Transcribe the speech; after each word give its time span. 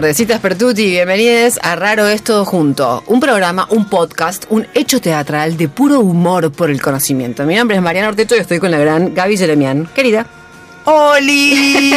Tardecitas, 0.00 0.40
Pertuti. 0.40 0.90
Bienvenidos 0.90 1.58
a 1.62 1.74
Raro 1.74 2.06
es 2.06 2.22
Todo 2.22 2.44
Junto. 2.44 3.02
Un 3.06 3.18
programa, 3.18 3.66
un 3.70 3.88
podcast, 3.88 4.44
un 4.50 4.66
hecho 4.74 5.00
teatral 5.00 5.56
de 5.56 5.68
puro 5.68 6.00
humor 6.00 6.52
por 6.52 6.70
el 6.70 6.82
conocimiento. 6.82 7.44
Mi 7.44 7.54
nombre 7.54 7.76
es 7.78 7.82
Mariana 7.82 8.08
Ortecho 8.10 8.36
y 8.36 8.40
estoy 8.40 8.58
con 8.58 8.70
la 8.70 8.76
gran 8.78 9.14
Gaby 9.14 9.38
Jeremian. 9.38 9.86
Querida. 9.94 10.26
¡Holis! 10.84 11.94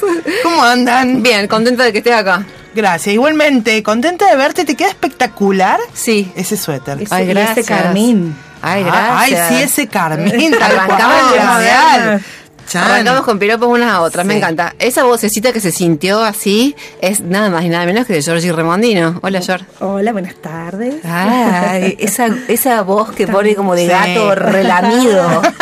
¿Cómo 0.44 0.62
andan? 0.62 1.24
Bien, 1.24 1.48
contenta 1.48 1.82
de 1.82 1.90
que 1.92 1.98
estés 1.98 2.14
acá. 2.14 2.44
Gracias, 2.72 3.12
igualmente. 3.14 3.82
Contenta 3.82 4.30
de 4.30 4.36
verte, 4.36 4.64
te 4.64 4.76
queda 4.76 4.88
espectacular 4.90 5.80
Sí. 5.94 6.30
ese 6.36 6.56
suéter. 6.56 7.02
Ese- 7.02 7.12
Ay, 7.12 7.24
ese 7.24 7.34
gracias. 7.34 7.66
carmín. 7.66 8.36
Ay, 8.62 8.84
Ah, 8.86 9.18
gracias. 9.26 9.40
Ay, 9.50 9.56
sí, 9.56 9.62
ese 9.64 9.88
carmín. 9.88 10.52
tal 10.58 10.62
Arrancamos 10.78 11.20
cual, 11.32 11.32
de 11.32 11.64
real. 11.68 12.24
Chan. 12.72 12.84
Arrancamos 12.84 13.24
con 13.24 13.38
piropos 13.38 13.68
unas 13.68 13.92
a 13.92 14.00
otras, 14.00 14.24
me 14.24 14.34
encanta. 14.38 14.74
Esa 14.78 15.04
vocecita 15.04 15.52
que 15.52 15.60
se 15.60 15.70
sintió 15.70 16.24
así 16.24 16.74
es 17.02 17.20
nada 17.20 17.50
más 17.50 17.64
y 17.64 17.68
nada 17.68 17.84
menos 17.84 18.06
que 18.06 18.14
de 18.14 18.22
Georgie 18.22 18.50
Remondino. 18.50 19.18
Hola, 19.22 19.42
George. 19.42 19.66
Hola, 19.80 20.12
buenas 20.12 20.36
tardes. 20.36 20.94
Ay, 21.04 21.96
esa, 22.00 22.28
esa 22.48 22.80
voz 22.80 23.10
que 23.12 23.26
pone 23.26 23.54
como 23.54 23.74
de 23.74 23.82
Sí. 23.82 23.88
gato 23.88 24.34
relamido. 24.34 25.42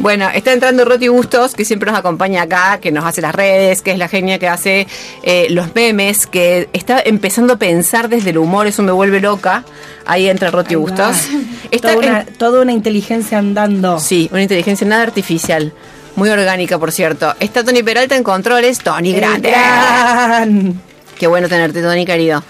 bueno, 0.00 0.28
está 0.34 0.52
entrando 0.52 0.84
Roti 0.84 1.08
Bustos, 1.08 1.54
que 1.54 1.64
siempre 1.64 1.90
nos 1.90 1.98
acompaña 1.98 2.42
acá, 2.42 2.78
que 2.80 2.92
nos 2.92 3.04
hace 3.06 3.22
las 3.22 3.34
redes, 3.34 3.80
que 3.80 3.92
es 3.92 3.98
la 3.98 4.08
genia 4.08 4.38
que 4.38 4.48
hace 4.48 4.86
eh, 5.22 5.46
los 5.50 5.74
memes, 5.74 6.26
que 6.26 6.68
está 6.74 7.00
empezando 7.02 7.54
a 7.54 7.56
pensar 7.56 8.10
desde 8.10 8.30
el 8.30 8.38
humor, 8.38 8.66
eso 8.66 8.82
me 8.82 8.92
vuelve 8.92 9.20
loca. 9.20 9.64
Ahí 10.06 10.28
entra 10.28 10.50
Roti. 10.50 10.74
Bustos. 10.74 11.16
Toda 11.82 11.96
una, 11.96 12.20
en- 12.20 12.26
toda 12.34 12.62
una 12.62 12.72
inteligencia 12.72 13.38
andando. 13.38 13.98
Sí, 13.98 14.28
una 14.32 14.42
inteligencia 14.42 14.86
nada 14.86 15.02
artificial. 15.02 15.72
Muy 16.14 16.30
orgánica, 16.30 16.78
por 16.78 16.92
cierto. 16.92 17.34
Está 17.40 17.62
Tony 17.64 17.82
Peralta 17.82 18.16
en 18.16 18.22
controles. 18.22 18.78
Tony 18.78 19.12
Grande. 19.12 19.50
gran. 19.50 20.80
Qué 21.18 21.26
bueno 21.26 21.48
tenerte, 21.48 21.82
Tony, 21.82 22.04
querido. 22.06 22.42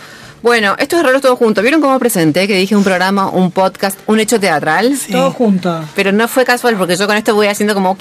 Bueno, 0.42 0.76
esto 0.78 0.98
es 0.98 1.02
raro 1.02 1.20
todo 1.20 1.34
junto. 1.34 1.62
¿Vieron 1.62 1.80
cómo 1.80 1.98
presenté 1.98 2.46
que 2.46 2.54
dije 2.56 2.76
un 2.76 2.84
programa, 2.84 3.28
un 3.30 3.50
podcast, 3.50 3.98
un 4.06 4.20
hecho 4.20 4.38
teatral? 4.38 4.96
Sí. 4.96 5.12
Todo 5.12 5.30
junto. 5.32 5.82
Pero 5.96 6.12
no 6.12 6.28
fue 6.28 6.44
casual 6.44 6.76
porque 6.76 6.94
yo 6.96 7.06
con 7.08 7.16
esto 7.16 7.34
voy 7.34 7.48
haciendo 7.48 7.74
como 7.74 7.96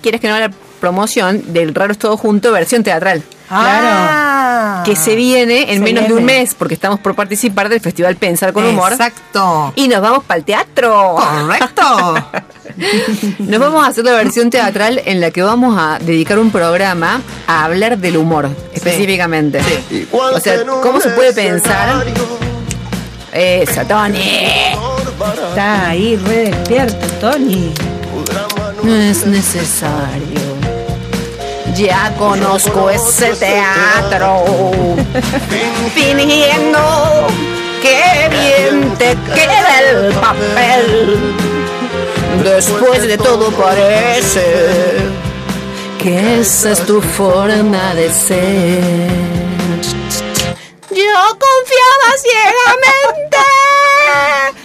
quieres 0.00 0.20
que 0.20 0.28
no 0.28 0.34
haga 0.34 0.48
la 0.48 0.54
promoción 0.84 1.54
del 1.54 1.74
raro 1.74 1.92
es 1.92 1.98
todo 1.98 2.18
junto 2.18 2.52
versión 2.52 2.82
teatral. 2.82 3.22
Ah. 3.48 4.82
Que 4.84 4.94
se 4.94 5.14
viene 5.14 5.72
en 5.72 5.78
Se 5.78 5.80
menos 5.80 6.08
de 6.08 6.12
un 6.12 6.26
mes 6.26 6.54
porque 6.54 6.74
estamos 6.74 7.00
por 7.00 7.14
participar 7.14 7.70
del 7.70 7.80
Festival 7.80 8.16
Pensar 8.16 8.52
con 8.52 8.66
Humor. 8.66 8.92
Exacto. 8.92 9.72
Y 9.76 9.88
nos 9.88 10.02
vamos 10.02 10.24
para 10.24 10.36
el 10.40 10.44
teatro. 10.44 11.16
Correcto. 11.16 12.14
Nos 13.38 13.60
vamos 13.60 13.84
a 13.84 13.88
hacer 13.88 14.04
la 14.04 14.12
versión 14.12 14.50
teatral 14.50 15.00
en 15.04 15.20
la 15.20 15.30
que 15.30 15.42
vamos 15.42 15.76
a 15.78 15.98
dedicar 16.00 16.38
un 16.40 16.50
programa 16.50 17.22
a 17.46 17.64
hablar 17.64 17.98
del 17.98 18.16
humor, 18.16 18.50
específicamente. 18.72 19.60
O 20.10 20.40
sea, 20.40 20.64
¿cómo 20.82 21.00
se 21.00 21.10
puede 21.10 21.32
pensar? 21.32 22.04
Esa, 23.32 23.86
Tony. 23.86 24.18
Está 25.48 25.88
ahí 25.90 26.16
re 26.16 26.50
despierto, 26.50 27.06
Tony. 27.20 27.72
No 28.82 28.94
es 28.94 29.24
necesario. 29.24 30.53
Ya 31.74 32.14
conozco 32.16 32.88
ese 32.88 33.34
teatro. 33.34 34.44
Fingiendo 35.92 37.26
que 37.82 38.28
bien 38.30 38.94
te 38.96 39.16
queda 39.34 39.80
el 39.80 40.12
papel. 40.14 41.34
Después 42.44 43.02
de 43.02 43.18
todo 43.18 43.50
parece 43.50 44.44
que 45.98 46.40
esa 46.40 46.70
es 46.72 46.86
tu 46.86 47.00
forma 47.00 47.94
de 47.94 48.08
ser. 48.12 49.10
Yo 50.90 51.38
confiaba 51.44 52.08
ciegamente. 52.22 53.38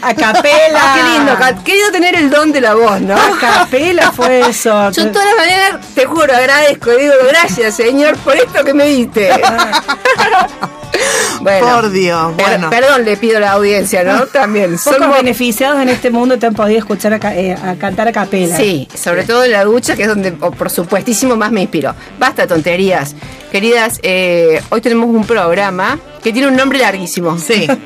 A 0.01 0.13
capela. 0.13 0.79
Ah, 0.81 0.93
qué 0.95 1.03
lindo, 1.03 1.63
qué 1.63 1.73
lindo 1.73 1.91
tener 1.91 2.15
el 2.15 2.29
don 2.29 2.51
de 2.51 2.61
la 2.61 2.73
voz, 2.73 3.01
¿no? 3.01 3.15
A 3.15 3.37
capela 3.39 4.11
fue 4.11 4.41
eso. 4.41 4.91
Yo 4.91 5.11
todas 5.11 5.27
las 5.27 5.35
mañanas, 5.35 5.87
te 5.93 6.05
juro, 6.05 6.33
agradezco 6.33 6.93
y 6.93 7.01
digo, 7.01 7.13
gracias, 7.27 7.75
Señor, 7.75 8.17
por 8.17 8.35
esto 8.35 8.63
que 8.63 8.73
me 8.73 8.85
diste. 8.85 9.29
bueno, 11.41 11.67
Por 11.81 11.91
Dios. 11.91 12.33
per- 12.35 12.45
Bueno. 12.47 12.69
perdón, 12.69 13.05
le 13.05 13.17
pido 13.17 13.37
a 13.37 13.39
la 13.41 13.51
audiencia, 13.53 14.03
¿no? 14.03 14.25
También. 14.33 14.77
Somos- 14.77 15.13
beneficiados 15.17 15.81
en 15.81 15.89
este 15.89 16.09
mundo 16.09 16.37
te 16.39 16.45
han 16.47 16.53
podido 16.53 16.79
escuchar 16.79 17.13
a, 17.13 17.35
eh, 17.35 17.53
a 17.53 17.75
cantar 17.75 18.07
a 18.07 18.11
capela. 18.11 18.55
Sí, 18.57 18.87
sobre 18.93 19.23
todo 19.23 19.43
en 19.43 19.51
la 19.51 19.63
ducha, 19.63 19.95
que 19.95 20.03
es 20.03 20.07
donde, 20.07 20.31
por 20.31 20.69
supuestísimo, 20.69 21.35
más 21.35 21.51
me 21.51 21.61
inspiro. 21.61 21.93
Basta 22.17 22.47
tonterías. 22.47 23.15
Queridas, 23.51 23.99
eh, 24.03 24.61
hoy 24.69 24.81
tenemos 24.81 25.07
un 25.09 25.25
programa 25.25 25.99
que 26.23 26.31
tiene 26.31 26.47
un 26.47 26.55
nombre 26.55 26.77
larguísimo. 26.79 27.37
Sí. 27.39 27.67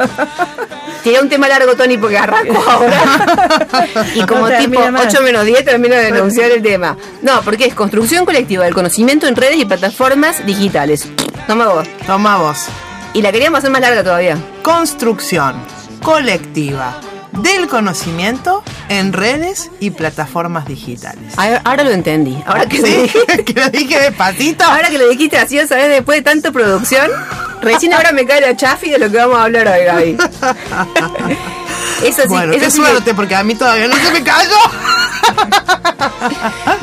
Tiene 1.03 1.19
un 1.19 1.27
tema 1.27 1.49
largo, 1.49 1.75
Tony, 1.75 1.97
porque 1.97 2.17
arranco 2.17 2.63
ahora. 2.65 3.97
y 4.15 4.21
como 4.25 4.47
No 4.47 4.57
tipo 4.57 4.71
termina 4.79 4.91
más. 4.91 5.07
8 5.13 5.21
menos 5.21 5.43
10 5.45 5.65
termino 5.65 5.95
de 5.95 6.03
denunciar 6.11 6.49
el 6.51 6.61
tema. 6.63 6.95
No, 7.21 7.41
porque 7.41 7.65
es 7.65 7.73
construcción 7.73 8.23
colectiva 8.23 8.63
del 8.63 8.73
conocimiento 8.73 9.27
en 9.27 9.35
redes 9.35 9.57
y 9.57 9.65
plataformas 9.65 10.45
digitales. 10.45 11.09
Toma 11.45 11.67
vos. 11.67 11.85
Toma 12.07 12.37
vos. 12.37 12.67
Y 13.13 13.21
la 13.21 13.31
queríamos 13.31 13.59
hacer 13.59 13.69
más 13.71 13.81
larga 13.81 14.03
todavía. 14.03 14.37
Construcción 14.63 15.55
colectiva 16.01 16.95
del 17.31 17.67
conocimiento 17.67 18.63
en 18.89 19.13
redes 19.13 19.71
y 19.79 19.91
plataformas 19.91 20.67
digitales. 20.67 21.33
Ahora, 21.37 21.61
ahora 21.63 21.83
lo 21.83 21.91
entendí. 21.91 22.37
Ahora 22.45 22.65
que, 22.67 22.79
lo 22.79 22.85
Sí, 22.87 22.93
dijiste, 22.93 23.43
que 23.45 23.53
lo 23.59 23.69
dije 23.69 23.99
despacito. 23.99 24.63
ahora 24.65 24.89
que 24.89 24.97
lo 24.97 25.09
dijiste 25.09 25.37
así, 25.37 25.57
¿sabes? 25.67 25.89
Después 25.89 26.19
de 26.19 26.21
tanta 26.23 26.51
producción, 26.51 27.09
recién 27.61 27.93
ahora 27.93 28.11
me 28.11 28.25
cae 28.25 28.41
la 28.41 28.55
chafi 28.55 28.89
de 28.91 28.99
lo 28.99 29.09
que 29.11 29.17
vamos 29.17 29.37
a 29.37 29.43
hablar 29.43 29.67
hoy, 29.67 29.83
Gaby. 29.85 30.17
Eso 32.03 32.21
sí, 32.23 32.27
bueno, 32.27 32.53
eso 32.53 32.65
qué 32.65 32.71
sí 32.71 32.77
suerte, 32.77 33.13
porque 33.13 33.35
a 33.35 33.43
mí 33.43 33.55
todavía 33.55 33.87
no 33.87 33.95
se 33.95 34.11
me 34.11 34.23
cayó. 34.23 34.49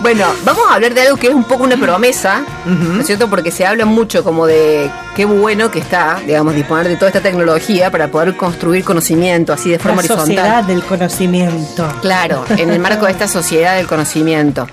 Bueno, 0.02 0.26
vamos 0.44 0.62
a 0.70 0.74
hablar 0.74 0.94
de 0.94 1.02
algo 1.02 1.16
que 1.16 1.28
es 1.28 1.34
un 1.34 1.44
poco 1.44 1.64
una 1.64 1.76
promesa, 1.76 2.42
¿no 2.64 3.00
es 3.00 3.06
cierto? 3.06 3.28
Porque 3.28 3.50
se 3.50 3.66
habla 3.66 3.84
mucho 3.84 4.24
como 4.24 4.46
de 4.46 4.90
qué 5.14 5.24
bueno 5.24 5.70
que 5.70 5.78
está, 5.78 6.18
digamos, 6.26 6.54
disponer 6.54 6.88
de 6.88 6.96
toda 6.96 7.08
esta 7.08 7.20
tecnología 7.20 7.90
para 7.90 8.10
poder 8.10 8.36
construir 8.36 8.84
conocimiento 8.84 9.52
así 9.52 9.70
de 9.70 9.78
forma 9.78 10.02
La 10.02 10.08
sociedad 10.08 10.44
horizontal. 10.46 10.66
del 10.66 10.82
conocimiento. 10.84 11.88
Claro, 12.00 12.44
en 12.50 12.70
el 12.70 12.78
marco 12.80 13.06
de 13.06 13.12
esta 13.12 13.28
sociedad 13.28 13.76
del 13.76 13.86
conocimiento. 13.86 14.66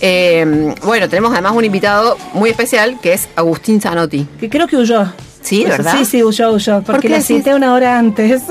Eh, 0.00 0.74
bueno, 0.82 1.08
tenemos 1.08 1.32
además 1.32 1.52
un 1.54 1.64
invitado 1.64 2.16
muy 2.32 2.50
especial 2.50 2.98
que 3.00 3.12
es 3.12 3.28
Agustín 3.36 3.80
Zanotti. 3.80 4.26
Que 4.38 4.48
creo 4.48 4.66
que 4.66 4.76
huyó. 4.76 5.06
Sí, 5.42 5.64
¿de 5.64 5.70
verdad? 5.70 5.94
Sí, 5.98 6.04
sí, 6.04 6.22
huyó, 6.22 6.50
huyó. 6.52 6.82
Porque 6.82 7.08
qué 7.08 7.14
la 7.14 7.20
cité 7.22 7.54
una 7.54 7.74
hora 7.74 7.98
antes. 7.98 8.42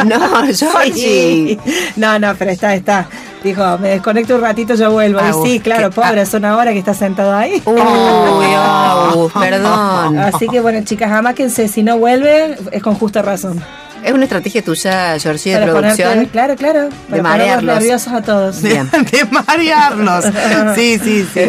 No, 0.10 0.18
Georgie. 0.52 1.58
No, 1.96 2.18
no, 2.18 2.34
pero 2.36 2.50
está, 2.50 2.74
está. 2.74 3.06
Dijo, 3.42 3.78
me 3.78 3.90
desconecto 3.90 4.36
un 4.36 4.42
ratito, 4.42 4.74
yo 4.74 4.90
vuelvo. 4.90 5.18
Agus, 5.18 5.48
y 5.48 5.52
sí, 5.52 5.60
claro, 5.60 5.90
pobre, 5.90 6.20
es 6.22 6.34
una 6.34 6.56
hora 6.56 6.72
que 6.72 6.78
está 6.78 6.92
sentado 6.94 7.34
ahí. 7.34 7.62
Uy, 7.64 7.80
Agus, 7.80 9.32
perdón. 9.40 10.18
Así 10.18 10.48
que 10.48 10.60
bueno, 10.60 10.84
chicas, 10.84 11.10
amáquense, 11.10 11.68
si 11.68 11.82
no 11.82 11.98
vuelven, 11.98 12.56
es 12.70 12.82
con 12.82 12.94
justa 12.94 13.22
razón. 13.22 13.62
Es 14.02 14.12
una 14.12 14.24
estrategia 14.24 14.62
tuya, 14.62 15.18
Georgie, 15.18 15.54
de 15.54 15.60
Para 15.60 15.72
ponerte- 15.72 16.02
producción. 16.02 16.26
claro, 16.26 16.56
claro. 16.56 16.88
Para 16.88 16.98
ponerlos 17.22 17.22
marearlos. 17.22 17.74
nerviosos 17.76 18.12
a 18.12 18.22
todos. 18.22 18.62
De, 18.62 18.68
Bien. 18.70 18.90
de 19.12 19.24
marearlos. 19.30 20.24
Sí, 20.74 20.98
sí, 21.02 21.26
sí, 21.34 21.40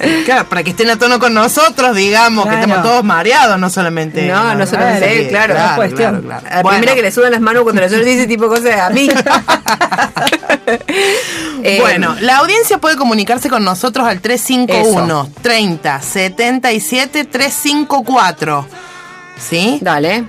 Sí, 0.00 0.22
Claro, 0.24 0.48
para 0.48 0.62
que 0.62 0.70
estén 0.70 0.90
a 0.90 0.96
tono 0.98 1.18
con 1.18 1.32
nosotros, 1.34 1.94
digamos, 1.96 2.44
que 2.44 2.50
Claro. 2.50 2.66
estemos 2.66 2.82
todos 2.84 3.04
mareados, 3.04 3.58
no 3.58 3.70
solamente. 3.70 4.26
No, 4.26 4.54
no 4.54 4.66
solamente 4.66 5.20
él, 5.22 5.28
claro, 5.28 5.54
no 5.54 5.64
es 5.64 5.72
cuestión. 5.72 6.28
La 6.28 6.40
Bueno. 6.62 6.68
primera 6.78 6.94
que 6.94 7.02
le 7.02 7.10
sudan 7.10 7.32
las 7.32 7.40
manos 7.40 7.62
cuando 7.62 7.80
la 7.80 7.88
Georgie 7.88 8.10
dice 8.14 8.26
tipo 8.26 8.48
cosas 8.48 8.78
a 8.80 8.90
mí. 8.90 9.08
Eh, 11.64 11.78
Bueno, 11.80 12.16
la 12.20 12.38
audiencia 12.38 12.78
puede 12.78 12.96
comunicarse 12.96 13.48
con 13.48 13.64
nosotros 13.64 14.06
al 14.06 14.20
351 14.20 15.30
30 15.42 16.00
77 16.00 17.24
354. 17.24 18.66
¿Sí? 19.38 19.78
Dale. 19.80 20.24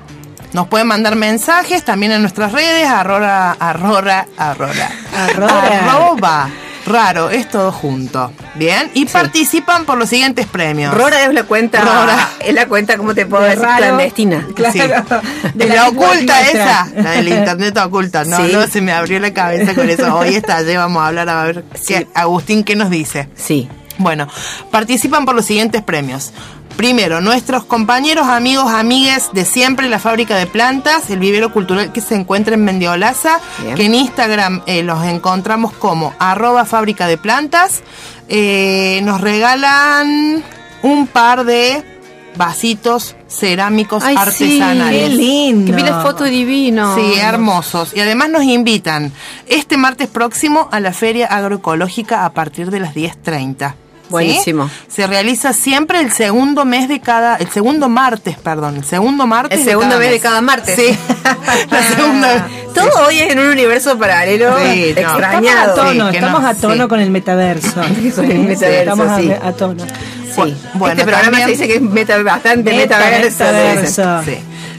Nos 0.53 0.67
pueden 0.67 0.87
mandar 0.87 1.15
mensajes 1.15 1.83
también 1.83 2.11
en 2.11 2.21
nuestras 2.21 2.51
redes, 2.51 2.87
arrora, 2.87 3.51
arrora, 3.59 4.27
arrora. 4.37 4.89
Arrora. 5.15 5.67
Arroba. 5.95 6.49
Raro, 6.85 7.29
es 7.29 7.49
todo 7.49 7.71
junto. 7.71 8.31
Bien. 8.55 8.91
Y 8.93 9.05
participan 9.05 9.85
por 9.85 9.97
los 9.97 10.09
siguientes 10.09 10.45
premios. 10.47 10.93
Rora 10.93 11.23
es 11.23 11.33
la 11.33 11.43
cuenta. 11.43 11.79
Rora. 11.81 12.29
Es 12.39 12.53
la 12.53 12.67
cuenta, 12.67 12.97
¿cómo 12.97 13.15
te 13.15 13.25
puedo 13.25 13.41
De 13.43 13.49
decir? 13.51 13.63
raro. 13.63 13.77
Clandestina. 13.85 14.47
Claro. 14.55 14.73
Sí. 14.73 14.79
De 15.53 15.65
la 15.67 15.87
oculta 15.87 16.41
esa, 16.41 16.87
la 16.95 17.11
del 17.11 17.29
internet 17.29 17.77
oculta. 17.77 18.25
No, 18.25 18.35
Sí. 18.37 18.51
no, 18.51 18.67
se 18.67 18.81
me 18.81 18.91
abrió 18.91 19.19
la 19.21 19.33
cabeza 19.33 19.73
con 19.73 19.89
eso. 19.89 20.13
Hoy 20.15 20.35
está, 20.35 20.61
ya 20.61 20.77
vamos 20.77 21.01
a 21.03 21.07
hablar 21.07 21.29
a 21.29 21.43
ver 21.45 21.63
qué, 21.87 22.07
Agustín 22.13 22.63
qué 22.65 22.75
nos 22.75 22.89
dice. 22.89 23.29
Sí. 23.35 23.69
Bueno, 23.97 24.27
participan 24.69 25.23
por 25.25 25.35
los 25.35 25.45
siguientes 25.45 25.81
premios. 25.83 26.33
Primero, 26.77 27.21
nuestros 27.21 27.65
compañeros, 27.65 28.27
amigos, 28.27 28.71
amigues 28.71 29.29
de 29.31 29.45
siempre, 29.45 29.89
la 29.89 29.99
fábrica 29.99 30.35
de 30.37 30.47
plantas, 30.47 31.09
el 31.09 31.19
vivero 31.19 31.53
cultural 31.53 31.91
que 31.91 32.01
se 32.01 32.15
encuentra 32.15 32.55
en 32.55 32.65
Mendiolaza, 32.65 33.39
Bien. 33.61 33.75
que 33.75 33.85
en 33.85 33.95
Instagram 33.95 34.63
eh, 34.65 34.83
los 34.83 35.03
encontramos 35.05 35.71
como 35.73 36.13
arroba 36.19 36.65
fábrica 36.65 37.07
de 37.07 37.17
plantas. 37.17 37.83
Eh, 38.27 39.01
nos 39.03 39.21
regalan 39.21 40.43
un 40.81 41.07
par 41.07 41.45
de 41.45 41.83
vasitos 42.35 43.15
cerámicos 43.27 44.03
Ay, 44.03 44.15
sí, 44.31 44.59
artesanales. 44.59 45.09
Qué 45.09 45.15
lindo. 45.15 45.71
Que 45.71 45.77
vi 45.77 45.83
la 45.83 46.01
foto 46.01 46.23
divino. 46.23 46.95
Sí, 46.95 47.19
hermosos. 47.19 47.93
Y 47.95 47.99
además 47.99 48.29
nos 48.29 48.43
invitan 48.43 49.11
este 49.47 49.77
martes 49.77 50.07
próximo 50.07 50.67
a 50.71 50.79
la 50.79 50.93
Feria 50.93 51.27
Agroecológica 51.27 52.25
a 52.25 52.33
partir 52.33 52.71
de 52.71 52.79
las 52.79 52.95
10.30. 52.95 53.75
¿sí? 54.19 54.25
Buenísimo. 54.27 54.69
Se 54.87 55.07
realiza 55.07 55.53
siempre 55.53 55.99
el 55.99 56.11
segundo 56.11 56.65
mes 56.65 56.87
de 56.87 56.99
cada, 57.01 57.35
el 57.37 57.49
segundo 57.49 57.89
martes, 57.89 58.37
perdón, 58.37 58.77
el 58.77 58.83
segundo 58.85 59.25
martes. 59.27 59.59
El 59.59 59.65
segundo 59.65 59.97
mes 59.99 60.11
de 60.11 60.19
cada 60.19 60.41
martes. 60.41 60.75
Sí. 60.75 60.97
la 61.71 61.83
segunda. 61.83 62.47
Todo 62.73 63.05
hoy 63.07 63.19
es 63.19 63.31
en 63.31 63.39
un 63.39 63.47
universo 63.47 63.97
paralelo 63.97 64.55
Sí, 64.57 64.93
no. 64.95 65.01
extrañado. 65.01 65.69
Estamos 65.69 65.69
a 65.69 65.75
tono, 65.75 66.09
estamos 66.09 66.41
no, 66.41 66.47
a 66.47 66.53
tono 66.55 66.83
sí. 66.83 66.89
con 66.89 66.99
el 66.99 67.11
metaverso. 67.11 67.73
Con 67.81 67.85
el 67.85 68.11
Sí, 68.11 68.21
metaverso, 68.23 68.65
Estamos 68.93 69.07
a- 69.43 69.51
tono. 69.53 69.83
Sí. 69.85 70.55
Bueno, 70.73 70.93
este 70.93 71.03
programa 71.03 71.23
también- 71.37 71.45
se 71.45 71.51
dice 71.51 71.67
que 71.67 71.75
es 71.75 71.81
meta, 71.81 72.17
bastante 72.23 72.71
Meta- 72.73 72.97
metaverso. 72.97 73.43
metaverso. 73.43 74.23
Sí. 74.25 74.37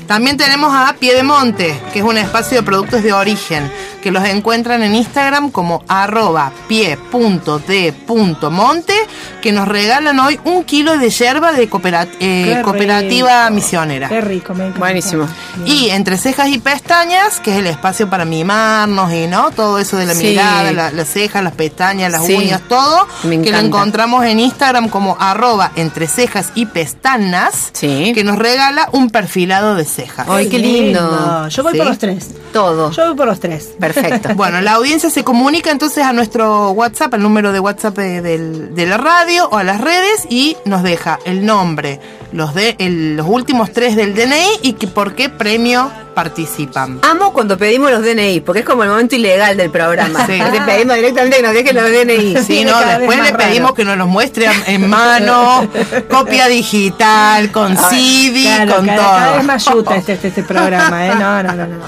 También 0.08 0.36
tenemos 0.36 0.74
a 0.74 0.94
Piedemonte, 0.98 1.74
que 1.92 2.00
es 2.00 2.04
un 2.04 2.18
espacio 2.18 2.58
de 2.58 2.62
productos 2.64 3.02
de 3.02 3.12
origen, 3.12 3.70
que 4.04 4.10
los 4.12 4.22
encuentran 4.24 4.82
en 4.82 4.94
Instagram 4.94 5.50
como 5.50 5.82
arroba 5.88 6.52
pie.de.monte, 6.68 8.92
que 9.40 9.50
nos 9.52 9.66
regalan 9.66 10.20
hoy 10.20 10.38
un 10.44 10.62
kilo 10.64 10.98
de 10.98 11.08
yerba 11.08 11.52
de 11.52 11.62
eh, 11.62 12.60
cooperativa 12.62 13.44
rico. 13.48 13.54
misionera. 13.54 14.08
Qué 14.10 14.20
rico, 14.20 14.52
me 14.54 14.64
encanta. 14.64 14.78
Buenísimo. 14.78 15.26
Y 15.64 15.88
entre 15.88 16.18
cejas 16.18 16.48
y 16.48 16.58
pestañas, 16.58 17.40
que 17.40 17.52
es 17.52 17.58
el 17.58 17.66
espacio 17.66 18.10
para 18.10 18.26
mimarnos 18.26 19.10
y 19.12 19.26
no 19.26 19.50
todo 19.52 19.78
eso 19.78 19.96
de 19.96 20.04
la 20.06 20.14
Sí. 20.14 20.26
mirada, 20.28 20.70
la- 20.72 20.90
las 20.92 21.08
cejas, 21.08 21.42
las 21.42 21.54
pestañas, 21.54 22.12
las 22.12 22.26
Sí. 22.26 22.34
uñas, 22.34 22.60
todo, 22.68 23.08
Me 23.22 23.40
que 23.40 23.52
lo 23.52 23.58
encontramos 23.58 24.22
en 24.26 24.38
Instagram 24.40 24.90
como 24.90 25.16
arroba 25.18 25.72
entre 25.76 26.08
cejas 26.08 26.50
y 26.54 26.66
pestanas, 26.66 27.70
Sí. 27.72 28.12
que 28.14 28.22
nos 28.22 28.36
regala 28.38 28.90
un 28.92 29.08
perfilado 29.08 29.76
de 29.76 29.86
cejas. 29.86 30.26
Ay, 30.28 30.50
qué 30.50 30.58
lindo. 30.58 31.48
Yo 31.48 31.62
voy 31.62 31.72
Sí. 31.72 31.78
por 31.78 31.86
los 31.86 31.98
tres. 31.98 32.28
Todo. 32.52 32.90
Yo 32.92 33.06
voy 33.06 33.16
por 33.16 33.26
los 33.26 33.40
tres. 33.40 33.70
Perfecto. 33.80 33.93
Bueno, 34.36 34.60
la 34.60 34.72
audiencia 34.74 35.10
se 35.10 35.24
comunica 35.24 35.70
entonces 35.70 36.04
a 36.04 36.12
nuestro 36.12 36.70
WhatsApp, 36.70 37.14
al 37.14 37.22
número 37.22 37.52
de 37.52 37.60
WhatsApp 37.60 37.96
de, 37.96 38.20
de 38.20 38.86
la 38.86 38.96
radio 38.96 39.48
o 39.50 39.56
a 39.56 39.64
las 39.64 39.80
redes 39.80 40.26
y 40.28 40.56
nos 40.64 40.82
deja 40.82 41.18
el 41.24 41.46
nombre, 41.46 42.00
los 42.32 42.54
de 42.54 42.76
los 43.16 43.26
últimos 43.28 43.72
tres 43.72 43.96
del 43.96 44.14
DNI 44.14 44.60
y 44.62 44.72
que 44.74 44.86
por 44.86 45.14
qué 45.14 45.28
premio 45.28 45.90
participan. 46.14 47.00
Amo 47.02 47.32
cuando 47.32 47.58
pedimos 47.58 47.90
los 47.90 48.02
DNI, 48.02 48.40
porque 48.40 48.60
es 48.60 48.64
como 48.64 48.84
el 48.84 48.90
momento 48.90 49.16
ilegal 49.16 49.56
del 49.56 49.70
programa. 49.70 50.26
Sí. 50.26 50.32
Le 50.32 50.60
pedimos 50.62 50.96
directamente 50.96 51.36
que 51.36 51.42
nos 51.42 51.52
dejen 51.52 51.76
los 51.76 51.90
DNI. 51.90 52.36
Sí, 52.44 52.64
no, 52.64 52.78
después 52.80 53.18
le 53.18 53.32
pedimos 53.32 53.70
raro. 53.70 53.74
que 53.74 53.84
nos 53.84 53.98
los 53.98 54.08
muestre 54.08 54.46
en 54.66 54.88
mano, 54.88 55.68
copia 56.10 56.48
digital, 56.48 57.50
con 57.50 57.74
Claro, 57.74 58.76
con 58.76 58.86
cada, 58.86 58.98
todo. 58.98 59.10
cada 59.16 59.36
vez 59.36 59.44
más 59.44 59.64
yuta 59.64 59.96
este, 59.96 60.12
este, 60.14 60.28
este 60.28 60.42
programa, 60.42 61.06
¿eh? 61.06 61.12
No, 61.18 61.42
no, 61.42 61.52
no, 61.54 61.66
no. 61.66 61.84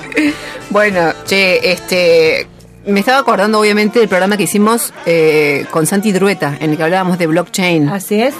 Bueno, 0.70 1.12
che, 1.24 1.72
este. 1.72 2.46
Me 2.86 3.00
estaba 3.00 3.18
acordando, 3.18 3.58
obviamente, 3.58 3.98
del 3.98 4.08
programa 4.08 4.36
que 4.36 4.44
hicimos 4.44 4.92
eh, 5.06 5.66
con 5.72 5.86
Santi 5.86 6.12
Drueta, 6.12 6.56
en 6.60 6.70
el 6.70 6.76
que 6.76 6.82
hablábamos 6.84 7.18
de 7.18 7.26
blockchain. 7.26 7.88
Así 7.88 8.20
es. 8.22 8.34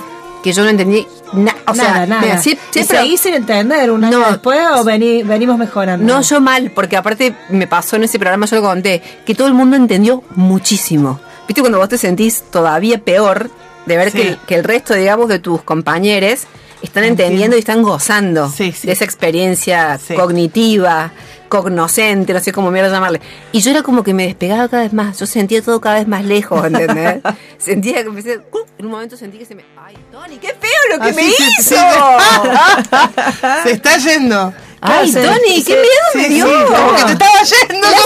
Que 0.47 0.53
yo 0.53 0.63
no 0.63 0.71
entendí 0.71 1.05
na- 1.33 1.57
o 1.67 1.75
sea, 1.75 1.89
nada, 1.93 2.07
nada. 2.07 2.23
mira, 2.23 2.37
sie- 2.41 2.53
¿Y 2.53 2.73
siempre- 2.73 2.99
seguís 2.99 3.21
sin 3.21 3.35
entender 3.35 3.91
un 3.91 4.05
año 4.05 4.21
No. 4.21 4.29
después 4.29 4.61
o 4.77 4.85
vení- 4.85 5.27
venimos 5.27 5.59
mejorando? 5.59 6.07
No, 6.07 6.23
yo 6.23 6.41
mal, 6.41 6.71
porque 6.71 6.97
aparte 6.97 7.35
me 7.51 7.67
pasó 7.67 7.97
en 7.97 8.05
ese 8.05 8.21
programa, 8.21 8.47
yo 8.47 8.55
lo 8.55 8.63
conté, 8.63 9.03
que 9.25 9.35
todo 9.35 9.49
el 9.49 9.55
mundo 9.55 9.75
entendió 9.77 10.23
muchísimo. 10.37 11.19
¿Viste 11.49 11.63
cuando 11.63 11.79
vos 11.79 11.89
te 11.89 11.99
sentís 11.99 12.45
todavía 12.49 12.99
peor 12.99 13.51
de 13.87 13.97
ver 13.97 14.13
Sí. 14.13 14.19
que, 14.19 14.29
el, 14.29 14.39
que 14.47 14.55
el 14.55 14.63
resto, 14.63 14.95
digamos, 14.95 15.29
de 15.29 15.41
tus 15.41 15.63
compañeros 15.63 16.43
están 16.81 17.03
entendiendo 17.03 17.57
y 17.57 17.59
están 17.59 17.83
gozando 17.83 18.49
Sí, 18.49 18.71
sí. 18.71 18.87
de 18.87 18.93
esa 18.93 19.05
experiencia 19.05 19.99
Sí. 19.99 20.15
cognitiva, 20.15 21.11
cognoscente, 21.49 22.33
no 22.33 22.41
sé 22.41 22.53
cómo 22.53 22.71
mierda 22.71 22.91
llamarle? 22.91 23.21
Y 23.53 23.61
yo 23.61 23.71
era 23.71 23.83
como 23.83 24.03
que 24.03 24.13
me 24.15 24.25
despegaba 24.27 24.69
cada 24.69 24.83
vez 24.85 24.93
más, 24.93 25.19
yo 25.19 25.27
sentía 25.27 25.63
todo 25.63 25.81
cada 25.81 25.97
vez 25.97 26.07
más 26.09 26.25
lejos, 26.25 26.65
¿entendés? 26.67 27.21
sentía 27.59 27.95
que 28.03 28.09
empecé, 28.09 28.41
en 28.79 28.85
un 28.87 28.91
momento 28.93 29.17
sentí 29.17 29.39
que 29.39 29.47
se 29.47 29.55
me... 29.55 29.65
¡Ay, 29.77 29.97
Tony, 30.13 30.37
qué 30.39 30.49
feo 30.49 30.97
lo 30.99 31.05
que 31.05 31.13
me 31.13 31.23
sí, 31.23 31.33
sí, 31.39 31.45
hizo! 31.61 31.77
sí, 31.77 33.39
Se 33.65 33.71
está 33.73 33.97
yendo. 33.99 34.53
¡Ay, 34.81 35.11
Tony, 35.13 35.63
se- 35.63 35.65
qué 35.65 35.73
se- 35.73 35.77
miedo 35.77 35.87
Sí, 36.13 36.19
me 36.19 36.25
sí, 36.29 36.35
dio! 36.35 36.47
como 36.67 36.95
que 36.95 37.05
te 37.05 37.13
estaba 37.13 37.43
yendo, 37.43 37.89
yo 37.89 37.97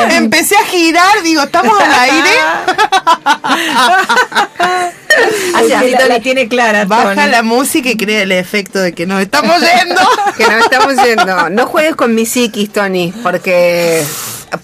también. 0.00 0.22
Empecé 0.24 0.56
a 0.56 0.64
girar, 0.64 1.22
digo, 1.22 1.42
¿estamos 1.42 1.78
al 1.80 1.92
aire? 1.92 2.30
Así, 5.54 5.72
así, 5.72 5.94
la, 6.08 6.20
tiene 6.20 6.48
clara. 6.48 6.84
Baja 6.84 7.14
Tony. 7.14 7.30
la 7.30 7.42
música 7.42 7.88
y 7.90 7.96
crea 7.96 8.22
el 8.22 8.32
efecto 8.32 8.78
de 8.80 8.92
que 8.92 9.06
nos 9.06 9.22
estamos 9.22 9.56
yendo. 9.60 10.00
Que 10.36 10.44
no 10.46 10.58
estamos 10.58 10.94
yendo. 11.02 11.50
No 11.50 11.66
juegues 11.66 11.96
con 11.96 12.14
mi 12.14 12.26
psiquis, 12.26 12.70
Tony, 12.70 13.12
porque 13.22 14.02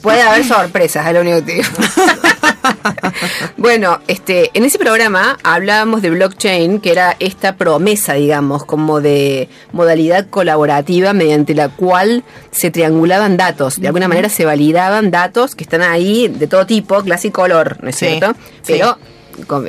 puede 0.03 0.21
haber 0.23 0.45
sorpresas, 0.45 1.07
es 1.07 1.15
lo 1.15 1.21
único 1.23 1.37
que 1.39 1.43
te 1.43 1.53
digo. 1.55 1.69
bueno, 3.57 4.01
este, 4.09 4.51
en 4.55 4.65
ese 4.65 4.79
programa 4.79 5.39
hablábamos 5.43 6.03
de 6.03 6.11
blockchain, 6.11 6.81
que 6.81 6.91
era 6.93 7.17
esta 7.21 7.57
promesa, 7.57 8.15
digamos, 8.15 8.65
como 8.65 9.01
de 9.01 9.49
modalidad 9.73 10.27
colaborativa 10.29 11.13
mediante 11.13 11.55
la 11.55 11.69
cual 11.69 12.25
se 12.51 12.71
triangulaban 12.71 13.37
datos. 13.37 13.81
De 13.81 13.87
alguna 13.87 14.09
manera 14.09 14.29
se 14.29 14.45
validaban 14.45 15.11
datos 15.11 15.55
que 15.55 15.65
están 15.65 15.83
ahí 15.83 16.29
de 16.29 16.47
todo 16.47 16.67
tipo, 16.67 17.03
clase 17.03 17.29
y 17.29 17.31
color, 17.31 17.79
¿no 17.83 17.89
es 17.91 17.97
Sí, 17.97 18.07
cierto? 18.07 18.35
sí. 18.63 18.75
Pero 18.75 18.95
con- 18.95 19.12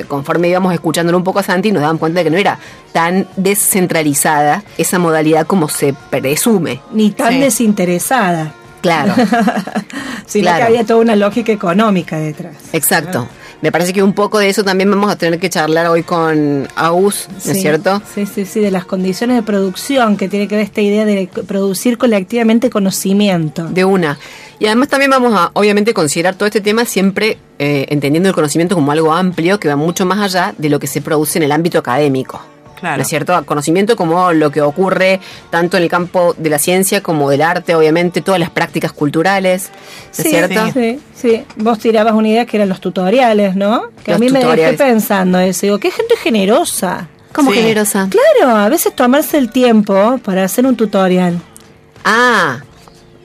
conforme 0.08 0.50
íbamos 0.50 0.74
escuchándolo 0.74 1.18
un 1.18 1.24
poco 1.24 1.40
a 1.40 1.44
Santi, 1.44 1.72
nos 1.72 1.82
daban 1.82 1.98
cuenta 1.98 2.20
de 2.20 2.24
que 2.26 2.30
no 2.32 2.38
era 2.38 2.60
tan 2.92 3.28
descentralizada 3.36 4.64
esa 4.78 5.00
modalidad 5.00 5.46
como 5.48 5.70
se 5.70 5.94
presume. 6.10 6.82
Ni 6.92 7.12
tan 7.12 7.34
Sí. 7.34 7.40
desinteresada. 7.40 8.54
Claro. 8.82 9.14
Sino 10.26 10.44
Claro. 10.44 10.58
que 10.58 10.64
había 10.64 10.86
toda 10.86 11.00
una 11.02 11.16
lógica 11.16 11.52
económica 11.52 12.18
detrás. 12.18 12.56
Exacto. 12.74 13.28
Me 13.64 13.72
parece 13.72 13.94
que 13.94 14.04
un 14.04 14.12
poco 14.12 14.40
de 14.40 14.50
eso 14.50 14.66
también 14.66 14.90
vamos 14.90 15.10
a 15.10 15.16
tener 15.16 15.40
que 15.40 15.50
charlar 15.50 15.88
hoy 15.88 16.04
con 16.04 16.68
Agus, 16.76 17.30
¿no 17.46 17.52
es 17.54 17.62
cierto? 17.62 18.02
Sí, 18.14 18.26
sí, 18.26 18.46
sí, 18.46 18.60
de 18.60 18.72
las 18.72 18.84
condiciones 18.84 19.38
de 19.38 19.42
producción 19.42 20.18
que 20.18 20.28
tiene 20.28 20.50
que 20.50 20.58
ver 20.58 20.66
esta 20.66 20.82
idea 20.82 21.06
de 21.06 21.30
producir 21.48 21.98
colectivamente 21.98 22.70
conocimiento. 22.70 23.64
De 23.70 23.86
una. 23.86 24.20
Y 24.60 24.66
además 24.66 24.90
también 24.90 25.12
vamos 25.12 25.34
a, 25.34 25.52
obviamente, 25.54 25.94
considerar 25.94 26.36
todo 26.36 26.48
este 26.48 26.60
tema 26.60 26.84
siempre 26.84 27.38
eh, 27.58 27.86
entendiendo 27.88 28.28
el 28.28 28.36
conocimiento 28.36 28.76
como 28.76 28.92
algo 28.92 29.14
amplio 29.14 29.62
que 29.62 29.70
va 29.70 29.78
mucho 29.78 30.06
más 30.06 30.20
allá 30.20 30.54
de 30.58 30.68
lo 30.68 30.78
que 30.78 30.88
se 30.88 31.00
produce 31.00 31.40
en 31.40 31.44
el 31.44 31.54
ámbito 31.54 31.80
académico. 31.80 32.42
Claro. 32.84 32.98
¿No 32.98 33.02
es 33.04 33.08
cierto? 33.08 33.46
Conocimiento 33.46 33.96
como 33.96 34.34
lo 34.34 34.52
que 34.52 34.60
ocurre 34.62 35.22
tanto 35.50 35.78
en 35.78 35.84
el 35.84 35.90
campo 35.90 36.36
de 36.38 36.50
la 36.50 36.60
ciencia 36.60 37.02
como 37.02 37.30
del 37.30 37.42
arte, 37.42 37.76
obviamente, 37.76 38.20
todas 38.22 38.42
las 38.42 38.50
prácticas 38.50 38.92
culturales, 38.92 39.70
¿no 39.72 40.10
es 40.12 40.18
Sí, 40.18 40.30
cierto? 40.30 40.70
Sí, 40.74 41.00
sí. 41.16 41.46
Vos 41.56 41.80
tirabas 41.80 42.14
una 42.14 42.28
idea 42.28 42.46
que 42.46 42.58
eran 42.58 42.68
los 42.68 42.82
tutoriales, 42.82 43.56
¿no? 43.56 43.84
Que 44.04 44.12
Los 44.12 44.18
a 44.18 44.20
mí 44.20 44.30
me 44.30 44.44
dejé 44.44 44.74
pensando 44.74 45.40
eso. 45.40 45.62
Digo, 45.66 45.80
qué 45.80 45.92
gente 45.92 46.18
generosa. 46.18 47.08
Como 47.32 47.52
Sí. 47.52 47.60
generosa. 47.60 48.10
Claro, 48.12 48.54
a 48.58 48.68
veces 48.68 48.94
tomarse 48.94 49.38
el 49.38 49.50
tiempo 49.50 50.20
para 50.22 50.44
hacer 50.44 50.66
un 50.66 50.76
tutorial. 50.76 51.40
Ah, 52.04 52.60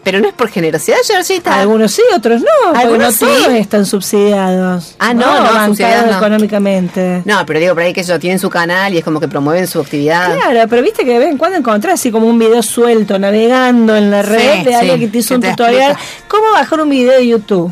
pero 0.08 0.20
no 0.22 0.28
es 0.28 0.32
por 0.32 0.48
generosidad, 0.48 0.96
Georgita. 1.06 1.60
Algunos 1.60 1.92
sí, 1.92 2.00
otros 2.16 2.40
no. 2.40 2.74
Algunos 2.74 3.20
no 3.20 3.26
sí. 3.28 3.42
todos 3.42 3.48
están 3.52 3.84
subsidiados. 3.84 4.94
Ah, 4.98 5.12
no, 5.12 5.26
no, 5.26 5.32
bancados 5.42 5.66
subsidiados 5.66 6.10
no. 6.12 6.16
económicamente. 6.16 7.22
No, 7.26 7.44
pero 7.44 7.60
digo 7.60 7.74
por 7.74 7.82
ahí 7.82 7.92
que 7.92 8.00
ellos 8.00 8.18
tienen 8.18 8.38
su 8.38 8.48
canal 8.48 8.94
y 8.94 8.98
es 8.98 9.04
como 9.04 9.20
que 9.20 9.28
promueven 9.28 9.66
su 9.66 9.78
actividad. 9.82 10.34
Claro, 10.34 10.66
pero 10.70 10.80
viste 10.80 11.04
que 11.04 11.12
de 11.12 11.18
vez 11.18 11.28
en 11.28 11.36
cuando 11.36 11.58
encontrás 11.58 12.00
así 12.00 12.10
como 12.10 12.26
un 12.26 12.38
video 12.38 12.62
suelto 12.62 13.18
navegando 13.18 13.94
en 13.96 14.10
la 14.10 14.22
red 14.22 14.60
Sí, 14.60 14.64
de 14.64 14.74
alguien 14.76 14.94
sí, 14.98 15.00
que 15.04 15.08
te 15.08 15.18
hizo 15.18 15.28
que 15.28 15.34
un 15.34 15.40
te 15.42 15.50
tutorial. 15.50 15.92
explica. 15.92 16.24
¿Cómo 16.28 16.52
bajar 16.52 16.80
un 16.80 16.88
video 16.88 17.12
de 17.18 17.26
YouTube? 17.28 17.70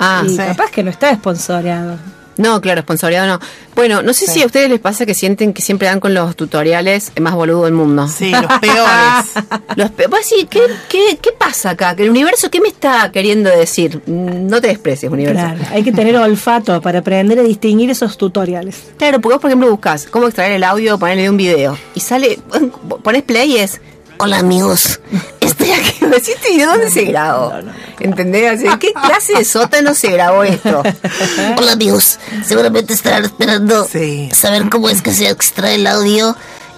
Ah, 0.00 0.24
y 0.26 0.36
capaz 0.36 0.72
que 0.72 0.82
no 0.82 0.90
está 0.90 1.10
esponsoreado. 1.10 1.96
No, 2.38 2.60
claro, 2.62 2.80
sponsoreado 2.82 3.26
no. 3.26 3.40
Bueno, 3.74 4.00
no 4.02 4.12
sé 4.14 4.26
si 4.26 4.42
a 4.42 4.46
ustedes 4.46 4.70
les 4.70 4.80
pasa 4.80 5.04
que 5.04 5.12
sienten 5.14 5.52
que 5.52 5.60
siempre 5.60 5.86
dan 5.88 6.00
con 6.00 6.14
los 6.14 6.34
tutoriales 6.34 7.12
más 7.20 7.34
boludo 7.34 7.64
del 7.64 7.74
mundo. 7.74 8.08
Sí, 8.08 8.30
los 8.30 8.46
peores. 8.60 9.26
Los 9.76 9.90
pe- 9.90 10.06
Vos 10.08 10.20
decís, 10.28 10.46
¿qué, 10.50 10.60
qué, 10.88 11.18
qué 11.20 11.30
pasa 11.38 11.70
acá? 11.70 11.94
¿Que 11.94 12.04
el 12.04 12.10
universo 12.10 12.50
qué 12.50 12.60
me 12.60 12.68
está 12.68 13.12
queriendo 13.12 13.50
decir? 13.50 14.00
No 14.06 14.60
te 14.60 14.68
desprecies, 14.68 15.12
universo. 15.12 15.40
Claro, 15.40 15.60
hay 15.70 15.82
que 15.84 15.92
tener 15.92 16.16
olfato 16.16 16.80
para 16.80 17.00
aprender 17.00 17.38
a 17.38 17.42
distinguir 17.42 17.90
esos 17.90 18.16
tutoriales. 18.16 18.84
Claro, 18.96 19.20
porque 19.20 19.34
vos, 19.34 19.42
por 19.42 19.50
ejemplo, 19.50 19.70
buscas 19.70 20.06
cómo 20.06 20.26
extraer 20.26 20.52
el 20.52 20.64
audio 20.64 20.94
o 20.94 20.98
ponerle 20.98 21.28
un 21.30 21.36
video. 21.36 21.78
Y 21.94 22.00
sale, 22.00 22.38
pones 23.02 23.22
play 23.22 23.52
y 23.52 23.58
es. 23.58 23.80
Hola 24.20 24.38
amigos, 24.38 25.00
estoy 25.40 25.70
aquí. 25.72 25.94
¿y 26.50 26.58
de 26.58 26.64
dónde 26.66 26.90
se 26.90 27.04
grabó? 27.04 27.52
¿Entendés? 28.00 28.52
Así, 28.66 28.78
¿Qué 28.78 28.92
clase 28.92 29.34
de 29.34 29.44
sótano 29.44 29.94
se 29.94 30.10
grabó 30.10 30.42
esto? 30.42 30.82
Hola 31.58 31.72
amigos, 31.72 32.18
seguramente 32.44 32.94
estarán 32.94 33.24
esperando 33.26 33.84
Sí. 33.86 34.28
saber 34.32 34.68
cómo 34.70 34.88
es 34.88 35.02
que 35.02 35.12
se 35.12 35.28
extrae 35.28 35.76
el 35.76 35.86
audio 35.86 36.34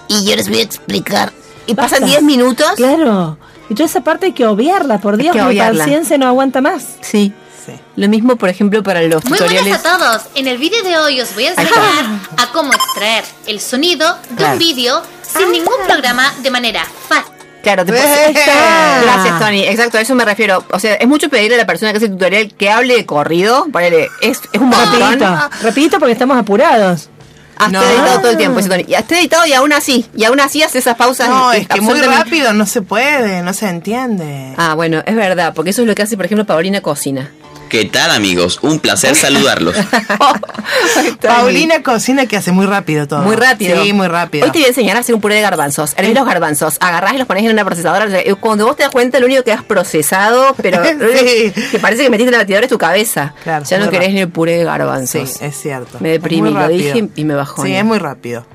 y 0.07 0.25
yo 0.25 0.35
les 0.35 0.49
voy 0.49 0.59
a 0.59 0.63
explicar. 0.63 1.31
Y 1.65 1.73
pasan 1.75 2.01
Basta. 2.01 2.05
10 2.07 2.23
minutos. 2.23 2.67
Claro. 2.75 3.37
Y 3.69 3.73
toda 3.75 3.85
esa 3.85 4.01
parte 4.01 4.27
hay 4.27 4.33
que 4.33 4.45
obviarla, 4.45 4.99
por 4.99 5.17
Dios, 5.17 5.33
que 5.35 5.41
mi 5.41 5.47
obviarla. 5.47 5.83
paciencia 5.85 6.17
no 6.17 6.27
aguanta 6.27 6.59
más. 6.61 6.83
Sí. 7.01 7.33
Sí. 7.65 7.73
Lo 7.95 8.09
mismo, 8.09 8.35
por 8.35 8.49
ejemplo, 8.49 8.81
para 8.83 9.01
los 9.03 9.23
Muy 9.25 9.37
tutoriales. 9.37 9.69
buenas 9.81 9.85
a 9.85 9.97
todos. 9.97 10.21
En 10.35 10.47
el 10.47 10.57
vídeo 10.57 10.83
de 10.83 10.97
hoy 10.97 11.21
os 11.21 11.33
voy 11.35 11.45
a 11.45 11.49
enseñar 11.51 11.71
a 12.37 12.51
cómo 12.51 12.73
extraer 12.73 13.23
el 13.45 13.59
sonido 13.61 14.17
de 14.31 14.35
Claro. 14.35 14.53
un 14.53 14.59
vídeo 14.59 15.01
sin 15.21 15.51
ningún 15.51 15.75
programa 15.87 16.33
de 16.41 16.49
manera 16.51 16.83
fácil. 17.07 17.30
Claro, 17.63 17.85
te 17.85 17.93
¡Eh! 17.93 18.33
Gracias, 19.03 19.39
Tony. 19.39 19.63
Exacto, 19.65 19.97
a 19.97 20.01
eso 20.01 20.15
me 20.15 20.25
refiero. 20.25 20.63
O 20.71 20.79
sea, 20.79 20.95
es 20.95 21.07
mucho 21.07 21.29
pedirle 21.29 21.55
a 21.55 21.59
la 21.59 21.65
persona 21.65 21.91
que 21.91 21.97
hace 21.97 22.05
el 22.07 22.11
tutorial 22.13 22.53
que 22.55 22.69
hable 22.69 22.95
de 22.95 23.05
corrido. 23.05 23.67
Ponele, 23.71 24.09
es, 24.21 24.39
es 24.51 24.59
un 24.61 24.69
montón. 24.69 24.99
Rapidito, 24.99 25.49
rapidito 25.63 25.99
porque 25.99 26.13
estamos 26.13 26.37
apurados. 26.37 27.09
Has 27.57 27.71
No. 27.71 27.79
editado 27.83 28.19
todo 28.21 28.31
el 28.31 28.37
tiempo, 28.37 28.59
Tony. 28.61 28.85
Y 28.87 28.95
has 28.95 29.11
editado 29.11 29.45
y 29.45 29.53
aún 29.53 29.71
así. 29.73 30.05
Y 30.15 30.23
aún 30.23 30.39
así 30.39 30.63
hace 30.63 30.79
esas 30.79 30.95
pausas. 30.95 31.29
No, 31.29 31.51
es 31.53 31.67
que 31.67 31.79
muy 31.81 32.01
rápido 32.01 32.53
no 32.53 32.65
se 32.65 32.81
puede, 32.81 33.43
no 33.43 33.53
se 33.53 33.67
entiende. 33.69 34.55
Ah, 34.57 34.73
bueno, 34.73 35.03
es 35.05 35.15
verdad, 35.15 35.53
porque 35.53 35.69
eso 35.69 35.83
es 35.83 35.87
lo 35.87 35.93
que 35.93 36.01
hace, 36.01 36.15
por 36.17 36.25
ejemplo, 36.25 36.45
Paulina 36.45 36.81
Cocina. 36.81 37.29
¿Qué 37.71 37.85
tal 37.85 38.11
amigos? 38.11 38.59
Un 38.63 38.79
placer 38.79 39.15
saludarlos. 39.15 39.77
Paulina 41.21 41.81
cocina 41.81 42.25
que 42.25 42.35
hace 42.35 42.51
muy 42.51 42.65
rápido 42.65 43.07
todo. 43.07 43.21
Muy 43.21 43.37
rápido. 43.37 43.81
Sí, 43.81 43.93
muy 43.93 44.07
rápido. 44.07 44.45
Hoy 44.45 44.51
te 44.51 44.57
voy 44.59 44.65
a 44.65 44.67
enseñar 44.67 44.97
a 44.97 44.99
hacer 44.99 45.15
un 45.15 45.21
puré 45.21 45.35
de 45.35 45.41
garbanzos. 45.41 45.93
Hervir 45.95 46.13
los 46.15 46.25
garbanzos, 46.25 46.75
agarrás 46.81 47.13
y 47.13 47.17
los 47.17 47.27
pones 47.27 47.45
en 47.45 47.51
una 47.51 47.63
procesadora. 47.63 48.07
Y 48.25 48.33
Cuando 48.33 48.65
vos 48.65 48.75
te 48.75 48.83
das 48.83 48.91
cuenta, 48.91 49.19
lo 49.21 49.25
único 49.27 49.43
que 49.43 49.53
has 49.53 49.63
procesado, 49.63 50.53
pero 50.61 50.83
Sí. 50.83 51.53
que 51.71 51.79
parece 51.79 52.03
que 52.03 52.09
metiste 52.09 52.27
en 52.29 52.33
la 52.33 52.37
batidora 52.39 52.65
es 52.65 52.69
tu 52.69 52.77
cabeza. 52.77 53.33
Claro, 53.43 53.63
ya 53.63 53.77
no 53.77 53.85
querés 53.85 54.07
rápido. 54.07 54.15
ni 54.15 54.19
el 54.21 54.29
puré 54.29 54.51
de 54.53 54.59
Sí, 54.59 54.65
garbanzos. 54.65 55.41
es 55.41 55.55
cierto. 55.61 55.97
Me 56.01 56.09
deprimí, 56.09 56.49
lo 56.51 56.67
dije 56.67 57.07
y 57.15 57.23
me 57.23 57.35
bajó. 57.35 57.63
Sí, 57.63 57.73
es 57.73 57.85
muy 57.85 57.99
rápido. 57.99 58.45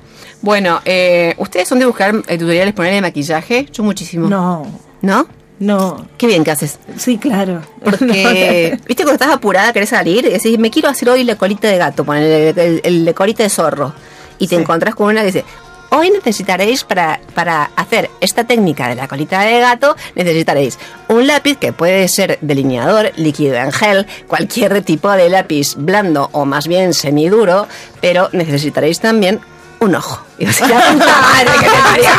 Bueno, 0.43 0.79
eh, 0.85 1.33
¿ustedes 1.39 1.67
son 1.67 1.79
de 1.79 1.85
buscar 1.87 2.13
eh, 2.27 2.37
tutoriales 2.37 2.75
ponerle 2.75 3.01
maquillaje? 3.01 3.65
Yo 3.73 3.81
muchísimo. 3.83 4.29
No, 4.29 4.65
¿No? 5.01 5.27
No. 5.59 6.07
Qué 6.17 6.27
bien 6.27 6.43
que 6.43 6.51
haces. 6.51 6.79
Sí, 6.97 7.17
claro. 7.17 7.61
Porque, 7.83 8.77
viste, 8.87 9.03
cuando 9.03 9.13
estás 9.23 9.35
apurada, 9.35 9.73
querés 9.73 9.89
salir, 9.89 10.25
y 10.25 10.29
decís, 10.29 10.57
me 10.59 10.69
quiero 10.69 10.89
hacer 10.89 11.09
hoy 11.09 11.23
la 11.23 11.35
colita 11.35 11.67
de 11.67 11.77
gato, 11.77 12.03
poner 12.05 12.23
el, 12.23 12.59
el- 12.59 12.81
el- 12.83 13.05
la 13.05 13.13
colita 13.13 13.43
de 13.43 13.49
zorro. 13.49 13.93
Y 14.39 14.47
te 14.47 14.55
Sí. 14.55 14.61
encontrás 14.61 14.93
con 14.95 15.07
una 15.07 15.21
que 15.21 15.27
dice, 15.27 15.45
hoy 15.89 16.11
necesitaréis 16.11 16.83
para, 16.83 17.19
para 17.33 17.71
hacer 17.75 18.09
esta 18.21 18.43
técnica 18.43 18.87
de 18.89 18.95
la 18.95 19.07
colita 19.07 19.41
de 19.41 19.59
gato, 19.59 19.95
necesitaréis 20.15 20.77
un 21.07 21.25
lápiz 21.25 21.57
que 21.57 21.73
puede 21.73 22.07
ser 22.07 22.37
delineador, 22.41 23.11
líquido 23.15 23.55
en 23.55 23.71
gel, 23.71 24.05
cualquier 24.27 24.81
tipo 24.83 25.09
de 25.11 25.29
lápiz 25.29 25.75
blando 25.75 26.29
o 26.33 26.45
más 26.45 26.67
bien 26.67 26.93
semiduro, 26.93 27.67
pero 28.01 28.29
necesitaréis 28.33 28.99
también 28.99 29.39
un 29.79 29.95
ojo. 29.95 30.26
Y 30.39 30.45
yo 30.45 30.51
"La 30.67 30.77
madre 31.21 31.51
que 31.59 31.65
te 31.65 31.81
parió". 31.83 32.09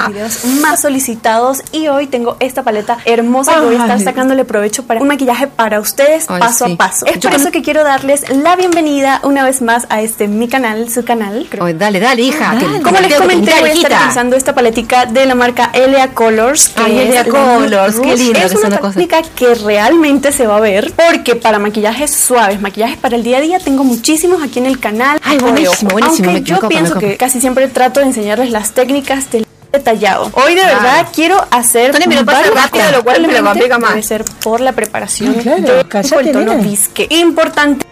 los 0.00 0.08
videos 0.08 0.44
más 0.60 0.80
solicitados 0.80 1.62
y 1.72 1.88
hoy 1.88 2.06
tengo 2.06 2.36
esta 2.40 2.62
paleta 2.62 2.98
hermosa 3.04 3.54
que 3.54 3.60
voy 3.60 3.74
a 3.76 3.78
estar 3.78 4.00
sacándole 4.00 4.44
provecho 4.44 4.84
para 4.84 5.00
un 5.00 5.08
maquillaje 5.08 5.46
para 5.46 5.80
ustedes 5.80 6.26
Ay, 6.28 6.40
paso 6.40 6.66
sí. 6.66 6.72
a 6.72 6.76
paso. 6.76 7.06
Yo 7.06 7.12
Es 7.12 7.18
por 7.18 7.34
eso 7.34 7.50
que 7.50 7.62
quiero 7.62 7.84
darles 7.84 8.28
la 8.30 8.56
bienvenida 8.56 9.20
una 9.22 9.44
vez 9.44 9.62
más 9.62 9.86
a 9.88 10.00
este 10.02 10.28
mi 10.28 10.48
canal, 10.48 10.90
su 10.90 11.04
canal. 11.04 11.46
creo. 11.50 11.64
Ay, 11.64 11.74
dale, 11.74 12.00
dale, 12.00 12.22
hija. 12.22 12.58
Como 12.82 12.98
les 13.00 13.14
comenté, 13.14 13.52
voy 13.60 13.70
a 13.70 13.72
estar 13.72 13.92
utilizando 13.92 14.36
esta 14.36 14.54
paletica 14.54 15.06
de 15.06 15.26
la 15.26 15.34
marca 15.34 15.70
Elia 15.72 16.08
Colors. 16.12 16.68
que 16.70 16.82
Ay, 16.82 17.22
Colors, 17.30 18.00
qué 18.00 18.12
Es 18.14 18.52
que 18.52 18.66
una 18.66 18.78
técnica 18.78 19.22
que 19.34 19.54
realmente 19.54 20.32
se 20.32 20.46
va 20.46 20.56
a 20.56 20.60
ver 20.60 20.92
porque 20.94 21.36
para 21.36 21.58
maquillajes 21.58 22.10
suaves, 22.12 22.60
maquillajes 22.60 22.98
para 22.98 23.16
el 23.16 23.22
día 23.22 23.38
a 23.38 23.40
día, 23.40 23.58
tengo 23.58 23.84
muchísimos 23.84 24.42
aquí 24.42 24.58
en 24.58 24.66
el 24.66 24.78
canal. 24.80 25.20
Ay, 25.24 25.38
buenísimo, 25.38 25.90
buenísimo, 25.90 26.08
Aunque 26.08 26.22
me- 26.26 26.32
me 26.40 26.42
yo 26.42 26.56
copa, 26.56 26.68
pienso 26.68 26.94
que 26.98 27.16
casi 27.30 27.40
siempre 27.40 27.68
trato 27.68 28.00
de 28.00 28.06
enseñarles 28.06 28.50
las 28.50 28.72
técnicas 28.72 29.30
del 29.30 29.46
detallado. 29.70 30.32
Hoy 30.34 30.56
de 30.56 30.64
verdad 30.64 31.06
quiero 31.14 31.36
hacer 31.52 31.92
Tony, 31.92 32.08
me 32.08 32.16
lo 32.16 32.24
pasa 32.24 32.42
rápido, 32.52 32.90
lo 32.90 33.04
cual 33.04 33.24
me 33.24 33.32
lo 33.32 33.44
complica 33.44 33.78
más. 33.78 33.90
Debe 33.90 34.02
ser 34.02 34.24
por 34.42 34.60
la 34.60 34.72
preparación 34.72 35.36
Ah, 35.38 35.40
claro, 35.40 35.60
de 35.62 35.84
el 36.18 36.32
tono 36.32 36.54
nena. 36.56 36.62
bisque. 36.68 37.06
Importante 37.10 37.86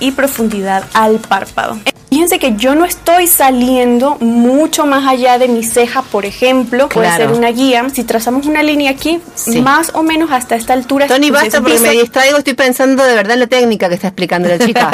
y 0.00 0.10
profundidad 0.10 0.82
al 0.94 1.20
párpado. 1.20 1.78
Fíjense 2.16 2.38
que 2.38 2.56
yo 2.56 2.74
no 2.74 2.86
estoy 2.86 3.26
saliendo 3.26 4.16
mucho 4.20 4.86
más 4.86 5.06
allá 5.06 5.36
de 5.38 5.48
mi 5.48 5.62
ceja, 5.62 6.00
por 6.00 6.24
ejemplo. 6.24 6.88
Puede 6.88 7.08
Claro. 7.08 7.28
ser 7.28 7.36
una 7.36 7.50
guía. 7.50 7.86
Si 7.92 8.04
trazamos 8.04 8.46
una 8.46 8.62
línea 8.62 8.90
aquí, 8.92 9.20
Sí. 9.34 9.60
más 9.60 9.90
o 9.92 10.02
menos 10.02 10.30
hasta 10.32 10.54
esta 10.56 10.72
altura. 10.72 11.08
Tony, 11.08 11.26
entonces, 11.26 11.52
basta 11.52 11.60
porque 11.60 11.78
me 11.78 11.90
distraigo, 11.92 12.38
estoy 12.38 12.54
pensando 12.54 13.04
de 13.04 13.14
verdad 13.14 13.34
en 13.34 13.40
la 13.40 13.46
técnica 13.48 13.90
que 13.90 13.96
está 13.96 14.06
explicando 14.08 14.48
la 14.48 14.58
chica. 14.58 14.90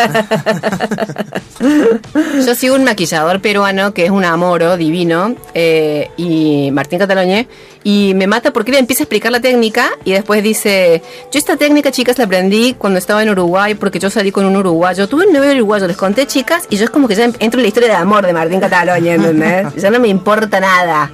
Yo 2.44 2.56
sigo 2.56 2.74
un 2.74 2.82
maquillador 2.82 3.40
peruano 3.40 3.94
que 3.94 4.04
es 4.04 4.10
un 4.10 4.24
amoro 4.24 4.76
divino, 4.76 5.36
eh, 5.54 6.10
y 6.16 6.70
Martín 6.72 6.98
Cataloñé, 6.98 7.46
y 7.84 8.14
me 8.14 8.26
mata 8.26 8.52
porque 8.52 8.72
él 8.72 8.78
empieza 8.78 9.02
a 9.02 9.04
explicar 9.04 9.30
la 9.30 9.40
técnica 9.40 9.90
y 10.04 10.10
después 10.12 10.42
dice, 10.42 11.02
yo 11.32 11.38
esta 11.38 11.56
técnica, 11.56 11.90
chicas, 11.92 12.18
la 12.18 12.24
aprendí 12.24 12.74
cuando 12.76 12.98
estaba 12.98 13.22
en 13.22 13.30
Uruguay 13.30 13.74
porque 13.74 13.98
yo 14.00 14.10
salí 14.10 14.32
con 14.32 14.44
un 14.44 14.56
uruguayo, 14.56 15.08
tuve 15.08 15.26
un 15.26 15.32
novio 15.32 15.52
uruguayo, 15.52 15.86
les 15.86 15.96
conté, 15.96 16.26
chicas, 16.26 16.64
y 16.68 16.76
yo 16.76 16.84
es 16.84 16.90
como 16.90 17.06
que 17.08 17.11
ya 17.16 17.24
entro 17.24 17.58
en 17.58 17.62
la 17.62 17.68
historia 17.68 17.88
de 17.90 17.94
amor 17.96 18.26
de 18.26 18.32
Martín 18.32 18.60
¿entendés? 18.62 19.74
ya 19.76 19.90
no 19.90 20.00
me 20.00 20.08
importa 20.08 20.60
nada. 20.60 21.10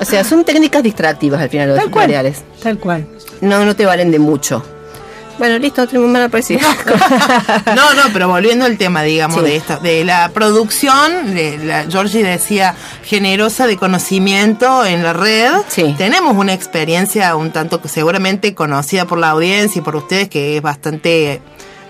O 0.00 0.04
sea, 0.04 0.24
son 0.24 0.44
técnicas 0.44 0.82
distractivas 0.82 1.40
al 1.42 1.50
final 1.50 1.68
los 1.68 1.76
Tal 1.78 1.90
cual. 1.90 2.04
tutoriales 2.06 2.42
Tal 2.62 2.78
cual. 2.78 3.06
no, 3.42 3.64
no 3.64 3.76
te 3.76 3.84
valen 3.84 4.10
de 4.10 4.18
mucho. 4.18 4.64
Bueno, 5.38 5.58
listo, 5.58 5.86
tenemos 5.86 6.10
mala 6.10 6.28
poesía. 6.28 6.58
No, 7.74 7.94
no, 7.94 8.02
pero 8.12 8.28
volviendo 8.28 8.66
al 8.66 8.76
tema, 8.76 9.02
digamos, 9.02 9.38
Sí. 9.38 9.44
de 9.44 9.56
esto, 9.56 9.78
de 9.78 10.04
la 10.04 10.28
producción, 10.34 11.34
de 11.34 11.56
la, 11.58 11.84
Georgie 11.88 12.22
decía, 12.22 12.74
generosa 13.04 13.66
de 13.66 13.78
conocimiento 13.78 14.84
en 14.84 15.02
la 15.02 15.14
red. 15.14 15.52
Sí. 15.68 15.94
Tenemos 15.96 16.36
una 16.36 16.52
experiencia 16.52 17.34
un 17.36 17.52
tanto 17.52 17.80
que 17.80 17.88
seguramente 17.88 18.54
conocida 18.54 19.06
por 19.06 19.16
la 19.18 19.30
audiencia 19.30 19.78
y 19.78 19.82
por 19.82 19.96
ustedes 19.96 20.28
que 20.28 20.56
es 20.58 20.62
bastante 20.62 21.40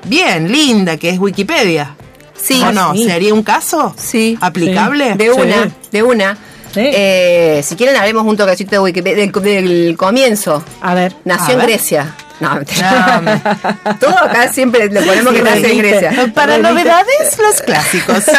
bien, 0.05 0.51
linda, 0.53 0.97
que 0.97 1.11
es 1.11 1.19
Wikipedia. 1.19 1.97
Sí. 2.43 2.63
¿O 2.63 2.73
no? 2.73 2.93
Sí. 2.95 3.05
¿Sería 3.05 3.35
un 3.35 3.43
caso? 3.43 3.95
Sí. 3.97 4.37
¿Aplicable? 4.41 5.15
De 5.17 5.31
una, 5.31 5.65
Sí. 5.65 5.71
de 5.93 6.03
una. 6.03 6.39
Sí. 6.73 6.81
Eh, 6.85 7.63
si 7.65 7.75
quieren, 7.77 7.97
hablemos 7.97 8.25
un 8.27 8.37
toquecito 8.37 8.71
de 8.73 8.79
Wikipedia, 8.79 9.27
del, 9.27 9.33
del 9.43 9.97
comienzo. 9.97 10.63
A 10.81 10.95
ver. 10.95 11.15
Nació 11.25 11.49
A 11.49 11.53
en 11.53 11.59
ver. 11.59 11.67
Grecia. 11.69 12.15
No, 12.41 12.55
No, 12.55 12.63
todo 14.01 14.17
acá 14.19 14.51
siempre 14.51 14.89
le 14.89 15.03
ponemos 15.03 15.35
que 15.35 15.43
nace 15.43 15.73
en. 15.73 15.79
Grecia. 15.79 16.33
Para 16.35 16.57
novedades, 16.59 17.37
los 17.39 17.61
clásicos. 17.63 18.25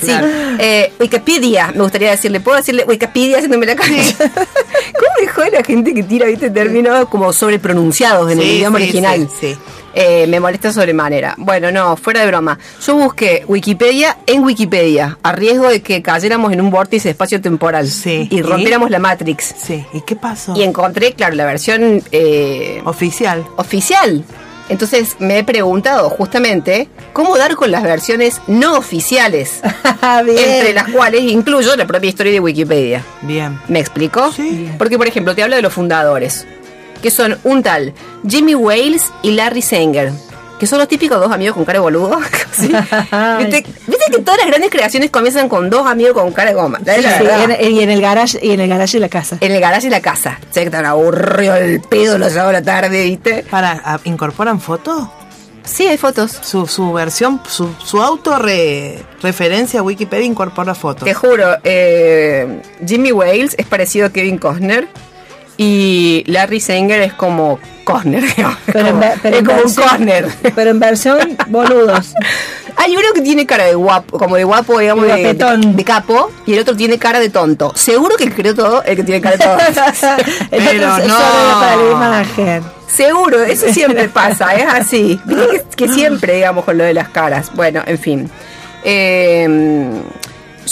Sí, 0.00 0.12
eh, 0.60 0.92
Wikipedia, 1.00 1.72
me 1.74 1.82
gustaría 1.82 2.12
decirle. 2.12 2.38
¿Puedo 2.38 2.56
decirle 2.58 2.84
Wikipedia 2.84 3.38
haciéndome 3.38 3.66
la 3.66 3.74
cancha? 3.74 4.14
¿Cómo 4.18 5.12
dijo 5.20 5.42
la 5.50 5.64
gente 5.64 5.92
que 5.92 6.04
tira, 6.04 6.26
viste, 6.26 6.50
términos 6.50 7.08
como 7.08 7.32
sobrepronunciados 7.32 8.30
en 8.30 8.38
el 8.38 8.46
idioma 8.46 8.78
sí, 8.78 8.84
original? 8.84 9.28
sí, 9.40 9.54
sí. 9.54 9.58
Eh, 10.00 10.28
me 10.28 10.38
molesta 10.38 10.72
sobremanera. 10.72 11.34
Bueno, 11.38 11.72
no, 11.72 11.96
fuera 11.96 12.20
de 12.20 12.28
broma. 12.28 12.56
Yo 12.86 12.94
busqué 12.94 13.42
Wikipedia 13.48 14.16
en 14.26 14.44
Wikipedia, 14.44 15.18
a 15.24 15.32
riesgo 15.32 15.68
de 15.68 15.82
que 15.82 16.02
cayéramos 16.02 16.52
en 16.52 16.60
un 16.60 16.70
vórtice 16.70 17.10
espacio-temporal 17.10 17.88
Sí. 17.88 18.28
y 18.30 18.42
rompiéramos 18.42 18.90
la 18.90 19.00
Matrix. 19.00 19.56
Sí, 19.60 19.84
¿y 19.92 20.02
qué 20.02 20.14
pasó? 20.14 20.54
Y 20.56 20.62
encontré, 20.62 21.14
claro, 21.14 21.34
la 21.34 21.44
versión 21.46 22.00
eh, 22.12 22.80
Oficial. 22.84 23.44
oficial. 23.56 24.24
Entonces 24.68 25.16
me 25.18 25.38
he 25.38 25.44
preguntado 25.44 26.10
justamente 26.10 26.88
cómo 27.14 27.36
dar 27.38 27.56
con 27.56 27.70
las 27.70 27.82
versiones 27.82 28.40
no 28.46 28.76
oficiales, 28.76 29.62
Bien. 30.26 30.38
entre 30.38 30.74
las 30.74 30.88
cuales 30.90 31.22
incluyo 31.22 31.74
la 31.74 31.86
propia 31.86 32.10
historia 32.10 32.32
de 32.34 32.38
Wikipedia. 32.40 33.02
Bien. 33.22 33.58
¿Me 33.66 33.80
explico? 33.80 34.30
Sí. 34.30 34.70
Porque, 34.78 34.98
por 34.98 35.06
ejemplo, 35.08 35.34
te 35.34 35.42
hablo 35.42 35.56
de 35.56 35.62
los 35.62 35.72
fundadores, 35.72 36.46
que 37.00 37.10
son 37.10 37.38
un 37.44 37.62
tal 37.62 37.92
Jimmy 38.28 38.54
Wales 38.54 39.04
y 39.22 39.32
Larry 39.32 39.62
Sanger, 39.62 40.12
que 40.58 40.66
son 40.66 40.78
los 40.80 40.88
típicos 40.88 41.20
dos 41.20 41.30
amigos 41.30 41.54
con 41.56 41.64
cara 41.64 41.78
de 41.78 41.82
boludo. 41.82 42.18
¿sí? 42.52 42.68
¿Viste, 43.38 43.64
viste 43.86 44.04
que 44.10 44.18
todas 44.22 44.38
las 44.38 44.46
grandes 44.48 44.70
creaciones 44.70 45.10
comienzan 45.10 45.48
con 45.48 45.70
dos 45.70 45.86
amigos 45.86 46.14
con 46.14 46.32
cara 46.32 46.50
de 46.50 46.56
goma. 46.56 46.78
Sí, 46.84 46.90
en- 47.58 47.72
y 47.74 47.80
en 47.80 47.90
el 47.90 48.00
garage 48.00 48.38
y 48.42 48.50
en 48.50 48.60
el 48.60 48.68
garage 48.68 48.96
de 48.98 49.00
la 49.00 49.08
casa. 49.08 49.36
En 49.40 49.52
el 49.52 49.60
garaje 49.60 49.84
de 49.84 49.90
la 49.90 50.00
casa. 50.00 50.40
Sé 50.50 50.64
que 50.64 50.70
tan 50.70 50.84
aburrido 50.86 51.54
el 51.54 51.80
pedo 51.80 52.18
los 52.18 52.32
sábados 52.32 52.50
a 52.50 52.60
la 52.60 52.62
tarde, 52.62 53.04
¿viste? 53.04 53.44
Para, 53.48 53.80
ah, 53.84 54.00
¿Incorporan 54.04 54.60
fotos? 54.60 55.06
Sí, 55.64 55.86
hay 55.86 55.98
fotos. 55.98 56.32
Su, 56.42 56.66
su 56.66 56.92
versión, 56.94 57.42
su, 57.46 57.68
su 57.84 58.00
auto 58.02 58.38
re- 58.38 58.98
referencia 59.22 59.80
a 59.80 59.82
Wikipedia 59.82 60.24
incorpora 60.24 60.74
fotos. 60.74 61.04
Te 61.04 61.12
juro, 61.12 61.44
eh, 61.62 62.62
Jimmy 62.86 63.12
Wales 63.12 63.54
es 63.58 63.66
parecido 63.66 64.06
a 64.06 64.10
Kevin 64.10 64.38
Costner 64.38 64.88
y 65.58 66.24
Larry 66.26 66.60
Sanger 66.60 67.02
es 67.02 67.12
como 67.12 67.58
Costner. 67.84 68.22
digamos. 68.36 68.56
Pero 68.66 68.78
en 68.80 68.86
como- 68.86 69.00
ver- 69.00 69.18
pero 69.22 69.34
es 69.34 69.40
en 69.40 69.46
como 69.46 69.58
un 69.58 69.64
versión- 69.64 69.88
Costner. 69.88 70.28
Pero 70.54 70.70
en 70.70 70.80
versión 70.80 71.36
boludos. 71.48 72.14
Hay 72.80 72.92
uno 72.96 73.08
que 73.12 73.22
tiene 73.22 73.44
cara 73.44 73.64
de 73.64 73.74
guapo, 73.74 74.18
como 74.20 74.36
de 74.36 74.44
guapo, 74.44 74.78
digamos, 74.78 75.04
De 75.08 75.34
de, 75.34 75.34
de 75.34 75.84
capo, 75.84 76.30
y 76.46 76.52
el 76.54 76.60
otro 76.60 76.76
tiene 76.76 76.96
cara 76.96 77.18
de 77.18 77.28
tonto. 77.28 77.72
Seguro 77.74 78.14
que 78.16 78.22
el 78.22 78.30
que 78.30 78.36
creó 78.42 78.54
todo, 78.54 78.84
el 78.84 78.94
que 78.94 79.02
tiene 79.02 79.20
cara 79.20 79.36
de 79.36 79.44
tonto. 79.44 79.64
El 80.52 80.62
Pero 80.64 80.94
otro 80.94 81.08
no. 81.08 81.18
para 81.18 81.76
la 81.76 81.90
imagen. 81.90 82.62
Seguro, 82.86 83.42
eso 83.42 83.66
siempre 83.72 84.08
pasa, 84.08 84.54
es 84.54 84.64
así. 84.72 85.20
Que 85.74 85.88
siempre, 85.88 86.36
digamos, 86.36 86.64
con 86.64 86.78
lo 86.78 86.84
de 86.84 86.94
las 86.94 87.08
caras. 87.08 87.50
Bueno, 87.52 87.82
en 87.84 87.98
fin. 87.98 88.30
Eh, 88.84 89.90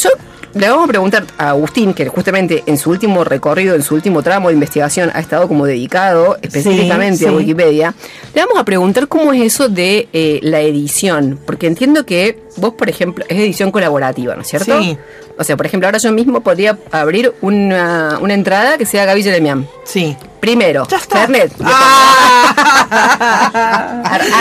yo 0.01 0.11
le 0.57 0.69
vamos 0.69 0.85
a 0.85 0.89
preguntar 0.89 1.25
a 1.39 1.51
Agustín, 1.51 1.95
que 1.95 2.09
justamente 2.09 2.63
en 2.67 2.79
su 2.79 2.91
último 2.91 3.25
recorrido, 3.25 3.75
en 3.75 3.83
su 3.83 3.95
último 3.95 4.23
tramo 4.23 4.49
de 4.49 4.55
investigación, 4.55 5.11
ha 5.15 5.21
estado 5.21 5.49
como 5.49 5.67
dedicado 5.67 6.39
específicamente 6.43 7.27
a 7.27 7.31
sí. 7.31 7.35
Wikipedia. 7.35 7.95
Le 8.35 8.41
vamos 8.43 8.59
a 8.59 8.65
preguntar 8.65 9.09
cómo 9.09 9.33
es 9.33 9.43
eso 9.43 9.69
de 9.69 10.09
eh, 10.13 10.41
la 10.43 10.61
edición. 10.61 11.39
Porque 11.47 11.67
entiendo 11.67 12.07
que 12.07 12.39
vos, 12.57 12.75
por 12.75 12.89
ejemplo, 12.89 13.25
es 13.29 13.39
edición 13.39 13.71
colaborativa, 13.71 14.35
¿no 14.35 14.43
es 14.43 14.49
cierto? 14.49 14.81
Sí. 14.81 14.97
O 15.39 15.45
sea, 15.45 15.57
por 15.57 15.67
ejemplo, 15.67 15.87
ahora 15.87 15.99
yo 15.99 16.13
mismo 16.13 16.41
podría 16.41 16.79
abrir 16.91 17.35
una, 17.43 18.19
una 18.21 18.35
entrada 18.35 18.79
que 18.79 18.87
sea 18.87 19.05
Gaby 19.05 19.23
Jeremian. 19.23 19.69
Sí. 19.85 20.17
Primero, 20.41 20.87
Ya 20.89 20.99
está. 20.99 21.19
Fernet. 21.21 21.53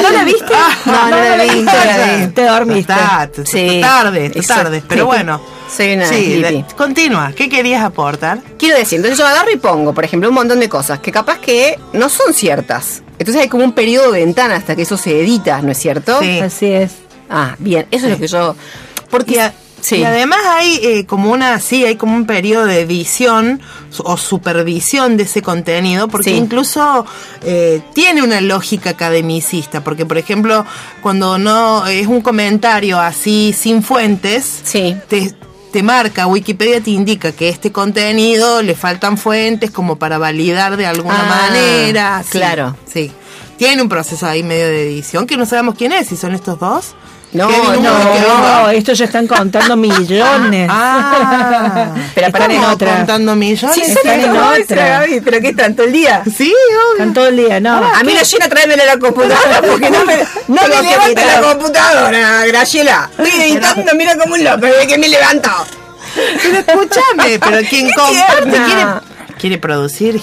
¿No 0.02 0.10
la 0.12 0.24
viste? 0.24 0.54
No, 0.86 1.10
no 1.10 1.16
la 1.18 1.36
vi. 1.44 1.62
no 1.62 1.72
la 1.74 2.16
vi. 2.18 2.28
Te 2.34 2.46
dormiste. 2.46 2.94
Sí. 3.46 3.80
tarde, 3.82 4.30
tarde. 4.48 4.84
Pero 4.88 5.06
bueno. 5.08 5.42
Soy 5.76 5.94
una 5.96 6.08
Sí, 6.08 6.42
de- 6.42 6.64
continúa. 6.78 7.32
¿Qué 7.36 7.50
querías 7.50 7.84
aportar? 7.84 8.40
Quiero 8.60 8.78
decir, 8.78 8.98
entonces 8.98 9.18
yo 9.18 9.26
agarro 9.26 9.50
y 9.52 9.58
pongo, 9.58 9.94
por 9.96 10.06
ejemplo, 10.06 10.30
un 10.30 10.36
montón 10.36 10.60
de 10.60 10.70
cosas 10.70 11.00
que 11.00 11.12
capaz 11.12 11.40
que 11.40 11.80
no 11.92 12.08
son 12.10 12.34
ciertas. 12.36 13.02
Entonces 13.18 13.42
hay 13.42 13.50
como 13.50 13.64
un 13.64 13.72
periodo 13.74 14.12
de 14.12 14.20
ventana 14.24 14.56
hasta 14.58 14.76
que 14.76 14.84
eso 14.84 14.96
se 14.96 15.20
edita, 15.20 15.62
¿no 15.64 15.72
es 15.72 15.80
cierto? 15.80 16.20
Sí. 16.22 16.40
Así 16.40 16.68
es. 16.72 16.92
Ah, 17.30 17.56
bien, 17.58 17.88
eso 17.90 18.06
es 18.06 18.12
lo 18.12 18.20
que 18.20 18.28
yo... 18.28 18.56
Porque... 19.10 19.34
Y, 19.34 19.65
sí. 19.82 19.98
y 19.98 20.04
además 20.04 20.40
hay 20.48 20.80
eh, 20.82 21.06
como 21.06 21.32
una, 21.32 21.60
sí, 21.60 21.86
hay 21.86 21.96
como 21.96 22.16
un 22.16 22.26
periodo 22.26 22.66
de 22.66 22.82
edición 22.82 23.62
su- 23.90 24.04
o 24.04 24.18
supervisión 24.18 25.18
de 25.18 25.24
ese 25.24 25.42
contenido, 25.42 26.08
porque 26.08 26.32
Sí. 26.32 26.36
incluso 26.36 27.06
eh, 27.44 27.82
tiene 27.94 28.22
una 28.24 28.42
lógica 28.42 28.92
academicista, 28.92 29.84
porque 29.84 30.06
por 30.06 30.18
ejemplo, 30.18 30.66
cuando 31.02 31.38
no 31.38 31.86
es 31.88 32.08
un 32.08 32.22
comentario 32.22 33.00
así 33.00 33.54
sin 33.58 33.84
fuentes, 33.84 34.62
Sí. 34.64 34.96
te, 35.08 35.34
te 35.72 35.84
marca, 35.84 36.26
Wikipedia 36.28 36.80
te 36.82 36.92
indica 36.92 37.32
que 37.34 37.50
este 37.50 37.72
contenido 37.72 38.62
le 38.62 38.76
faltan 38.76 39.18
fuentes 39.18 39.72
como 39.72 39.98
para 39.98 40.18
validar 40.18 40.78
de 40.78 40.86
alguna 40.86 41.22
Ah, 41.22 41.48
manera. 41.50 42.24
Claro. 42.30 42.76
Sí. 42.92 43.12
Tiene 43.58 43.82
un 43.82 43.90
proceso 43.90 44.26
ahí 44.26 44.42
medio 44.44 44.68
de 44.68 44.84
edición 44.84 45.26
que 45.28 45.38
no 45.38 45.46
sabemos 45.46 45.76
quién 45.78 45.92
es, 45.94 46.08
si 46.08 46.18
son 46.18 46.34
estos 46.34 46.60
dos. 46.60 46.96
No, 47.36 47.50
no, 47.50 47.82
No, 47.82 48.70
estos 48.70 48.98
ya 48.98 49.06
están 49.06 49.28
contando 49.28 49.76
millones. 49.88 50.68
Ah, 50.72 51.94
Pero 52.14 52.32
para 52.32 52.46
¿estamos 52.46 52.68
en 52.68 52.74
otra. 52.74 52.96
contando 52.98 53.36
millones. 53.36 53.76
Sí, 53.76 53.82
Están 53.92 54.20
en 54.22 54.38
otra. 54.38 54.88
Gaby, 55.00 55.22
pero 55.22 55.42
¿qué 55.42 55.54
tanto 55.54 55.84
el 55.84 55.92
día? 55.92 56.24
Sí, 56.26 56.54
obvio. 56.54 56.92
Están 56.94 57.14
todo 57.14 57.28
el 57.28 57.38
día, 57.38 57.60
no. 57.60 57.76
A 57.94 58.04
mí 58.04 58.14
la 58.14 58.24
llena 58.24 58.48
tráemela 58.50 58.84
a 58.84 58.86
la 58.88 58.98
computadora 59.00 59.62
porque 59.62 59.90
no 59.90 60.06
me, 60.06 60.16
no 60.48 60.62
me 60.62 60.70
que 60.70 60.82
levanta 60.82 61.26
la 61.26 61.42
computadora, 61.42 62.46
Graciela. 62.48 63.10
Estoy 63.18 63.42
editando, 63.42 63.92
mira 63.96 64.16
como 64.18 64.34
un 64.36 64.44
loco, 64.44 64.66
desde 64.66 64.88
que 64.88 64.98
me 64.98 65.08
levanto. 65.08 65.50
Pero 66.16 66.60
escúchame, 66.60 67.40
pero 67.40 67.68
quien 67.70 67.92
comparte 67.96 68.50
quiere, 68.50 68.86
quiere 69.40 69.58
producir, 69.58 70.20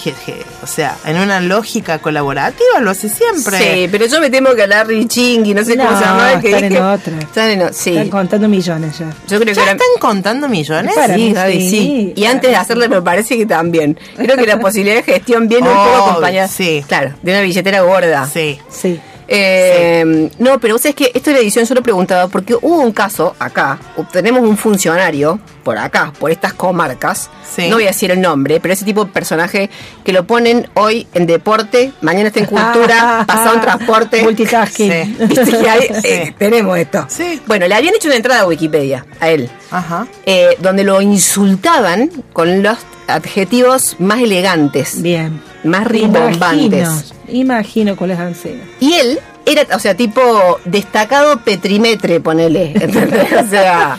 o 0.62 0.66
sea, 0.66 0.96
en 1.04 1.16
una 1.18 1.40
lógica 1.40 1.98
colaborativa 1.98 2.80
lo 2.80 2.90
hace 2.90 3.08
siempre. 3.08 3.58
Sí, 3.58 3.88
pero 3.90 4.06
yo 4.06 4.20
me 4.20 4.30
temo 4.30 4.54
que 4.54 4.62
a 4.62 4.66
Larry 4.66 5.06
Ching 5.06 5.44
y 5.46 5.54
no 5.54 5.64
sé 5.64 5.76
cómo 5.76 5.96
se 5.98 6.04
llama. 6.04 6.40
Que 6.40 6.48
están 6.50 6.64
en 6.64 6.76
otra. 6.82 7.18
Están 7.18 7.50
en 7.50 7.62
o- 7.62 7.72
sí. 7.72 7.90
Están 7.90 8.08
contando 8.08 8.48
millones 8.48 8.98
ya. 8.98 9.10
Yo 9.28 9.38
creo 9.38 9.46
que 9.46 9.54
¿Ya 9.54 9.62
era- 9.62 9.72
están 9.72 9.86
contando 10.00 10.48
millones? 10.48 10.94
Para 10.94 11.14
sí, 11.14 11.34
mí 11.34 11.60
sí. 11.60 11.70
sí. 11.70 12.12
Y 12.16 12.24
antes 12.24 12.50
de 12.50 12.56
hacerle 12.56 12.88
me 12.88 13.02
parece 13.02 13.36
que 13.36 13.46
también. 13.46 13.98
Creo 14.16 14.36
que 14.36 14.46
la 14.46 14.58
posibilidad 14.60 14.96
de 14.96 15.02
gestión 15.02 15.48
viene 15.48 15.68
un 15.68 15.74
poco 15.76 15.90
Oh, 16.04 16.10
acompañada. 16.10 16.48
sí. 16.48 16.84
Claro, 16.88 17.12
de 17.22 17.32
una 17.32 17.40
billetera 17.42 17.80
gorda. 17.82 18.26
Sí. 18.26 18.58
Sí. 18.70 19.00
Eh, 19.28 20.30
No, 20.38 20.58
pero 20.60 20.74
vos 20.74 20.82
sabés 20.82 20.94
que 20.96 21.10
esto 21.14 21.30
de 21.30 21.36
la 21.36 21.42
edición 21.42 21.64
yo 21.64 21.74
lo 21.74 21.82
preguntaba 21.82 22.28
porque 22.28 22.54
hubo 22.54 22.80
un 22.80 22.92
caso 22.92 23.34
acá, 23.38 23.78
tenemos 24.12 24.42
un 24.42 24.56
funcionario 24.56 25.38
por 25.64 25.78
acá, 25.78 26.12
por 26.18 26.30
estas 26.30 26.52
comarcas, 26.54 27.30
Sí. 27.54 27.68
no 27.68 27.76
voy 27.76 27.84
a 27.84 27.88
decir 27.88 28.10
el 28.10 28.20
nombre, 28.20 28.58
pero 28.60 28.74
ese 28.74 28.84
tipo 28.84 29.04
de 29.04 29.12
personaje 29.12 29.70
que 30.04 30.12
lo 30.12 30.26
ponen 30.26 30.68
hoy 30.74 31.06
en 31.14 31.26
deporte, 31.26 31.92
mañana 32.00 32.28
está 32.28 32.40
en 32.40 32.46
cultura, 32.46 33.24
pasado 33.26 33.54
en 33.54 33.60
transporte. 33.60 34.22
Multitasking. 34.22 34.90
Sí. 34.92 35.16
Viste 35.26 35.50
que 35.58 35.68
hay, 35.70 35.80
eh, 36.04 36.34
tenemos 36.38 36.76
esto. 36.78 37.06
Bueno, 37.46 37.66
le 37.68 37.74
habían 37.74 37.94
hecho 37.94 38.08
una 38.08 38.16
entrada 38.16 38.40
a 38.42 38.46
Wikipedia 38.46 39.06
a 39.20 39.28
él, 39.30 39.48
Ajá. 39.70 40.06
eh, 40.26 40.56
donde 40.58 40.82
lo 40.84 41.00
insultaban 41.00 42.10
con 42.32 42.62
los 42.62 42.78
adjetivos 43.06 43.96
más 43.98 44.20
elegantes, 44.20 45.00
Bien. 45.02 45.40
Más 45.64 45.86
rimbombantes. 45.86 46.88
Imagino, 46.88 47.02
imagino 47.28 47.96
cuáles 47.96 48.18
han 48.18 48.34
sido. 48.34 48.56
Y 48.80 48.94
él 48.94 49.18
era, 49.46 49.76
o 49.76 49.78
sea, 49.78 49.96
tipo 49.96 50.58
destacado 50.64 51.40
petrimetre, 51.40 52.20
ponele. 52.20 52.72
¿entendés? 52.80 53.32
O 53.32 53.48
sea, 53.48 53.96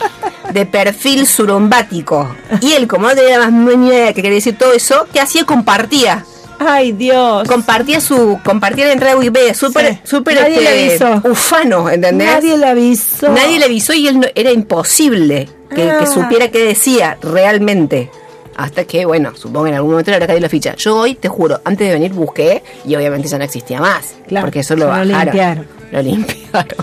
de 0.52 0.66
perfil 0.66 1.26
surumbático. 1.26 2.34
Y 2.60 2.72
él, 2.72 2.86
como 2.86 3.08
no 3.08 3.14
tenía 3.14 3.38
más 3.38 3.52
ni 3.52 3.88
idea 3.88 4.06
de 4.06 4.14
qué 4.14 4.22
quería 4.22 4.36
decir 4.36 4.56
todo 4.58 4.72
eso, 4.72 5.06
¿qué 5.12 5.20
hacía? 5.20 5.44
Compartía. 5.44 6.24
Ay, 6.58 6.92
Dios. 6.92 7.48
Compartía 7.48 8.00
su, 8.00 8.38
compartía 8.44 8.86
la 8.86 8.92
entrada 8.92 9.16
de 9.16 9.54
súper, 9.54 9.94
Sí. 9.94 9.98
súper 10.04 10.34
le 10.36 10.94
este, 10.94 11.28
ufano, 11.28 11.90
¿entendés? 11.90 12.28
Nadie 12.28 12.56
le 12.56 12.66
avisó. 12.66 13.28
Nadie 13.28 13.58
le 13.58 13.64
avisó 13.64 13.92
y 13.92 14.06
él 14.06 14.20
no- 14.20 14.28
era 14.34 14.52
imposible 14.52 15.48
que, 15.74 15.90
Ah. 15.90 15.98
que 15.98 16.06
supiera 16.06 16.48
qué 16.52 16.60
decía 16.64 17.18
realmente. 17.20 18.10
Hasta 18.56 18.84
que, 18.84 19.04
bueno, 19.04 19.32
supongo 19.36 19.64
que 19.64 19.70
en 19.70 19.76
algún 19.76 19.90
momento 19.92 20.10
le 20.10 20.16
habrá 20.16 20.26
caído 20.28 20.40
la 20.42 20.48
ficha. 20.48 20.74
Yo 20.76 20.96
hoy, 20.96 21.14
te 21.14 21.28
juro, 21.28 21.60
antes 21.64 21.86
de 21.88 21.92
venir 21.94 22.12
busqué 22.12 22.62
y 22.84 22.94
obviamente 22.94 23.28
ya 23.28 23.38
no 23.38 23.44
existía 23.44 23.80
más. 23.80 24.14
Claro, 24.28 24.46
porque 24.46 24.60
eso 24.60 24.74
lo 24.76 24.82
se 24.82 24.86
lo 24.86 24.90
bajaron. 24.90 25.08
limpiaron. 25.24 25.66
Lo 25.92 26.02
limpiaron. 26.02 26.76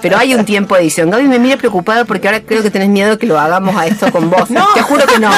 Pero 0.00 0.18
hay 0.18 0.34
un 0.34 0.44
tiempo 0.44 0.74
de 0.74 0.82
edición. 0.82 1.10
Gaby 1.10 1.24
me 1.28 1.38
mira 1.38 1.56
preocupada 1.56 2.04
porque 2.04 2.28
ahora 2.28 2.40
creo 2.40 2.62
que 2.62 2.70
tenés 2.70 2.88
miedo 2.88 3.18
que 3.18 3.26
lo 3.26 3.38
hagamos 3.38 3.74
a 3.76 3.86
esto 3.86 4.10
con 4.12 4.30
vos. 4.30 4.48
Te 4.74 4.82
juro 4.82 5.04
que 5.06 5.18
no. 5.18 5.30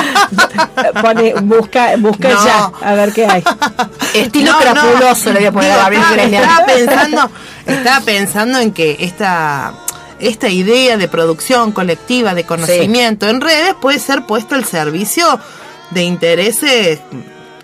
Pone, 1.01 1.35
busca, 1.43 1.97
busca 1.97 2.29
No. 2.31 2.45
ya, 2.45 2.73
a 2.83 2.95
ver 2.95 3.13
qué 3.13 3.27
hay. 3.27 3.43
Estilo 4.15 4.53
No, 4.53 4.59
no. 4.59 4.73
crapuloso 4.73 5.33
le 5.33 5.39
voy 5.41 5.47
a 5.47 5.53
poner 5.53 5.71
Digo, 5.71 5.81
a 5.81 5.91
Gabriel 5.91 6.35
estaba 6.35 6.67
pensando, 6.67 7.31
estaba 7.67 8.01
pensando 8.05 8.59
en 8.59 8.73
que 8.73 8.97
esta, 9.01 9.73
esta 10.21 10.49
idea 10.49 10.97
de 10.97 11.09
producción 11.09 11.73
colectiva 11.73 12.35
de 12.35 12.45
conocimiento 12.45 13.29
en 13.29 13.41
redes 13.41 13.75
puede 13.81 13.99
ser 13.99 14.25
puesto 14.27 14.55
al 14.55 14.65
servicio 14.65 15.39
de 15.91 16.03
intereses 16.05 17.01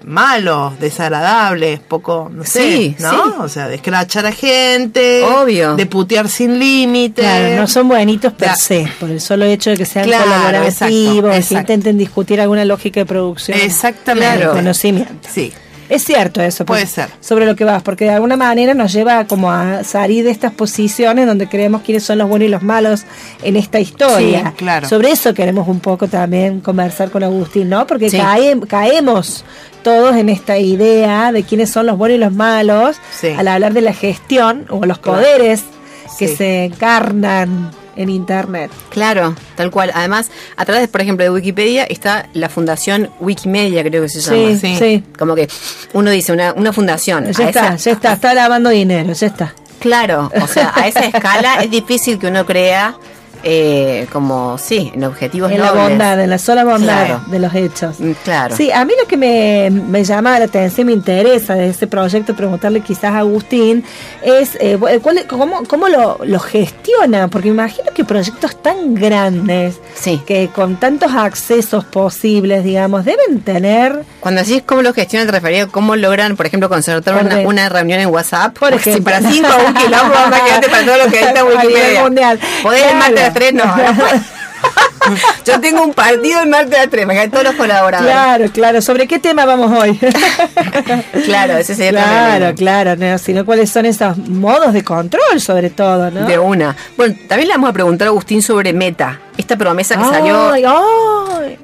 malos, 0.04 0.78
desagradables, 0.80 1.78
poco, 1.80 2.30
no 2.32 2.42
sé, 2.44 2.60
Sí, 2.62 2.96
¿no? 3.00 3.10
sí. 3.10 3.18
O 3.40 3.48
sea, 3.48 3.68
de 3.68 3.74
escrachar 3.74 4.24
a 4.24 4.32
gente, 4.32 5.22
Obvio. 5.24 5.76
de 5.76 5.84
putear 5.86 6.28
sin 6.28 6.58
límite. 6.58 7.20
Claro, 7.20 7.56
no 7.60 7.66
son 7.66 7.88
buenitos 7.88 8.32
per 8.32 8.48
Claro. 8.48 8.58
se, 8.60 8.88
por 8.98 9.10
el 9.10 9.20
solo 9.20 9.44
hecho 9.44 9.70
de 9.70 9.76
que 9.76 9.84
sean 9.84 10.06
Claro, 10.06 10.24
colaborativos, 10.24 11.36
exacto, 11.36 11.48
que 11.48 11.60
intenten 11.74 11.98
discutir 11.98 12.40
alguna 12.40 12.64
lógica 12.64 13.00
de 13.00 13.06
producción. 13.06 13.58
Exactamente. 13.60 14.46
de 14.46 14.52
conocimiento. 14.52 15.28
Sí. 15.32 15.52
Es 15.90 16.04
cierto 16.04 16.40
eso. 16.40 16.64
Puede 16.64 16.82
pues, 16.82 16.92
ser. 16.92 17.08
Sobre 17.20 17.44
lo 17.44 17.54
que 17.56 17.64
vas, 17.64 17.82
porque 17.82 18.04
de 18.04 18.10
alguna 18.12 18.36
manera 18.36 18.72
nos 18.74 18.92
lleva 18.92 19.26
como 19.26 19.50
a 19.50 19.84
salir 19.84 20.24
de 20.24 20.30
estas 20.30 20.52
posiciones 20.52 21.26
donde 21.26 21.48
creemos 21.48 21.82
quiénes 21.82 22.04
son 22.04 22.16
los 22.18 22.28
buenos 22.28 22.46
y 22.46 22.50
los 22.50 22.62
malos 22.62 23.02
en 23.42 23.56
esta 23.56 23.80
historia. 23.80 24.44
Sí, 24.50 24.52
claro. 24.56 24.88
Sobre 24.88 25.10
eso 25.10 25.34
queremos 25.34 25.68
un 25.68 25.80
poco 25.80 26.06
también 26.08 26.60
conversar 26.60 27.10
con 27.10 27.22
Agustín, 27.24 27.68
¿no? 27.68 27.86
Porque 27.86 28.08
Sí. 28.08 28.16
cae- 28.18 28.58
caemos 28.68 29.44
todos 29.82 30.14
en 30.16 30.28
esta 30.28 30.56
idea 30.58 31.32
de 31.32 31.42
quiénes 31.42 31.70
son 31.70 31.86
los 31.86 31.98
buenos 31.98 32.16
y 32.16 32.20
los 32.20 32.32
malos 32.32 32.96
Sí. 33.18 33.28
al 33.36 33.48
hablar 33.48 33.72
de 33.72 33.80
la 33.80 33.92
gestión 33.92 34.66
o 34.70 34.86
los 34.86 34.98
poderes 34.98 35.64
que 36.18 36.28
se 36.28 36.64
encarnan 36.66 37.70
en 37.96 38.08
Internet. 38.10 38.70
Claro, 38.90 39.34
tal 39.56 39.70
cual. 39.70 39.90
Además, 39.94 40.30
a 40.56 40.64
través, 40.64 40.88
por 40.88 41.00
ejemplo, 41.00 41.24
de 41.24 41.30
Wikipedia 41.30 41.84
está 41.84 42.28
la 42.34 42.48
fundación 42.48 43.10
Wikimedia, 43.20 43.82
creo 43.84 44.02
que 44.02 44.08
se 44.08 44.20
llama. 44.20 44.50
Sí, 44.50 44.58
Sí. 44.58 44.76
sí. 44.78 45.04
Como 45.18 45.34
que 45.34 45.48
uno 45.92 46.10
dice, 46.10 46.32
una, 46.32 46.52
una 46.52 46.72
fundación. 46.72 47.24
Ya 47.32 47.44
a 47.44 47.48
está, 47.48 47.66
esa- 47.74 47.76
ya 47.76 47.90
está, 47.92 48.12
está 48.14 48.34
lavando 48.34 48.70
dinero, 48.70 49.12
ya 49.12 49.26
está. 49.26 49.54
Claro, 49.80 50.30
o 50.42 50.46
sea, 50.46 50.72
a 50.74 50.86
esa 50.88 51.00
escala 51.06 51.54
es 51.62 51.70
difícil 51.70 52.18
que 52.18 52.26
uno 52.26 52.44
crea 52.44 52.94
eh, 53.42 54.06
como, 54.12 54.58
sí, 54.58 54.90
en 54.94 55.04
objetivos 55.04 55.50
En 55.52 55.60
la 55.60 55.66
nobles. 55.68 55.82
bondad, 55.88 56.20
en 56.20 56.30
la 56.30 56.38
sola 56.38 56.64
bondad 56.64 57.06
Claro. 57.06 57.22
de 57.26 57.38
los 57.38 57.54
hechos. 57.54 57.98
Mm, 58.00 58.12
Claro. 58.24 58.56
Sí, 58.56 58.70
a 58.70 58.84
mí 58.84 58.92
lo 59.00 59.06
que 59.08 59.16
me, 59.16 59.70
me 59.70 60.04
llama 60.04 60.38
la 60.38 60.44
atención, 60.46 60.86
me 60.86 60.92
interesa 60.92 61.54
de 61.54 61.68
ese 61.70 61.86
proyecto, 61.86 62.34
preguntarle 62.36 62.80
quizás 62.80 63.12
a 63.14 63.18
Agustín, 63.18 63.84
es 64.22 64.56
eh, 64.60 64.76
bu- 64.78 65.00
cuál- 65.00 65.26
cómo, 65.28 65.62
cómo 65.68 65.88
lo, 65.88 66.18
lo 66.24 66.38
gestiona, 66.40 67.28
porque 67.28 67.48
me 67.48 67.54
imagino 67.54 67.90
que 67.94 68.04
proyectos 68.04 68.60
tan 68.62 68.94
grandes, 68.94 69.80
Sí. 69.94 70.20
que 70.26 70.48
con 70.54 70.76
tantos 70.76 71.12
accesos 71.14 71.84
posibles, 71.84 72.64
digamos, 72.64 73.04
deben 73.04 73.40
tener... 73.40 74.04
Cuando 74.20 74.42
decís 74.42 74.62
cómo 74.66 74.82
lo 74.82 74.92
gestionan, 74.92 75.26
te 75.26 75.32
refería 75.32 75.64
a 75.64 75.66
cómo 75.66 75.96
logran, 75.96 76.36
por 76.36 76.46
ejemplo, 76.46 76.68
concertar 76.68 77.14
una, 77.24 77.38
una 77.40 77.68
reunión 77.68 78.00
en 78.00 78.08
WhatsApp. 78.08 78.56
Por 78.58 78.70
Porque 78.70 78.84
si 78.84 78.90
ejemplo. 78.90 79.12
para 79.12 79.30
cinco 79.30 79.48
un 79.66 79.74
quilombo, 79.74 80.14
para 80.14 80.84
todo 80.84 81.04
lo 81.04 81.10
que 81.10 81.20
está 81.20 81.44
Wikipedia. 81.44 82.02
mundial. 82.02 82.38
Claro. 82.38 83.29
Las 83.34 83.52
no. 83.52 83.64
Yo 85.44 85.60
tengo 85.60 85.82
un 85.82 85.94
partido 85.94 86.40
el 86.42 86.48
martes 86.48 86.76
a 86.76 86.82
las 86.82 86.90
tres, 86.90 87.04
imagínate 87.04 87.30
todos 87.30 87.44
los 87.44 87.54
colaboradores. 87.54 88.12
Claro, 88.12 88.52
claro. 88.52 88.82
¿Sobre 88.82 89.06
qué 89.06 89.18
tema 89.18 89.44
vamos 89.44 89.72
hoy? 89.72 89.98
Claro, 91.24 91.56
ese 91.56 91.74
sería 91.74 92.02
claro, 92.02 92.54
claro, 92.54 92.96
no, 92.96 93.18
sino 93.18 93.44
cuáles 93.44 93.70
son 93.70 93.86
esos 93.86 94.16
modos 94.18 94.72
de 94.72 94.82
control 94.82 95.40
sobre 95.40 95.70
todo, 95.70 96.10
¿no? 96.10 96.26
De 96.26 96.38
una. 96.38 96.76
Bueno, 96.96 97.14
también 97.28 97.48
le 97.48 97.54
vamos 97.54 97.70
a 97.70 97.72
preguntar 97.72 98.08
a 98.08 98.10
Agustín 98.10 98.42
sobre 98.42 98.72
Meta. 98.72 99.20
Esta 99.36 99.56
promesa 99.56 99.96
que 99.96 100.02
Ay, 100.02 100.10
salió 100.10 100.50
ay. 100.50 100.64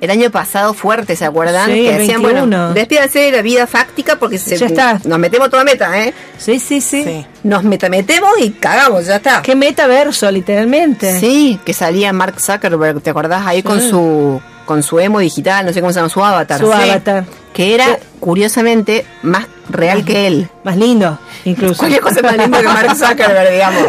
El 0.01 0.11
año 0.11 0.31
pasado 0.31 0.75
fuerte, 0.75 1.17
¿se 1.17 1.25
acuerdan? 1.25 1.67
Sí, 1.71 1.85
que 1.85 1.93
decían, 1.99 2.23
21. 2.23 2.33
bueno, 2.47 2.75
despídanse 2.75 3.19
de 3.21 3.33
la 3.33 3.43
vida 3.43 3.67
fáctica 3.67 4.17
porque 4.19 4.39
se, 4.39 4.57
Ya 4.57 4.67
está. 4.67 5.01
nos 5.05 5.19
metemos 5.19 5.51
toda 5.51 5.65
meta, 5.65 5.99
¿eh? 6.03 6.13
Sí, 6.39 6.59
sí, 6.59 6.81
sí, 6.81 7.03
Sí. 7.05 7.27
Nos 7.43 7.63
metametemos 7.65 8.31
y 8.41 8.51
cagamos, 8.51 9.07
ya 9.07 9.17
está. 9.17 9.43
Qué 9.43 9.55
metaverso, 9.55 10.31
literalmente. 10.31 11.19
Sí, 11.21 11.61
que 11.65 11.73
salía 11.73 12.13
Mark 12.13 12.41
Zuckerberg, 12.41 13.01
¿te 13.01 13.11
acordás? 13.11 13.47
Ahí 13.47 13.63
con 13.63 13.81
su 13.81 14.41
con 14.65 14.83
su 14.83 14.99
emo 14.99 15.21
digital, 15.21 15.65
no 15.65 15.73
sé 15.73 15.81
cómo 15.81 15.93
se 15.93 16.01
llama, 16.01 16.09
su 16.09 16.25
avatar. 16.25 16.59
Su 16.59 16.67
Sí. 16.67 16.73
avatar. 16.91 17.25
Que 17.53 17.73
era, 17.75 17.99
curiosamente, 18.19 19.07
más 19.23 19.47
real 19.69 20.05
que 20.05 20.27
él. 20.27 20.49
Más 20.65 20.77
lindo, 20.77 21.19
incluso. 21.45 21.79
Cualquier 21.79 22.03
cosa 22.03 22.23
más 22.23 22.37
linda 22.37 22.61
que 22.61 22.67
Mark 22.69 22.97
Zuckerberg, 22.97 23.53
digamos. 23.53 23.83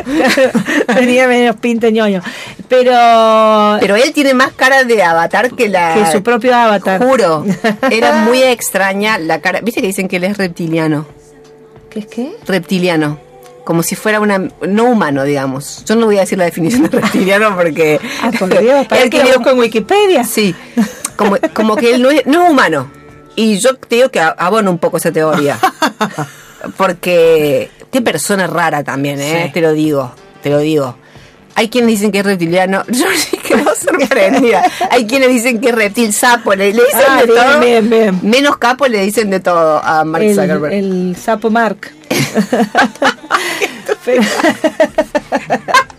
Tenía 0.95 1.27
menos 1.27 1.55
pinta 1.57 1.89
ñoño. 1.89 2.21
Pero, 2.67 3.77
Pero 3.79 3.95
él 3.95 4.11
tiene 4.13 4.33
más 4.33 4.51
cara 4.53 4.83
de 4.83 5.01
avatar 5.03 5.51
que 5.51 5.69
la... 5.69 5.93
que 5.95 6.11
su 6.11 6.21
propio 6.23 6.55
avatar. 6.55 7.01
Juro, 7.03 7.45
era 7.91 8.13
muy 8.23 8.43
extraña 8.43 9.17
la 9.17 9.39
cara. 9.41 9.61
¿Viste 9.61 9.81
que 9.81 9.87
dicen 9.87 10.07
que 10.07 10.17
él 10.17 10.25
es 10.25 10.37
reptiliano? 10.37 11.05
¿Qué 11.89 11.99
es 11.99 12.05
qué? 12.07 12.35
Reptiliano. 12.45 13.19
Como 13.63 13.83
si 13.83 13.95
fuera 13.95 14.21
una. 14.21 14.39
No 14.65 14.85
humano, 14.85 15.23
digamos. 15.25 15.83
Yo 15.85 15.95
no 15.95 16.05
voy 16.05 16.17
a 16.17 16.21
decir 16.21 16.37
la 16.37 16.45
definición 16.45 16.83
de 16.83 16.89
reptiliano 17.01 17.53
porque. 17.55 17.99
Ah, 18.21 18.31
por 18.37 18.47
Dios, 18.49 18.85
para 18.89 19.01
Él 19.03 19.09
que 19.09 19.19
tiene- 19.19 19.35
busco 19.35 19.49
en 19.49 19.59
Wikipedia. 19.59 20.23
Sí. 20.23 20.55
Como, 21.17 21.35
como 21.53 21.75
que 21.75 21.95
él 21.95 22.01
no 22.01 22.09
es, 22.09 22.25
no 22.25 22.45
es 22.45 22.49
humano. 22.51 22.89
Y 23.37 23.59
yo 23.59 23.75
te 23.75 23.95
digo 23.97 24.09
que 24.09 24.19
abono 24.19 24.71
un 24.71 24.79
poco 24.79 24.97
esa 24.97 25.11
teoría. 25.11 25.57
Porque. 26.77 27.69
Qué 27.91 28.01
persona 28.01 28.47
rara 28.47 28.83
también, 28.83 29.21
¿eh? 29.21 29.43
Sí. 29.45 29.51
Te 29.53 29.61
lo 29.61 29.71
digo. 29.73 30.11
Te 30.43 30.49
lo 30.49 30.57
digo. 30.59 30.97
Hay 31.55 31.69
quienes 31.69 31.91
dicen 31.91 32.11
que 32.11 32.19
es 32.19 32.25
reptiliano. 32.25 32.83
Yo 32.89 33.05
quedo 33.47 33.73
sorprendida. 33.75 34.63
Hay 34.91 35.05
quienes 35.07 35.29
dicen 35.29 35.61
que 35.61 35.69
es 35.69 35.75
reptil 35.75 36.11
sapo. 36.13 36.53
Le, 36.55 36.73
le 36.73 36.83
dicen 36.83 37.01
Ah, 37.07 37.21
de 37.21 37.25
bien, 37.27 37.37
todo. 37.37 37.59
bien, 37.61 37.89
bien. 37.89 38.19
Menos 38.23 38.57
capo 38.57 38.87
le 38.87 39.01
dicen 39.01 39.29
de 39.29 39.39
todo 39.39 39.81
a 39.83 40.03
Mark 40.03 40.23
El, 40.23 40.35
Zuckerberg. 40.35 40.73
el 40.73 41.15
sapo 41.15 41.49
Mark. 41.51 41.91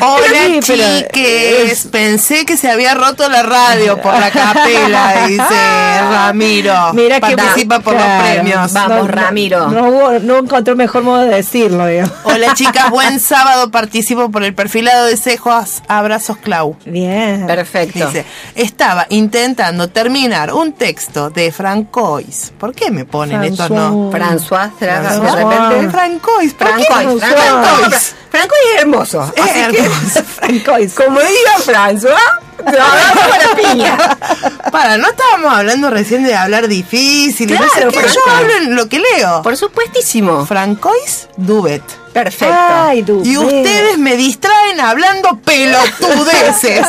Hola 0.00 0.26
Sí, 0.32 0.60
pero 0.66 0.84
chiques, 1.12 1.88
pensé 1.90 2.44
que 2.44 2.56
se 2.56 2.70
había 2.70 2.94
roto 2.94 3.28
la 3.28 3.42
radio 3.42 4.00
por 4.00 4.12
la 4.18 4.30
capela, 4.30 5.26
dice 5.28 6.00
Ramiro. 6.10 6.92
Mira 6.94 7.20
que 7.20 7.36
participa 7.36 7.80
por 7.80 7.94
claro, 7.94 8.24
los 8.24 8.32
premios. 8.32 8.72
Vamos, 8.72 9.10
Ramiro. 9.10 9.68
No, 9.68 10.18
no 10.18 10.38
encontró 10.38 10.76
mejor 10.76 11.02
modo 11.02 11.22
de 11.22 11.36
decirlo, 11.36 11.86
digo. 11.86 12.06
Hola 12.24 12.54
chicas, 12.54 12.90
buen 12.90 13.20
sábado, 13.20 13.70
participo 13.70 14.30
por 14.30 14.44
el 14.44 14.54
perfilado 14.54 15.06
de 15.06 15.16
cejas, 15.16 15.82
abrazos 15.88 16.36
Clau. 16.38 16.76
Bien. 16.84 17.46
Perfecto. 17.46 18.06
Dice, 18.06 18.24
estaba 18.54 19.06
intentando 19.10 19.88
terminar 19.88 20.52
un 20.52 20.72
texto 20.72 21.30
de 21.30 21.52
Francois. 21.52 22.52
¿Por 22.58 22.74
qué 22.74 22.90
me 22.90 23.04
ponen 23.04 23.42
estos 23.44 23.70
no? 23.70 24.10
François, 24.10 24.70
de 24.78 24.86
François. 24.86 25.34
repente. 25.34 25.90
Francois, 25.90 26.54
¿por 26.54 26.76
qué 26.76 26.84
Francois, 26.84 27.22
François? 27.22 27.62
Francois. 27.62 27.78
Francois 27.78 28.01
es 28.32 28.80
hermoso. 28.80 29.32
Es 29.36 29.42
Así 29.42 29.52
que, 29.70 29.78
hermoso. 29.80 30.22
Francois. 30.36 30.94
como 30.94 31.20
diga 31.20 31.52
François, 31.64 32.38
con 32.56 32.72
la 32.74 33.56
piña. 33.70 33.96
Para, 34.72 34.96
no 34.96 35.08
estábamos 35.08 35.52
hablando 35.52 35.90
recién 35.90 36.24
de 36.24 36.34
hablar 36.34 36.68
difícil. 36.68 37.50
y 37.50 37.54
no 37.54 37.62
sé 37.64 37.70
Claro, 37.74 37.90
qué, 37.90 38.00
Franco. 38.00 38.14
yo 38.26 38.32
hablo 38.32 38.52
en 38.56 38.76
lo 38.76 38.88
que 38.88 39.00
leo. 39.00 39.42
Por 39.42 39.56
supuestísimo. 39.56 40.46
Francois 40.46 41.28
Dubet. 41.36 41.82
Perfecto. 42.12 42.54
Ay, 42.54 43.04
Y 43.24 43.36
ustedes 43.38 43.96
me 43.98 44.16
distraen 44.16 44.80
hablando 44.80 45.38
pelotudeces. 45.44 46.86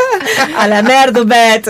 A 0.58 0.66
la 0.66 0.82
merdubet. 0.82 1.68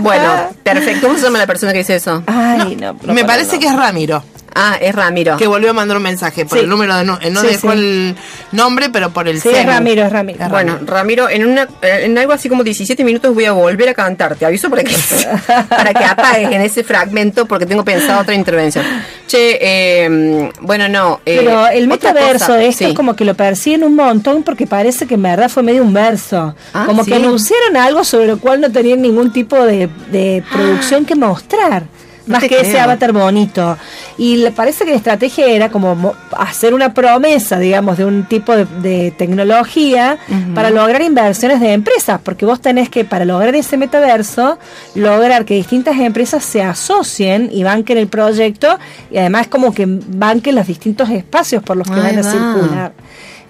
Bueno, 0.00 0.50
perfecto. 0.62 1.06
¿Cómo 1.06 1.18
se 1.18 1.24
llama 1.24 1.38
la 1.38 1.46
persona 1.46 1.72
que 1.72 1.78
dice 1.78 1.96
eso? 1.96 2.22
Ay, 2.26 2.76
no. 2.76 2.96
no, 3.02 3.14
me 3.14 3.24
parece 3.24 3.54
no. 3.54 3.60
que 3.60 3.66
es 3.68 3.76
Ramiro. 3.76 4.22
Ah, 4.54 4.76
es 4.80 4.94
Ramiro. 4.94 5.36
Que 5.36 5.46
volvió 5.46 5.70
a 5.70 5.72
mandar 5.72 5.96
un 5.96 6.02
mensaje 6.04 6.46
por 6.46 6.58
Sí. 6.58 6.64
el 6.64 6.70
número 6.70 6.96
de 6.96 7.04
no, 7.04 7.18
eh, 7.20 7.30
no 7.30 7.40
Sí, 7.40 7.48
dejó 7.48 7.72
sí. 7.72 7.78
el 7.78 8.16
nombre, 8.52 8.88
pero 8.90 9.10
por 9.10 9.26
el 9.28 9.40
Sí, 9.40 9.48
es. 9.48 9.66
Ramiro, 9.66 10.04
es 10.04 10.12
Ramiro. 10.12 10.48
Bueno, 10.48 10.78
Ramiro, 10.84 11.28
en 11.28 11.44
una 11.46 11.68
en 11.82 12.16
algo 12.18 12.32
así 12.32 12.48
como 12.48 12.62
17 12.62 13.02
minutos 13.04 13.34
voy 13.34 13.46
a 13.46 13.52
volver 13.52 13.88
a 13.88 13.94
cantar. 13.94 14.36
Te 14.36 14.46
aviso 14.46 14.70
para 14.70 14.84
que, 14.84 14.94
para 15.68 15.92
que 15.92 16.04
apagues 16.04 16.52
en 16.52 16.60
ese 16.62 16.84
fragmento 16.84 17.46
porque 17.46 17.66
tengo 17.66 17.84
pensado 17.84 18.20
otra 18.22 18.34
intervención. 18.34 18.84
Che, 19.26 19.58
eh, 19.60 20.50
bueno, 20.60 20.88
no. 20.88 21.20
eh, 21.26 21.38
Pero 21.40 21.66
el 21.68 21.88
metaverso, 21.88 22.46
cosa, 22.46 22.62
esto 22.62 22.78
sí. 22.84 22.90
es 22.90 22.94
como 22.94 23.16
que 23.16 23.24
lo 23.24 23.34
persiguen 23.34 23.82
un 23.84 23.96
montón 23.96 24.42
porque 24.44 24.66
parece 24.66 25.06
que 25.06 25.14
en 25.14 25.22
verdad 25.22 25.48
fue 25.48 25.62
medio 25.62 25.82
un 25.82 25.92
verso. 25.92 26.54
Ah, 26.72 26.84
como 26.86 27.04
¿sí? 27.04 27.10
que 27.10 27.16
anunciaron 27.16 27.76
algo 27.76 28.04
sobre 28.04 28.26
lo 28.28 28.38
cual 28.38 28.60
no 28.60 28.70
tenían 28.70 29.02
ningún 29.02 29.32
tipo 29.32 29.64
de, 29.64 29.88
de 30.12 30.44
producción 30.52 31.04
que 31.04 31.16
mostrar. 31.16 31.82
más 32.32 32.42
que 32.44 32.60
ese 32.60 32.70
creo. 32.72 32.82
avatar 32.84 33.12
bonito. 33.12 33.76
Y 34.18 34.36
le 34.36 34.50
parece 34.50 34.84
que 34.84 34.90
la 34.92 34.96
estrategia 34.96 35.46
era 35.46 35.68
como 35.70 35.94
mo- 35.94 36.14
hacer 36.36 36.72
una 36.74 36.94
promesa, 36.94 37.58
digamos, 37.58 37.98
de 37.98 38.04
un 38.04 38.24
tipo 38.24 38.54
de, 38.56 38.64
de 38.82 39.10
tecnología 39.10 40.18
para 40.54 40.70
lograr 40.70 41.02
inversiones 41.02 41.60
de 41.60 41.72
empresas, 41.72 42.20
porque 42.22 42.46
vos 42.46 42.60
tenés 42.60 42.88
que, 42.88 43.04
para 43.04 43.24
lograr 43.24 43.54
ese 43.54 43.76
metaverso, 43.76 44.58
lograr 44.94 45.44
que 45.44 45.54
distintas 45.54 45.98
empresas 45.98 46.44
se 46.44 46.62
asocien 46.62 47.48
y 47.52 47.62
banquen 47.64 47.98
el 47.98 48.08
proyecto 48.08 48.78
y 49.10 49.18
además 49.18 49.48
como 49.48 49.74
que 49.74 49.84
banquen 49.86 50.54
los 50.54 50.66
distintos 50.66 51.10
espacios 51.10 51.62
por 51.62 51.76
los 51.76 51.86
que 51.88 51.96
van 52.00 52.18
a 52.18 52.22
va. 52.22 52.30
circular. 52.30 52.92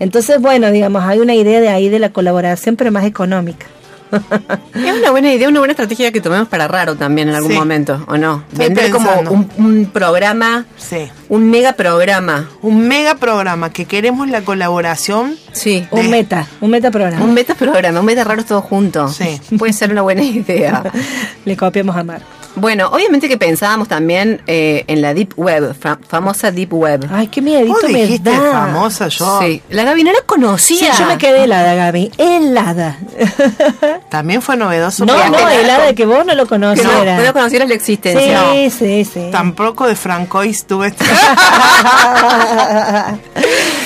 Entonces, 0.00 0.40
bueno, 0.40 0.70
digamos, 0.72 1.04
hay 1.04 1.20
una 1.20 1.34
idea 1.34 1.60
de 1.60 1.68
ahí 1.68 1.88
de 1.88 2.00
la 2.00 2.08
colaboración, 2.10 2.74
pero 2.76 2.90
más 2.90 3.04
económica. 3.04 3.66
Es 4.74 4.98
una 4.98 5.10
buena 5.10 5.32
idea, 5.32 5.48
una 5.48 5.58
buena 5.60 5.72
estrategia 5.72 6.12
que 6.12 6.20
tomemos 6.20 6.48
para 6.48 6.68
raro 6.68 6.96
también 6.96 7.28
en 7.28 7.34
algún 7.34 7.52
Sí. 7.52 7.58
momento, 7.58 8.04
¿o 8.08 8.16
no? 8.16 8.44
Estoy 8.52 8.66
Vender 8.68 8.90
como 8.90 9.10
un 9.58 9.86
programa, 9.92 10.66
Sí. 10.76 11.08
un 11.28 11.50
mega 11.50 11.72
programa. 11.74 12.48
Un 12.62 12.86
mega 12.88 13.14
programa 13.16 13.70
que 13.70 13.84
queremos 13.86 14.28
la 14.28 14.42
colaboración. 14.42 15.36
Sí. 15.52 15.86
Un 15.90 16.10
meta, 16.10 16.46
un 16.60 16.70
meta 16.70 16.90
programa. 16.90 17.24
Un 17.24 17.34
meta 17.34 17.54
programa, 17.54 18.00
un 18.00 18.06
meta 18.06 18.24
raro 18.24 18.44
todo 18.44 18.60
junto. 18.62 19.08
Sí. 19.08 19.40
Puede 19.58 19.72
ser 19.72 19.90
una 19.92 20.02
buena 20.02 20.22
idea. 20.22 20.82
Le 21.44 21.56
copiamos 21.56 21.96
a 21.96 22.04
Mar. 22.04 22.22
Bueno, 22.56 22.86
obviamente 22.88 23.28
que 23.28 23.36
pensábamos 23.36 23.88
también 23.88 24.40
eh, 24.46 24.84
en 24.86 25.02
la 25.02 25.12
Deep 25.12 25.32
Web, 25.36 25.74
fa- 25.78 25.98
famosa 26.06 26.52
Deep 26.52 26.72
Web. 26.72 27.08
Ay, 27.12 27.26
qué 27.26 27.42
miedito 27.42 27.72
Vos 27.72 27.82
me 27.90 28.02
dijiste 28.02 28.30
da. 28.30 28.52
famosa 28.52 29.08
yo. 29.08 29.40
Sí, 29.42 29.60
la 29.70 29.82
Gaby 29.82 30.04
no 30.04 30.12
la 30.12 30.18
Sí, 30.18 30.22
conocía. 30.24 30.92
yo 30.98 31.06
me 31.06 31.18
quedé 31.18 31.44
helada, 31.44 31.74
Gaby. 31.74 32.12
Helada. 32.16 32.96
También 34.10 34.40
fue 34.40 34.56
novedoso. 34.56 35.04
No, 35.04 35.16
no, 35.30 35.48
helada 35.48 35.86
de 35.86 35.94
que 35.96 36.06
vos 36.06 36.24
no 36.24 36.34
lo 36.34 36.44
Que 36.44 36.50
conocieras. 36.50 37.18
no, 37.18 37.24
no 37.26 37.32
conocieras 37.32 37.68
la 37.68 37.74
existencia. 37.74 38.40
Sí, 38.52 38.70
sí, 38.70 39.04
sí. 39.04 39.28
Tampoco 39.32 39.86
de 39.88 39.96
Francois 39.96 40.64
tuve 40.66 40.94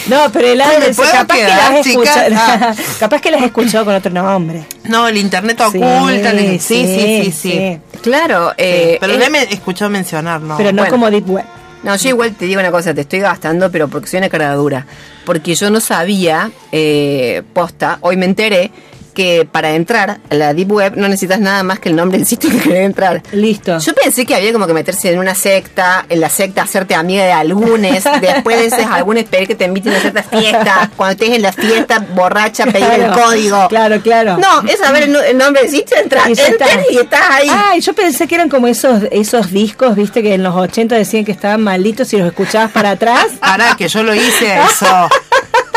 no, 0.09 0.31
pero 0.33 0.49
helada 0.49 0.71
Ay, 0.73 0.79
¿me 0.81 0.87
de 0.89 0.95
puedo 0.95 1.11
capaz 1.11 1.35
que 1.35 1.41
quedar, 1.41 1.73
las 1.73 1.85
chicas? 1.85 2.17
escuchado. 2.17 2.75
capaz 3.01 3.21
que 3.21 3.31
las 3.31 3.43
escuchó 3.43 3.85
con 3.85 3.95
otro 3.95 4.11
nombre. 4.11 4.65
No, 4.85 5.07
el 5.09 5.17
internet 5.19 5.59
Sí, 5.71 5.79
oculta. 5.79 6.31
el- 6.31 6.61
Sí, 6.61 6.87
sí, 6.87 7.23
sí, 7.25 7.33
sí. 7.33 7.79
Claro, 8.03 8.53
eh, 8.57 8.97
Pero 9.01 9.13
es- 9.15 9.19
no 9.19 9.31
me 9.31 9.43
he 9.43 9.55
escuchado 9.55 9.91
mencionar, 9.91 10.41
no. 10.41 10.57
Pero 10.57 10.73
no 10.73 10.83
bueno. 10.83 10.91
como 10.91 11.11
Deep 11.11 11.29
Web. 11.31 11.45
No, 11.83 11.95
yo 11.97 12.09
igual 12.09 12.35
te 12.35 12.47
digo 12.47 12.59
una 12.61 12.71
cosa, 12.73 12.93
te 12.93 13.03
estoy 13.03 13.21
gastando, 13.21 13.71
pero 13.71 13.87
porque 13.89 14.09
soy 14.09 14.19
una 14.19 14.29
cara 14.29 14.53
dura. 14.55 14.85
Porque 15.25 15.55
yo 15.55 15.71
no 15.71 15.79
sabía, 15.81 16.51
eh, 16.73 17.43
posta, 17.53 17.99
hoy 18.01 18.17
me 18.17 18.25
enteré 18.27 18.71
que 19.19 19.49
para 19.51 19.75
entrar 19.75 20.21
a 20.31 20.35
la 20.37 20.55
Deep 20.55 20.71
Web 20.71 20.93
no 20.95 21.09
necesitas 21.09 21.41
nada 21.41 21.65
más 21.65 21.81
que 21.81 21.89
el 21.89 21.97
nombre 21.97 22.19
del 22.19 22.25
sitio 22.25 22.51
que 22.51 22.59
querés 22.59 22.87
entrar. 22.87 23.21
Listo. 23.33 23.81
Yo 23.81 23.93
pensé 23.93 24.25
que 24.25 24.37
había 24.37 24.53
como 24.53 24.69
que 24.69 24.75
meterse 24.75 25.13
en 25.13 25.19
una 25.19 25.35
secta, 25.35 26.07
en 26.09 26.21
la 26.21 26.29
secta 26.29 26.63
hacerte 26.63 26.95
amiga 26.95 27.25
de 27.25 27.33
algunos, 27.33 28.05
después 28.21 28.61
de 28.61 28.67
esos 28.67 28.87
algunos 28.89 29.25
pedir 29.25 29.49
que 29.49 29.57
te 29.57 29.65
inviten 29.65 29.93
a 29.95 29.99
ciertas 29.99 30.27
fiestas, 30.27 30.91
cuando 30.97 31.15
estés 31.15 31.35
en 31.35 31.43
la 31.43 31.53
fiesta 31.53 31.99
borracha 32.15 32.67
pedir 32.67 32.87
el 32.93 33.11
código. 33.11 33.67
Claro, 33.67 34.01
claro. 34.03 34.39
No, 34.39 34.63
es 34.69 34.79
saber 34.79 35.03
el, 35.03 35.17
el 35.17 35.37
nombre 35.37 35.63
del 35.63 35.71
sitio, 35.73 35.97
entras, 35.97 36.29
Y 36.31 36.35
ya 36.35 36.47
entras 36.47 36.79
y 36.89 36.99
estás 36.99 37.29
ahí. 37.29 37.49
Ay, 37.51 37.81
yo 37.81 37.95
pensé 37.95 38.29
que 38.29 38.37
eran 38.37 38.49
como 38.49 38.69
esos 38.69 39.03
esos 39.11 39.51
discos, 39.51 39.97
viste, 39.97 40.23
que 40.23 40.35
en 40.35 40.45
los 40.45 40.55
80 40.55 40.95
decían 40.95 41.25
que 41.25 41.33
estaban 41.33 41.61
malditos 41.61 42.13
y 42.13 42.19
los 42.19 42.29
escuchabas 42.29 42.71
para 42.71 42.93
atrás. 42.93 43.33
Pará, 43.41 43.75
que 43.77 43.89
yo 43.89 44.05
lo 44.05 44.15
hice 44.15 44.61
eso. 44.63 45.09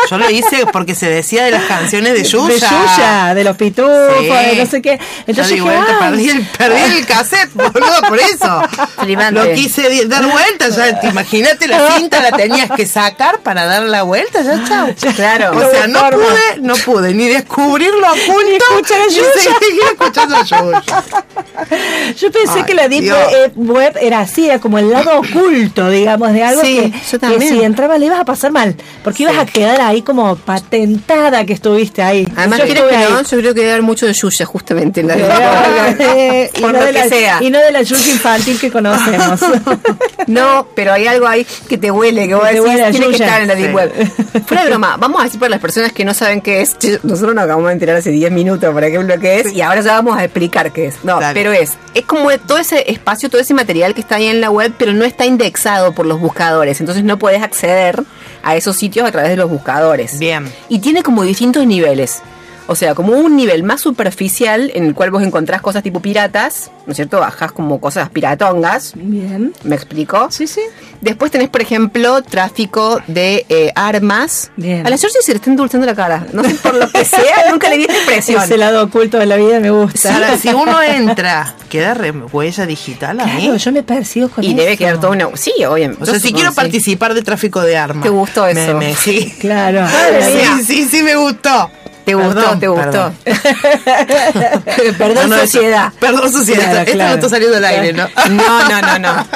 Yo 0.09 0.17
lo 0.17 0.29
hice 0.29 0.65
porque 0.71 0.95
se 0.95 1.07
decía 1.09 1.43
de 1.45 1.51
las 1.51 1.63
canciones 1.63 2.13
de 2.13 2.23
Yuya. 2.23 2.53
De 2.53 2.59
Yuya, 2.59 3.33
de 3.35 3.43
los 3.43 3.55
pitufos, 3.57 3.91
Sí. 4.19 4.25
de 4.27 4.55
no 4.63 4.65
sé 4.69 4.81
qué. 4.81 4.97
Yo 4.97 5.03
Entonces 5.27 5.47
di 5.47 5.53
dije, 5.55 5.65
vuelta, 5.65 5.99
perdí 5.99 6.29
el, 6.29 6.45
perdí 6.57 6.97
el 6.97 7.05
cassette, 7.05 7.53
boludo, 7.53 8.01
por 8.07 8.19
eso. 8.19 8.61
Flipante. 8.99 9.31
Lo 9.45 9.53
quise 9.53 10.05
dar 10.07 10.25
vuelta, 10.25 10.69
ya 10.69 10.99
te 10.99 11.07
imagínate 11.07 11.67
la 11.67 11.95
cinta 11.97 12.21
la 12.21 12.31
tenías 12.31 12.69
que 12.71 12.85
sacar 12.85 13.39
para 13.39 13.65
dar 13.65 13.83
la 13.83 14.03
vuelta, 14.03 14.41
ya 14.41 14.63
chao. 14.67 14.87
Claro. 15.15 15.51
O 15.57 15.71
sea, 15.71 15.87
no 15.87 15.99
forma. 15.99 16.23
pude, 16.25 16.61
no 16.61 16.73
pude 16.75 17.13
ni 17.13 17.27
descubrir 17.27 17.91
lo 17.93 18.07
oculto, 18.11 18.65
escuchar 18.71 19.01
a 19.01 19.07
ni 19.07 19.13
Yuya. 19.15 19.31
seguir 19.59 19.81
escuchando 19.91 20.35
a 20.37 20.43
Yuya. 20.43 20.83
Yo 22.19 22.31
pensé 22.31 22.53
Ay, 22.59 22.63
que 22.63 22.73
la 22.73 22.87
Deep 22.87 23.01
Dios. 23.03 23.17
Web, 23.55 23.97
era 24.01 24.19
así, 24.21 24.47
era 24.47 24.59
como 24.59 24.77
el 24.79 24.89
lado 24.89 25.19
oculto, 25.19 25.89
digamos, 25.89 26.33
de 26.33 26.43
algo 26.43 26.61
Sí, 26.61 26.91
que, 26.91 27.17
yo 27.19 27.39
si 27.39 27.63
entrabas 27.63 27.99
le 27.99 28.07
ibas 28.07 28.19
a 28.19 28.25
pasar 28.25 28.51
mal, 28.51 28.75
porque 29.03 29.23
ibas 29.23 29.37
a 29.37 29.45
quedar 29.45 29.79
ahí 29.81 29.90
como 30.01 30.37
patentada 30.37 31.45
que 31.45 31.51
estuviste 31.51 32.01
ahí. 32.01 32.25
Además, 32.37 32.59
Yo 32.59 32.65
¿quieres 32.65 32.83
estuve 32.83 32.97
que 32.97 33.05
ahí. 33.05 33.11
no? 33.13 33.21
Yo 33.23 33.37
creo 33.37 33.53
que 33.53 33.59
debe 33.59 33.71
haber 33.73 33.83
mucho 33.83 34.05
de 34.05 34.13
Yuya 34.13 34.45
justamente 34.45 35.01
en 35.01 35.07
la 35.09 35.15
Eh, 35.99 36.49
y, 36.55 36.61
Por 36.61 36.71
no 36.73 36.79
lo 36.79 36.85
de 36.85 36.93
que 36.93 36.99
la, 36.99 37.09
sea. 37.09 37.37
y 37.43 37.49
no 37.49 37.59
de 37.59 37.71
la 37.73 37.81
Yuya 37.81 38.11
infantil 38.13 38.57
que 38.59 38.71
conocemos. 38.71 39.39
No, 40.27 40.67
pero 40.75 40.93
hay 40.93 41.07
algo 41.07 41.27
ahí 41.27 41.45
que 41.67 41.77
te 41.77 41.89
huele, 41.91 42.27
que 42.27 42.35
vos 42.35 42.45
decís, 42.45 42.61
huele 42.61 42.83
a 42.85 42.91
tiene 42.91 43.07
que 43.07 43.13
estar 43.13 43.41
en 43.41 43.47
la 43.47 43.55
Deep 43.55 43.67
Sí. 43.69 43.73
Web. 43.75 43.91
Fuera 44.45 44.63
de 44.63 44.69
broma, 44.69 44.95
vamos 44.97 45.19
a 45.19 45.23
decir 45.25 45.39
para 45.39 45.49
las 45.49 45.59
personas 45.59 45.91
que 45.91 46.05
no 46.05 46.13
saben 46.13 46.41
qué 46.41 46.61
es. 46.61 46.77
Nosotros 47.03 47.33
nos 47.35 47.43
acabamos 47.43 47.67
de 47.67 47.73
enterar 47.73 47.95
hace 47.97 48.11
10 48.11 48.31
minutos, 48.31 48.71
por 48.71 48.83
ejemplo, 48.83 49.19
qué 49.19 49.39
es, 49.39 49.51
y 49.51 49.61
ahora 49.61 49.81
ya 49.81 49.93
vamos 49.93 50.17
a 50.17 50.23
explicar 50.23 50.71
qué 50.71 50.85
es. 50.85 51.03
No, 51.03 51.19
Dale. 51.19 51.33
pero 51.33 51.51
es, 51.51 51.73
es 51.95 52.05
como 52.05 52.29
todo 52.39 52.59
ese 52.59 52.89
espacio, 52.91 53.29
todo 53.29 53.41
ese 53.41 53.53
material 53.53 53.93
que 53.95 54.01
está 54.01 54.15
ahí 54.15 54.27
en 54.27 54.41
la 54.41 54.51
web, 54.51 54.73
pero 54.77 54.93
no 54.93 55.03
está 55.05 55.25
indexado 55.25 55.91
por 55.93 56.05
los 56.05 56.19
buscadores. 56.19 56.79
Entonces 56.79 57.03
no 57.03 57.17
puedes 57.17 57.41
acceder 57.41 58.01
a 58.43 58.55
esos 58.55 58.77
sitios 58.77 59.07
a 59.07 59.11
través 59.11 59.31
de 59.31 59.37
los 59.37 59.49
buscadores. 59.49 59.80
Bien. 60.19 60.51
Y 60.69 60.79
tiene 60.79 61.03
como 61.03 61.23
distintos 61.23 61.65
niveles. 61.65 62.21
O 62.67 62.75
sea, 62.75 62.95
como 62.95 63.13
un 63.13 63.35
nivel 63.35 63.63
más 63.63 63.81
superficial 63.81 64.71
en 64.75 64.85
el 64.85 64.93
cual 64.95 65.11
vos 65.11 65.23
encontrás 65.23 65.61
cosas 65.61 65.83
tipo 65.83 65.99
piratas, 65.99 66.71
¿no 66.85 66.91
es 66.91 66.95
cierto? 66.95 67.19
Bajás 67.19 67.51
como 67.51 67.79
cosas 67.81 68.09
piratongas. 68.09 68.93
Bien. 68.95 69.53
¿Me 69.63 69.75
explico? 69.75 70.27
Sí, 70.31 70.47
sí. 70.47 70.61
Después 71.01 71.31
tenés, 71.31 71.49
por 71.49 71.61
ejemplo, 71.61 72.21
tráfico 72.21 73.01
de 73.07 73.45
eh, 73.49 73.71
armas. 73.75 74.51
Bien. 74.55 74.85
A 74.85 74.89
la 74.89 74.97
Georgie 74.97 75.19
se 75.21 75.31
le 75.31 75.37
está 75.37 75.49
endulzando 75.49 75.85
la 75.85 75.95
cara. 75.95 76.25
No 76.33 76.43
sé 76.43 76.55
por 76.55 76.75
lo 76.75 76.89
que 76.89 77.03
sea, 77.03 77.21
nunca 77.51 77.69
le 77.69 77.77
diste 77.77 77.93
expresión. 77.93 78.43
Ese 78.43 78.57
lado 78.57 78.83
oculto 78.85 79.17
de 79.17 79.25
la 79.25 79.35
vida 79.37 79.59
me 79.59 79.71
gusta. 79.71 80.13
Ahora, 80.13 80.37
si 80.37 80.49
uno 80.49 80.81
entra, 80.81 81.55
¿queda 81.69 81.93
re- 81.93 82.11
huella 82.11 82.65
digital 82.65 83.19
ahí? 83.19 83.41
Claro, 83.45 83.57
yo 83.57 83.71
me 83.71 83.83
persigo 83.83 84.29
con 84.29 84.43
Y 84.43 84.47
eso. 84.49 84.57
debe 84.57 84.77
quedar 84.77 84.99
toda 84.99 85.13
una... 85.13 85.29
Sí, 85.35 85.51
obviamente. 85.67 86.03
O 86.03 86.05
sea, 86.05 86.19
si 86.19 86.31
quiero 86.31 86.53
participar 86.53 87.13
de 87.13 87.21
tráfico 87.23 87.61
de 87.61 87.77
armas. 87.77 88.03
¿Te 88.03 88.09
gustó 88.09 88.45
me- 88.45 88.51
eso? 88.51 88.77
me- 88.77 88.95
sí. 88.95 89.33
Claro. 89.39 89.85
Sí, 90.21 90.63
sí, 90.65 90.85
sí, 90.89 91.03
me 91.03 91.15
gustó. 91.15 91.69
Te 92.05 92.13
gustó, 92.15 92.33
Perdón, 92.33 92.59
te 92.59 92.67
gustó. 92.67 92.91
perdón. 92.91 93.15
Perdón, 94.97 95.15
No, 95.15 95.27
no, 95.27 95.35
esto- 95.35 95.45
sociedad. 95.59 95.93
Perdón, 95.99 96.31
sociedad. 96.31 96.63
Claro, 96.65 96.79
Esto 96.81 96.91
claro. 96.93 97.09
no 97.09 97.15
está 97.15 97.29
saliendo 97.29 97.55
del 97.55 97.65
aire, 97.65 97.93
¿no? 97.93 98.07
No, 98.29 98.69
no, 98.69 98.81
no, 98.81 98.99
no. 98.99 99.27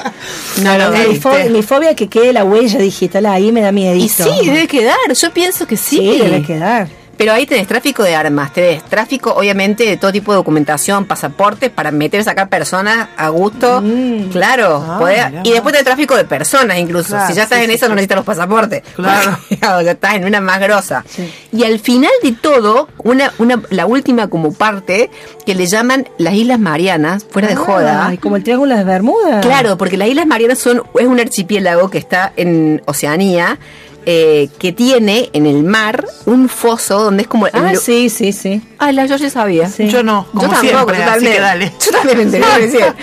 No, 0.63 0.77
no, 0.77 0.91
mi, 0.91 1.49
mi 1.49 1.61
fobia 1.63 1.89
es 1.91 1.95
que 1.95 2.07
quede 2.07 2.33
la 2.33 2.43
huella 2.43 2.79
digital 2.79 3.25
ahí 3.27 3.51
me 3.51 3.61
da 3.61 3.71
miedito. 3.71 4.05
Y 4.27 4.39
sí, 4.39 4.45
debe 4.45 4.67
quedar. 4.67 4.95
Yo 5.13 5.31
pienso 5.31 5.67
que 5.67 5.77
sí. 5.77 5.97
Sí, 5.97 6.19
debe 6.19 6.41
quedar. 6.41 6.87
Pero 7.17 7.33
ahí 7.33 7.45
tenés 7.45 7.67
tráfico 7.67 8.03
de 8.03 8.15
armas, 8.15 8.51
tenés 8.53 8.83
tráfico, 8.83 9.33
obviamente, 9.33 9.85
de 9.85 9.97
todo 9.97 10.11
tipo 10.11 10.31
de 10.31 10.37
documentación, 10.37 11.05
pasaportes 11.05 11.69
para 11.69 11.91
meter, 11.91 12.23
sacar 12.23 12.49
personas 12.49 13.09
a 13.17 13.29
gusto. 13.29 13.83
Claro. 14.31 14.83
Ah, 14.87 15.31
y 15.43 15.51
después 15.51 15.73
tenés 15.73 15.85
tráfico 15.85 16.15
de 16.15 16.25
personas, 16.25 16.77
incluso. 16.77 17.09
Claro, 17.09 17.27
si 17.27 17.33
ya 17.33 17.43
estás 17.43 17.59
sí, 17.59 17.65
en 17.65 17.69
sí, 17.69 17.75
eso, 17.77 17.87
no 17.87 17.95
necesitas 17.95 18.17
los 18.17 18.25
pasaportes. 18.25 18.83
Claro. 18.95 19.37
Ya 19.85 19.91
estás 19.91 20.15
en 20.15 20.25
una 20.25 20.41
más 20.41 20.59
grosa. 20.59 21.03
Y 21.51 21.63
al 21.63 21.79
final 21.79 22.11
de 22.21 22.33
todo, 22.33 22.87
una, 23.03 23.31
una, 23.39 23.61
la 23.69 23.85
última 23.85 24.27
como 24.27 24.53
parte, 24.53 25.09
que 25.45 25.55
le 25.55 25.65
llaman 25.65 26.07
las 26.17 26.33
Islas 26.33 26.59
Marianas, 26.59 27.25
fuera 27.29 27.47
de 27.47 27.55
joda. 27.55 28.07
Ay, 28.07 28.17
como 28.17 28.35
el 28.35 28.43
Triángulo 28.43 28.75
de 28.75 28.83
Bermuda. 28.83 29.41
Claro, 29.41 29.77
porque 29.77 29.97
las 29.97 30.07
Islas 30.07 30.25
Marianas 30.27 30.59
son 30.59 30.83
es 30.99 31.07
un 31.07 31.19
archipiélago 31.19 31.89
que 31.89 31.97
está 31.97 32.33
en 32.35 32.81
Oceanía, 32.85 33.57
eh, 34.05 34.49
que 34.59 34.71
tiene 34.71 35.29
en 35.33 35.45
el 35.45 35.63
mar 35.63 36.05
un 36.25 36.47
foso 36.49 37.03
donde 37.03 37.23
es 37.23 37.27
como... 37.27 37.47
Ah, 37.47 37.71
el- 37.71 37.77
sí, 37.77 38.09
sí, 38.09 38.33
sí. 38.33 38.61
Ah, 38.77 38.91
la 38.91 39.05
yo 39.05 39.15
ya 39.15 39.29
sabía. 39.29 39.67
Sí. 39.69 39.87
Yo 39.89 40.03
no, 40.03 40.27
como 40.31 40.43
yo 40.43 40.49
tampoco, 40.49 40.61
siempre, 40.93 40.97
yo 40.97 41.03
así 41.03 41.11
también. 41.11 41.33
que 41.33 41.39
dale. 41.39 41.73
Yo 41.83 41.91
también 41.91 42.17
me 42.17 42.23
enteré. 42.23 42.45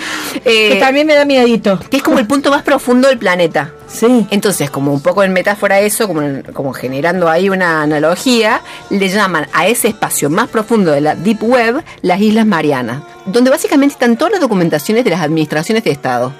Eh, 0.45 0.69
que 0.73 0.79
también 0.79 1.05
me 1.07 1.13
da 1.13 1.23
miedito. 1.25 1.79
que 1.89 1.97
es 1.97 2.03
como 2.03 2.19
el 2.19 2.27
punto 2.27 2.49
más 2.49 2.63
profundo 2.63 3.07
del 3.07 3.17
planeta. 3.17 3.71
Sí. 3.87 4.25
Entonces, 4.31 4.69
como 4.69 4.91
un 4.91 5.01
poco 5.01 5.23
en 5.23 5.31
metáfora 5.31 5.75
a 5.75 5.79
eso, 5.79 6.07
como, 6.07 6.21
como 6.53 6.73
generando 6.73 7.29
ahí 7.29 7.49
una 7.49 7.83
analogía, 7.83 8.61
le 8.89 9.07
llaman 9.09 9.47
a 9.53 9.67
ese 9.67 9.87
espacio 9.89 10.29
más 10.29 10.49
profundo 10.49 10.91
de 10.91 11.01
la 11.01 11.15
Deep 11.15 11.43
Web 11.43 11.83
las 12.01 12.19
Islas 12.19 12.45
Marianas, 12.45 13.03
donde 13.25 13.51
básicamente 13.51 13.93
están 13.93 14.17
todas 14.17 14.31
las 14.33 14.41
documentaciones 14.41 15.03
de 15.05 15.11
las 15.11 15.21
administraciones 15.21 15.83
de 15.83 15.91
Estado. 15.91 16.33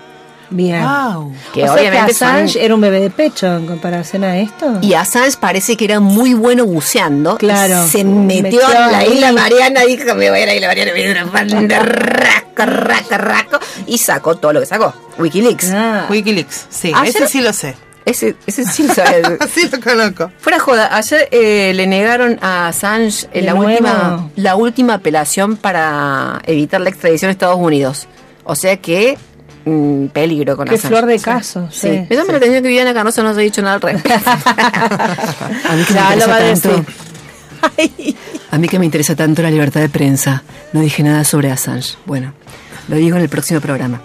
Bien. 0.56 0.82
Wow. 0.84 1.34
Que 1.54 1.64
o 1.64 1.66
sea 1.66 1.74
obviamente 1.74 2.06
que 2.06 2.12
Assange 2.12 2.54
son- 2.54 2.62
era 2.62 2.76
un 2.76 2.82
bebé 2.82 3.00
de 3.00 3.10
pecho 3.10 3.48
en 3.58 3.66
comparación 3.68 4.24
a 4.24 4.38
esto. 4.38 4.80
Y 4.82 4.94
Assange 4.94 5.38
parece 5.40 5.76
que 5.76 5.86
era 5.86 6.00
muy 6.00 6.34
bueno 6.34 6.66
buceando. 6.66 7.38
Claro. 7.38 7.86
Y 7.86 7.90
Se 7.90 8.04
metió, 8.04 8.44
Metió 8.44 8.62
en 8.86 8.92
la 8.92 9.06
isla 9.06 9.32
Mariana, 9.34 9.82
dijo 9.82 10.06
que 10.06 10.14
me 10.14 10.30
voy 10.30 10.40
a 10.40 10.44
ir 10.44 10.50
a 10.50 10.52
la 10.52 10.56
isla 10.56 10.68
Mariana, 10.68 10.92
me 10.94 11.00
voy 11.02 11.54
a 11.54 11.58
una 11.60 11.80
raca, 11.80 12.66
raca, 12.66 13.18
raco, 13.18 13.60
y 13.88 13.98
sacó 13.98 14.36
todo 14.36 14.54
lo 14.54 14.60
que 14.60 14.66
sacó. 14.68 14.94
Wikileaks. 15.18 15.72
Ah. 15.74 16.06
Wikileaks, 16.10 16.68
sí, 16.70 16.92
Ayer- 16.96 17.10
ese 17.16 17.28
sí 17.28 17.42
lo 17.42 17.52
sé. 17.54 17.76
Ese, 18.06 18.36
ese 18.46 18.66
sí 18.66 18.84
lo 18.84 18.94
sabes. 18.94 19.26
sí 19.56 19.70
lo 19.72 19.80
conozco. 19.80 20.30
Fuera 20.40 20.60
joda, 20.60 20.96
ayer 20.96 21.30
eh, 21.32 21.72
le 21.74 21.88
negaron 21.88 22.38
a 22.42 22.68
Assange 22.68 23.28
eh, 23.34 23.42
la 23.42 23.54
nuevo. 23.54 23.72
última, 23.72 24.30
la 24.36 24.56
última 24.58 24.94
apelación 24.96 25.56
para 25.56 26.42
evitar 26.46 26.82
la 26.82 26.90
extradición 26.90 27.30
a 27.30 27.32
Estados 27.32 27.58
Unidos. 27.60 28.08
O 28.44 28.56
sea 28.56 28.76
que 28.76 29.18
mm, 29.66 30.08
peligro 30.08 30.56
con 30.58 30.68
Qué 30.68 30.76
Assange. 30.76 30.96
flor 30.96 31.06
de 31.08 31.20
caso. 31.20 31.68
Sí. 31.72 31.80
Sí. 31.90 32.06
Me 32.10 32.16
da 32.16 32.24
la 32.26 32.38
atención 32.38 32.62
que 32.64 32.68
Viviana 32.70 32.94
Canosa 32.94 33.24
no 33.24 33.34
se 33.34 33.40
ha 33.40 33.44
dicho 33.44 33.62
nada 33.62 33.76
al 33.76 33.82
respecto. 33.82 34.30
a 35.70 35.76
mí 35.76 35.84
que 35.86 35.94
me 35.98 36.00
lo 36.00 36.06
interesa 36.16 36.72
a 36.72 36.76
tanto. 36.76 36.86
A 38.52 38.58
mí 38.58 38.68
que 38.68 38.80
me 38.80 38.86
interesa 38.86 39.16
tanto 39.16 39.42
la 39.42 39.50
libertad 39.52 39.82
de 39.82 39.90
prensa. 39.90 40.44
No 40.74 40.82
dije 40.82 41.04
nada 41.04 41.24
sobre 41.24 41.52
Assange. 41.52 41.96
Bueno, 42.06 42.34
lo 42.88 42.96
digo 42.98 43.16
en 43.16 43.24
el 43.24 43.30
próximo 43.30 43.62
programa. 43.62 44.02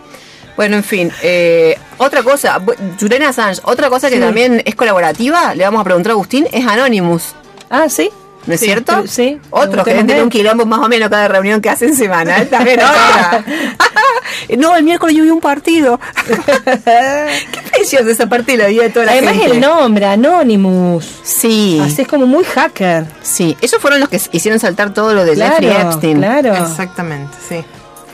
Bueno, 0.56 0.76
en 0.76 0.82
fin, 0.84 1.12
eh, 1.22 1.78
otra 1.98 2.22
cosa, 2.24 2.58
bu- 2.60 2.74
Julian 2.98 3.22
Assange, 3.22 3.60
otra 3.64 3.88
cosa 3.90 4.08
que 4.08 4.16
Sí. 4.16 4.20
también 4.20 4.60
es 4.64 4.74
colaborativa, 4.74 5.54
le 5.54 5.62
vamos 5.64 5.80
a 5.80 5.84
preguntar 5.84 6.10
a 6.10 6.14
Agustín, 6.14 6.48
es 6.50 6.66
Anonymous. 6.66 7.34
Ah, 7.70 7.88
sí. 7.88 8.10
¿No 8.48 8.54
es 8.54 8.60
Sí, 8.60 8.66
cierto? 8.66 9.06
sí. 9.06 9.38
Otro 9.50 9.84
que 9.84 9.90
Preguntemos 9.92 10.06
tiene 10.06 10.14
de- 10.14 10.22
un 10.24 10.30
quilombo 10.30 10.66
más 10.66 10.80
o 10.80 10.88
menos 10.88 11.08
cada 11.10 11.28
reunión 11.28 11.60
que 11.60 11.70
hacen 11.70 11.94
semanal. 11.94 12.48
También 12.50 12.80
no, 14.58 14.74
el 14.76 14.82
miércoles 14.84 15.14
yo 15.16 15.22
vi 15.22 15.30
un 15.30 15.40
partido. 15.40 16.00
Qué 16.84 17.60
preciosa 17.70 18.10
esa 18.10 18.26
parte 18.28 18.52
de 18.52 18.58
la 18.58 18.66
vida 18.68 18.82
de 18.84 18.90
toda 18.90 19.06
la 19.06 19.12
Además 19.12 19.34
gente. 19.34 19.50
el 19.52 19.60
nombre, 19.60 20.06
Anonymous. 20.06 21.20
Sí. 21.22 21.80
Así 21.82 22.02
es 22.02 22.08
como 22.08 22.26
muy 22.26 22.44
hacker. 22.44 23.04
Sí, 23.22 23.56
esos 23.60 23.80
fueron 23.80 24.00
los 24.00 24.08
que 24.08 24.20
hicieron 24.32 24.58
saltar 24.60 24.92
todo 24.92 25.14
lo 25.14 25.24
de 25.24 25.34
Claro, 25.34 25.56
Jeffrey 25.60 25.70
Epstein. 25.82 26.18
claro. 26.18 26.54
Exactamente, 26.54 27.36
sí. 27.48 27.64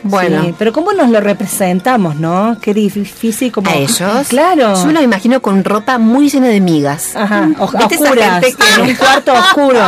Bueno. 0.05 0.43
Sí, 0.43 0.55
pero 0.59 0.73
¿cómo 0.73 0.93
nos 0.93 1.09
lo 1.09 1.21
representamos, 1.21 2.17
no? 2.17 2.57
Qué 2.61 2.75
difícil 2.75 3.51
como... 3.51 3.69
¿A 3.71 3.75
ellos? 3.75 4.29
Claro. 4.29 4.75
Yo 4.77 4.87
me 4.87 4.93
lo 4.93 5.03
imagino 5.03 5.40
con 5.43 5.64
ropa 5.64 5.99
muy 5.99 6.29
llena 6.29 6.49
de 6.49 6.61
migas. 6.61 7.17
Ajá, 7.17 7.49
o- 7.59 7.67
¿Viste 7.79 7.95
esa 7.97 8.05
oscuras, 8.05 8.45
en 8.79 8.83
un 8.90 8.95
cuarto 8.97 9.33
oscuro, 9.33 9.81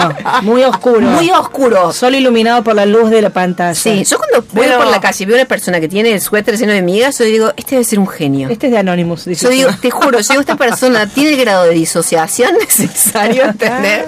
muy 0.42 0.62
oscuro. 0.64 1.00
Muy 1.02 1.30
oscuro. 1.30 1.92
Solo 1.92 2.16
iluminado 2.16 2.64
por 2.64 2.74
la 2.74 2.86
luz 2.86 3.10
de 3.10 3.20
la 3.22 3.30
pantalla. 3.30 3.74
Sí, 3.74 4.04
yo 4.04 4.18
cuando 4.18 4.44
voy 4.52 4.66
Pero- 4.66 4.78
por 4.78 4.86
la 4.86 5.00
calle 5.00 5.22
y 5.22 5.26
veo 5.26 5.36
a 5.36 5.40
una 5.40 5.48
persona 5.48 5.80
que 5.80 5.88
tiene 5.88 6.12
el 6.12 6.20
suéter 6.20 6.56
lleno 6.56 6.72
de 6.72 6.82
migas, 6.82 7.18
yo 7.18 7.24
digo, 7.26 7.52
este 7.56 7.76
debe 7.76 7.84
ser 7.84 7.98
un 7.98 8.08
genio. 8.08 8.48
Este 8.48 8.66
es 8.66 8.72
de 8.72 8.78
Anonymous, 8.78 9.26
dice 9.26 9.44
Yo 9.44 9.50
digo, 9.50 9.70
te 9.80 9.90
juro, 9.90 10.18
yo 10.20 10.28
digo, 10.30 10.40
esta 10.40 10.56
persona 10.56 11.06
tiene 11.14 11.30
el 11.34 11.36
grado 11.40 11.64
de 11.64 11.70
disociación 11.74 12.52
necesario 12.60 13.52
tener 13.58 14.04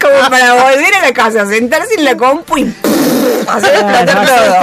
como 0.00 0.30
para 0.30 0.54
volver 0.54 0.94
a 0.96 1.06
la 1.06 1.12
casa, 1.12 1.46
sentarse 1.46 1.94
en 1.96 2.04
la 2.04 2.16
compu 2.16 2.58
y 2.58 2.74
hacer 3.48 3.84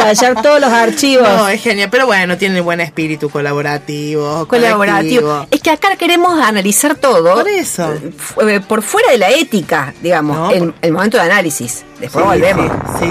hacer 0.06 0.36
todo. 0.42 0.65
Los 0.66 0.74
archivos. 0.74 1.28
No, 1.28 1.48
es 1.50 1.62
genial, 1.62 1.90
pero 1.92 2.06
bueno, 2.06 2.38
tiene 2.38 2.62
buen 2.62 2.82
espíritu 2.82 3.30
colaborativo. 3.30 4.48
Colaborativo. 4.48 5.28
colectivo. 5.28 5.48
Es 5.52 5.62
que 5.62 5.72
acá 5.72 5.96
queremos 5.96 6.40
analizar 6.40 6.96
todo. 6.96 7.34
Por 7.36 7.48
eso. 7.48 7.94
eh, 7.94 8.12
eh, 8.56 8.60
por 8.68 8.82
fuera 8.82 9.12
de 9.12 9.18
la 9.18 9.30
ética, 9.30 9.94
digamos, 10.02 10.38
No, 10.38 10.52
el, 10.52 10.60
por- 10.60 10.74
el 10.82 10.92
momento 10.92 11.18
de 11.18 11.24
análisis. 11.24 11.84
Después 12.00 12.24
Sí, 12.24 12.30
volvemos. 12.30 12.72
Sí. 13.00 13.10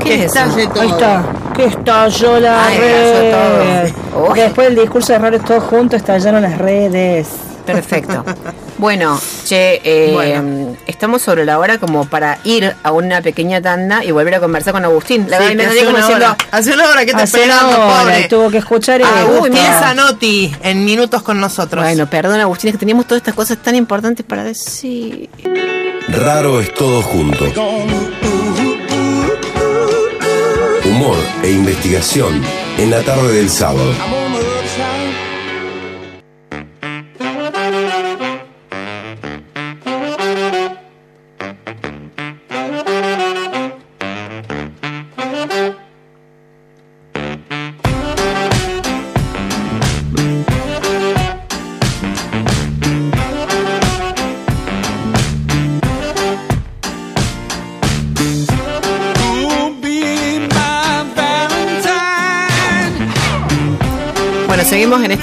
¿Qué 0.00 0.04
¿Qué 0.04 0.14
es 0.24 0.36
es 0.36 0.36
eso? 0.36 0.68
todo? 0.68 0.82
Ahí 0.82 0.88
está. 0.90 1.24
Que 1.56 1.64
estalló 1.64 2.38
la 2.40 2.66
Ay, 2.66 2.78
red. 2.78 3.92
todo. 4.12 4.34
Después 4.34 4.68
del 4.68 4.76
discurso 4.76 5.12
de 5.12 5.16
errores 5.18 5.44
todos 5.44 5.64
juntos 5.64 5.96
estallaron 5.98 6.42
las 6.42 6.58
redes. 6.58 7.28
Perfecto. 7.66 8.24
Bueno, 8.78 9.20
che, 9.44 9.80
eh, 9.84 10.10
Bueno. 10.12 10.76
estamos 10.86 11.22
sobre 11.22 11.44
la 11.44 11.58
hora 11.58 11.78
como 11.78 12.04
para 12.04 12.38
ir 12.44 12.74
a 12.82 12.92
una 12.92 13.20
pequeña 13.22 13.60
tanda 13.60 14.04
y 14.04 14.10
volver 14.10 14.34
a 14.36 14.40
conversar 14.40 14.72
con 14.72 14.84
Agustín. 14.84 15.26
La 15.28 15.38
Sí, 15.38 15.54
verdad, 15.54 15.66
hace 15.72 15.86
una 15.86 15.98
diciendo, 15.98 16.14
hora. 16.26 16.36
Hace 16.50 16.72
una 16.74 16.88
hora 16.90 17.00
que 17.06 17.12
te 17.14 17.42
hora 17.42 17.60
pobre. 18.00 18.20
y 18.20 18.28
tuvo 18.28 18.50
que 18.50 18.58
escuchar 18.58 19.00
Ah, 19.02 19.20
Agustín. 19.22 19.56
Zanotti, 19.56 20.54
en 20.62 20.84
minutos 20.84 21.22
con 21.22 21.40
nosotros. 21.40 21.82
bueno, 21.84 22.06
perdón 22.08 22.40
Agustín, 22.40 22.68
es 22.68 22.74
que 22.74 22.78
teníamos 22.80 23.06
todas 23.06 23.20
estas 23.20 23.34
cosas 23.34 23.58
tan 23.58 23.74
importantes 23.74 24.24
para 24.26 24.44
decir. 24.44 25.28
Raro 26.08 26.60
es 26.60 26.72
todo 26.74 27.02
junto. 27.02 27.44
Humor 30.84 31.16
e 31.42 31.50
investigación 31.50 32.40
en 32.78 32.90
la 32.90 33.02
tarde 33.02 33.32
del 33.32 33.50
sábado. 33.50 33.92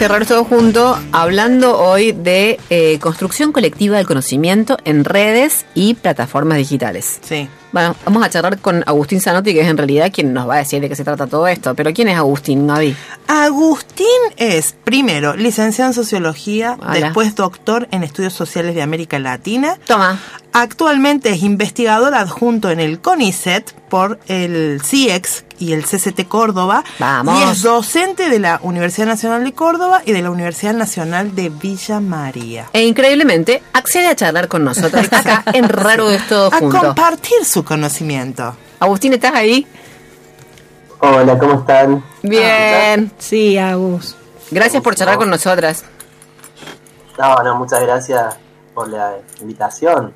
Error 0.04 0.26
todo 0.26 0.44
junto, 0.44 1.00
hablando 1.14 1.80
hoy 1.80 2.12
de 2.12 2.60
eh, 2.70 3.00
construcción 3.00 3.54
colectiva 3.54 3.96
del 3.98 4.06
conocimiento 4.06 4.78
en 4.84 5.06
redes 5.06 5.66
y 5.76 5.94
plataformas 5.94 6.58
digitales. 6.58 7.20
Sí. 7.22 7.48
Bueno, 7.72 7.96
vamos 8.04 8.24
a 8.24 8.30
charlar 8.30 8.60
con 8.60 8.84
Agustín 8.86 9.22
Zanotti, 9.22 9.54
que 9.54 9.62
es 9.62 9.68
en 9.68 9.78
realidad 9.78 10.12
quien 10.14 10.34
nos 10.34 10.48
va 10.48 10.56
a 10.56 10.58
decir 10.58 10.82
de 10.82 10.90
qué 10.90 10.96
se 10.96 11.04
trata 11.06 11.26
todo 11.26 11.48
esto. 11.48 11.74
Pero 11.74 11.94
¿quién 11.94 12.10
es 12.10 12.18
Agustín, 12.18 12.68
Gaby? 12.68 12.96
Agustín 13.28 14.06
es, 14.38 14.76
primero, 14.84 15.36
licenciado 15.36 15.90
en 15.90 15.96
Sociología, 15.96 16.78
Hola. 16.80 16.92
después 16.92 17.34
doctor 17.36 17.88
en 17.92 18.04
Estudios 18.04 18.34
Sociales 18.34 18.76
de 18.76 18.82
América 18.82 19.18
Latina. 19.20 19.80
Toma. 19.88 20.20
Actualmente 20.52 21.30
es 21.30 21.42
investigador 21.42 22.14
adjunto 22.14 22.70
en 22.70 22.80
el 22.80 23.00
CONICET 23.00 23.72
por 23.90 24.20
el 24.28 24.82
CIEX 24.84 25.46
y 25.64 25.74
el 25.74 25.84
CCT 25.86 26.28
Córdoba. 26.28 26.84
Vamos. 27.00 27.40
Y 27.40 27.52
es 27.52 27.62
docente 27.62 28.30
de 28.30 28.40
la 28.40 28.60
Universidad 28.64 29.08
Nacional 29.08 29.44
de 29.44 29.54
Córdoba 29.54 30.02
y 30.06 30.12
de 30.12 30.22
la 30.22 30.30
Universidad 30.30 30.74
Nacional 30.74 31.36
de 31.36 31.50
Villa 31.50 32.00
María. 32.00 32.68
E 32.74 32.84
increíblemente, 32.84 33.64
accede 33.74 34.08
a 34.08 34.16
charlar 34.16 34.48
con 34.50 34.64
nosotros 34.64 35.06
acá 35.12 35.44
en 35.54 35.70
Raro 35.70 36.10
es 36.10 36.28
todo 36.28 36.54
A 36.54 36.60
junto. 36.60 36.78
compartir 36.80 37.46
su 37.46 37.64
conocimiento. 37.64 38.56
Agustín, 38.80 39.14
¿estás 39.14 39.34
ahí? 39.34 39.66
Hola, 41.00 41.38
¿cómo 41.38 41.60
están? 41.60 42.04
Bien. 42.22 43.12
Sí, 43.18 43.58
Agus. 43.58 44.16
Gracias 44.52 44.84
por 44.84 44.96
charlar 44.96 45.18
con 45.18 45.30
nosotras. 45.30 45.84
No, 47.18 47.36
no, 47.44 47.56
muchas 47.56 47.82
gracias 47.82 48.36
por 48.74 48.90
la 48.90 49.16
invitación. 49.42 50.14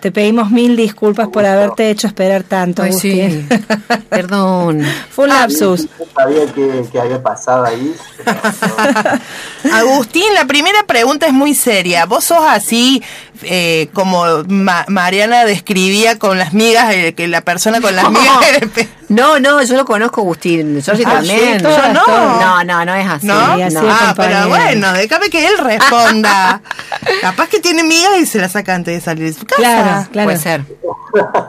Te 0.00 0.12
pedimos 0.12 0.50
mil 0.50 0.76
disculpas 0.76 1.28
por 1.28 1.44
haberte 1.44 1.90
hecho 1.90 2.06
esperar 2.06 2.44
tanto, 2.44 2.82
Ay, 2.82 2.92
sí. 2.92 3.20
Agustín. 3.20 3.48
Perdón. 4.08 4.82
Fue 5.10 5.24
un 5.24 5.30
lapsus. 5.30 5.88
No 5.98 6.06
sabía 6.14 6.46
qué 6.52 7.00
había 7.00 7.20
pasado 7.22 7.64
ahí. 7.64 7.94
Agustín, 9.72 10.34
la 10.34 10.44
primera 10.46 10.84
pregunta 10.86 11.26
es 11.26 11.32
muy 11.32 11.54
seria. 11.54 12.06
¿Vos 12.06 12.24
sos 12.24 12.44
así 12.48 13.02
eh, 13.42 13.88
como 13.92 14.24
Ma- 14.48 14.84
Mariana 14.88 15.44
describía 15.44 16.18
con 16.18 16.38
las 16.38 16.52
migas, 16.54 16.92
eh, 16.94 17.14
que 17.14 17.28
la 17.28 17.40
persona 17.42 17.80
con 17.80 17.94
las 17.96 18.10
migas... 18.10 18.88
No, 19.08 19.38
no, 19.40 19.62
yo 19.62 19.74
lo 19.76 19.84
conozco, 19.86 20.20
Agustín. 20.20 20.80
Yo 20.82 20.94
sí 20.94 21.02
Ah, 21.06 21.14
también. 21.14 21.60
sí, 21.60 21.64
Yo 21.66 21.92
no. 21.94 22.06
No, 22.40 22.64
no, 22.64 22.84
no 22.84 22.94
es 22.94 23.08
así. 23.08 23.26
¿No? 23.26 23.56
Sí, 23.56 23.62
así 23.62 23.74
no. 23.76 23.80
es, 23.88 23.96
ah, 24.00 24.14
pero 24.16 24.48
bueno, 24.48 24.92
déjame 24.92 25.30
que 25.30 25.46
él 25.46 25.56
responda. 25.58 26.60
Capaz 27.22 27.48
que 27.48 27.58
tiene 27.60 27.84
migas 27.84 28.18
y 28.20 28.26
se 28.26 28.38
la 28.38 28.48
saca 28.50 28.74
antes 28.74 28.94
de 28.94 29.00
salir 29.00 29.24
de 29.32 29.32
su 29.38 29.46
casa. 29.46 29.56
Claro, 29.62 30.08
claro. 30.12 30.26
Puede 30.26 30.38
ser. 30.38 30.62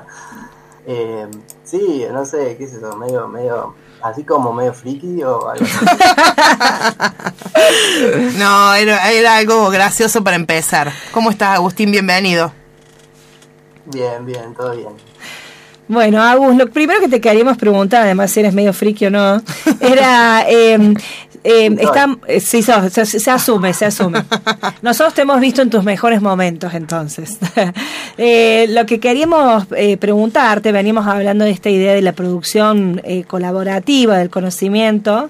Eh, 0.91 1.28
sí, 1.63 2.04
no 2.12 2.25
sé, 2.25 2.56
qué 2.58 2.63
es 2.63 2.73
eso, 2.73 2.95
medio, 2.97 3.28
medio, 3.28 3.75
así 4.02 4.24
como 4.24 4.54
medio 4.54 4.74
friki 4.74 5.22
o 5.24 5.50
algo 5.50 5.66
así. 5.66 5.86
No, 8.38 8.74
era, 8.74 9.12
era 9.12 9.38
algo 9.38 9.70
gracioso 9.70 10.24
para 10.24 10.36
empezar. 10.36 10.92
¿Cómo 11.12 11.30
estás, 11.30 11.56
Agustín? 11.56 11.92
Bienvenido. 11.92 12.52
Bien, 13.86 14.26
bien, 14.26 14.54
todo 14.56 14.76
bien. 14.76 14.90
Bueno, 15.88 16.22
Agus, 16.22 16.56
lo 16.56 16.70
primero 16.70 17.00
que 17.00 17.08
te 17.08 17.20
queríamos 17.20 17.58
preguntar, 17.58 18.04
además 18.04 18.32
si 18.32 18.40
eres 18.40 18.54
medio 18.54 18.74
friki 18.74 19.08
o 19.08 19.10
no, 19.10 19.42
era, 19.80 20.46
eh, 20.48 20.94
eh, 21.43 21.75
está, 21.80 22.17
eh, 22.28 22.39
sí, 22.39 22.62
se, 22.62 23.06
se 23.06 23.32
asume, 23.32 23.73
se 23.73 23.86
asume. 23.86 24.23
Nosotros 24.82 25.13
te 25.13 25.21
hemos 25.21 25.39
visto 25.39 25.62
en 25.62 25.69
tus 25.69 25.84
mejores 25.84 26.21
momentos, 26.21 26.73
entonces. 26.73 27.38
Eh, 28.21 28.65
lo 28.71 28.86
que 28.86 28.99
queríamos 28.99 29.65
eh, 29.78 29.95
preguntarte, 29.95 30.73
venimos 30.73 31.08
hablando 31.08 31.45
de 31.45 31.52
esta 31.52 31.69
idea 31.69 31.93
de 31.93 32.02
la 32.02 32.12
producción 32.12 33.02
colaborativa 33.28 34.17
del 34.17 34.30
conocimiento. 34.30 35.30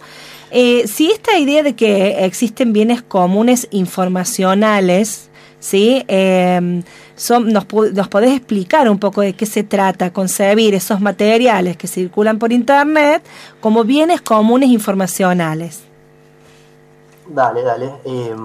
Si 0.52 1.12
esta 1.12 1.38
idea 1.38 1.62
de 1.62 1.76
que 1.76 2.26
existen 2.26 2.74
bienes 2.74 3.04
comunes 3.04 3.68
informacionales, 3.70 5.30
¿sí? 5.60 6.04
Eh, 6.08 6.82
son, 7.16 7.52
nos, 7.52 7.66
¿Nos 7.94 8.08
podés 8.08 8.36
explicar 8.36 8.90
un 8.90 8.98
poco 8.98 9.22
de 9.22 9.34
qué 9.34 9.46
se 9.46 9.64
trata 9.64 10.12
concebir 10.14 10.74
esos 10.74 11.02
materiales 11.02 11.78
que 11.78 11.88
circulan 11.88 12.40
por 12.40 12.54
Internet 12.54 13.24
como 13.60 13.84
bienes 13.84 14.22
comunes 14.22 14.70
informacionales? 14.70 15.89
Dale, 17.30 17.62
dale. 17.64 18.02
Eh, 18.06 18.36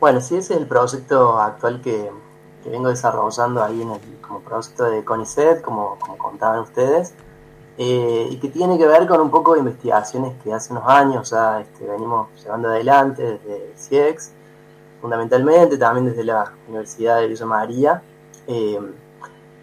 bueno, 0.00 0.20
sí, 0.20 0.36
ese 0.36 0.54
es 0.54 0.60
el 0.60 0.66
proyecto 0.66 1.38
actual 1.38 1.80
que, 1.80 2.10
que 2.62 2.70
vengo 2.70 2.88
desarrollando 2.88 3.62
ahí 3.62 3.82
en 3.82 3.90
el 3.92 4.00
como 4.20 4.40
proyecto 4.40 4.84
de 4.84 5.04
CONICET, 5.04 5.62
como, 5.62 5.98
como 5.98 6.16
contaban 6.18 6.60
ustedes. 6.60 7.14
eh, 7.78 8.28
y 8.30 8.36
que 8.38 8.48
tiene 8.48 8.78
que 8.78 8.86
ver 8.86 9.06
con 9.08 9.20
un 9.20 9.30
poco 9.30 9.54
de 9.54 9.60
investigaciones 9.60 10.34
que 10.44 10.52
hace 10.52 10.72
unos 10.72 10.84
años 10.88 11.32
este, 11.60 11.86
venimos 11.86 12.28
llevando 12.44 12.68
adelante 12.68 13.22
desde 13.22 13.72
CIEX, 13.76 14.32
fundamentalmente, 15.00 15.78
también 15.78 16.06
desde 16.06 16.24
la 16.24 16.52
Universidad 16.68 17.18
de 17.20 17.28
Villa 17.28 17.46
María, 17.46 18.02
eh, 18.46 18.80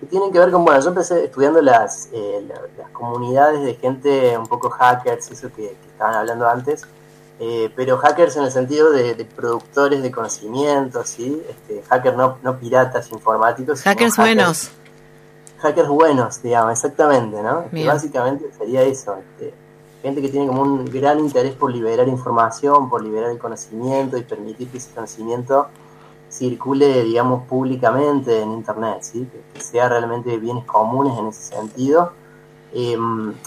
que 0.02 0.06
tienen 0.08 0.32
que 0.32 0.40
ver 0.40 0.52
con, 0.52 0.66
bueno, 0.66 0.80
yo 0.82 0.90
empecé 0.90 1.26
estudiando 1.26 1.62
las, 1.62 2.10
la- 2.14 2.62
las 2.78 2.90
comunidades 2.92 3.62
de 3.64 3.76
gente 3.76 4.38
un 4.38 4.48
poco 4.48 4.70
hackers, 4.72 5.32
eso 5.32 5.50
que 5.56 5.74
estaban 5.92 6.16
hablando 6.16 6.48
antes, 6.50 6.86
eh, 7.40 7.72
pero 7.74 7.98
hackers 7.98 8.36
en 8.36 8.44
el 8.44 8.52
sentido 8.52 8.92
de, 8.92 9.16
de 9.16 9.24
productores 9.24 10.04
de 10.04 10.12
conocimiento, 10.12 11.04
¿sí? 11.06 11.42
Este, 11.50 11.82
hackers 11.88 12.18
no, 12.18 12.38
no 12.44 12.60
piratas 12.60 13.12
informáticos. 13.12 13.82
Hackers 13.82 14.18
buenos. 14.18 14.72
Hackers 15.60 15.88
buenos, 15.88 16.42
digamos, 16.42 16.74
exactamente, 16.74 17.42
¿no? 17.42 17.66
Bien. 17.72 17.88
básicamente 17.88 18.52
sería 18.58 18.82
eso, 18.84 19.16
este, 19.18 19.54
gente 20.02 20.22
que 20.22 20.30
tiene 20.30 20.48
como 20.48 20.62
un 20.64 20.86
gran 20.86 21.20
interés 21.20 21.54
por 21.54 21.72
liberar 21.72 22.10
información, 22.10 22.90
por 22.90 23.04
liberar 23.04 23.32
el 23.32 23.38
conocimiento 23.38 24.18
y 24.18 24.24
permitir 24.24 24.70
que 24.70 24.78
ese 24.78 24.92
conocimiento 24.92 25.68
circule, 26.30 27.04
digamos, 27.04 27.48
públicamente 27.48 28.42
en 28.42 28.52
Internet, 28.52 29.00
¿sí? 29.02 29.28
que, 29.32 29.42
que 29.54 29.62
sea 29.62 29.88
realmente 29.88 30.38
bienes 30.38 30.66
comunes 30.66 31.18
en 31.18 31.28
ese 31.28 31.56
sentido. 31.56 32.12
Eh, 32.74 32.98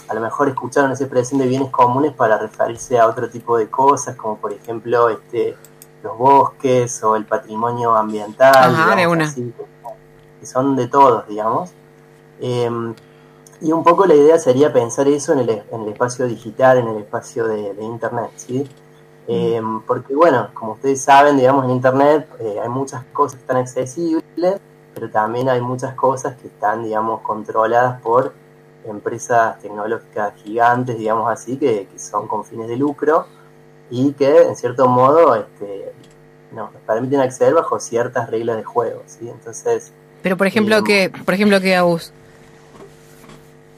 a 0.09 0.13
lo 0.13 0.21
mejor 0.21 0.49
escucharon 0.49 0.91
esa 0.91 1.05
expresión 1.05 1.39
de 1.39 1.47
bienes 1.47 1.69
comunes 1.71 2.11
para 2.13 2.37
referirse 2.37 2.99
a 2.99 3.07
otro 3.07 3.29
tipo 3.29 3.57
de 3.57 3.69
cosas, 3.69 4.15
como 4.15 4.37
por 4.37 4.51
ejemplo 4.51 5.09
este, 5.09 5.55
los 6.03 6.17
bosques 6.17 7.01
o 7.03 7.15
el 7.15 7.25
patrimonio 7.25 7.95
ambiental, 7.95 8.53
Ajá, 8.55 8.89
de 8.89 8.95
digamos, 8.95 9.15
una. 9.15 9.25
así, 9.25 9.53
que 10.39 10.45
son 10.45 10.75
de 10.75 10.87
todos, 10.87 11.27
digamos. 11.27 11.71
Eh, 12.41 12.93
y 13.61 13.71
un 13.71 13.83
poco 13.83 14.05
la 14.05 14.15
idea 14.15 14.37
sería 14.37 14.73
pensar 14.73 15.07
eso 15.07 15.31
en 15.31 15.39
el, 15.39 15.49
en 15.49 15.81
el 15.83 15.87
espacio 15.89 16.27
digital, 16.27 16.79
en 16.79 16.87
el 16.89 16.97
espacio 16.97 17.47
de, 17.47 17.73
de 17.73 17.83
Internet, 17.83 18.31
¿sí? 18.35 18.69
Eh, 19.27 19.61
porque 19.87 20.13
bueno, 20.13 20.49
como 20.53 20.73
ustedes 20.73 21.01
saben, 21.01 21.37
digamos, 21.37 21.63
en 21.63 21.71
Internet 21.71 22.27
eh, 22.41 22.59
hay 22.61 22.67
muchas 22.67 23.05
cosas 23.13 23.35
que 23.37 23.41
están 23.41 23.57
accesibles, 23.57 24.59
pero 24.93 25.09
también 25.09 25.47
hay 25.47 25.61
muchas 25.61 25.95
cosas 25.95 26.35
que 26.35 26.47
están, 26.47 26.83
digamos, 26.83 27.21
controladas 27.21 28.01
por 28.01 28.33
empresas 28.85 29.59
tecnológicas 29.59 30.33
gigantes, 30.43 30.97
digamos 30.97 31.31
así, 31.31 31.57
que, 31.57 31.87
que 31.91 31.99
son 31.99 32.27
con 32.27 32.43
fines 32.45 32.67
de 32.67 32.77
lucro 32.77 33.25
y 33.89 34.13
que, 34.13 34.43
en 34.43 34.55
cierto 34.55 34.87
modo, 34.87 35.35
este, 35.35 35.93
nos 36.53 36.69
permiten 36.87 37.19
acceder 37.19 37.53
bajo 37.53 37.79
ciertas 37.79 38.29
reglas 38.29 38.57
de 38.57 38.63
juego, 38.63 39.01
¿sí? 39.05 39.29
Entonces, 39.29 39.91
Pero 40.21 40.37
por 40.37 40.47
ejemplo, 40.47 40.77
Eh, 40.77 40.83
que 40.83 41.11
por 41.25 41.33
ejemplo 41.33 41.59
que 41.59 41.75
Agus. 41.75 42.11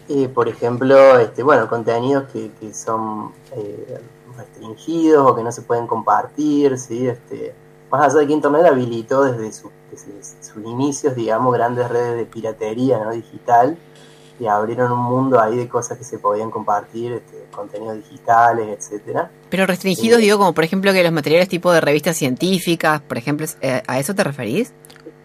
Eh, 0.08 0.28
por 0.30 0.48
ejemplo, 0.48 1.18
este, 1.20 1.42
bueno, 1.42 1.68
contenidos 1.68 2.26
que, 2.32 2.52
que 2.60 2.74
son 2.74 3.32
eh, 3.56 4.00
restringidos 4.38 5.32
o 5.32 5.36
que 5.36 5.42
no 5.44 5.52
se 5.52 5.64
pueden 5.64 5.88
compartir, 5.88 6.78
¿sí? 6.78 7.08
Este, 7.08 7.56
más 7.90 8.12
allá 8.12 8.20
de 8.22 8.28
que 8.28 8.34
Internet 8.34 8.66
habilitó 8.66 9.24
desde, 9.24 9.52
su- 9.52 9.72
desde 9.90 10.12
sus 10.44 10.64
inicios, 10.64 11.16
digamos, 11.16 11.54
grandes 11.56 11.90
redes 11.90 12.18
de 12.18 12.26
piratería 12.26 13.04
¿no? 13.04 13.12
digital 13.12 13.78
y 14.40 14.48
abrieron 14.48 14.92
un 14.92 15.00
mundo 15.00 15.40
ahí 15.40 15.56
de 15.56 15.68
cosas 15.70 15.98
que 15.98 16.04
se 16.04 16.20
podían 16.20 16.52
compartir, 16.52 17.14
este, 17.14 17.46
contenidos 17.56 17.98
digitales, 17.98 18.68
etcétera. 18.78 19.30
Pero 19.50 19.66
restringidos, 19.66 20.20
Eh, 20.20 20.24
digo, 20.24 20.38
como 20.38 20.54
por 20.54 20.64
ejemplo 20.64 20.92
que 20.94 21.04
los 21.04 21.12
materiales 21.14 21.48
tipo 21.48 21.72
de 21.72 21.80
revistas 21.82 22.18
científicas, 22.18 23.00
por 23.02 23.18
ejemplo, 23.18 23.46
eh, 23.62 23.82
¿a 23.88 24.00
eso 24.00 24.14
te 24.14 24.24
referís? 24.24 24.74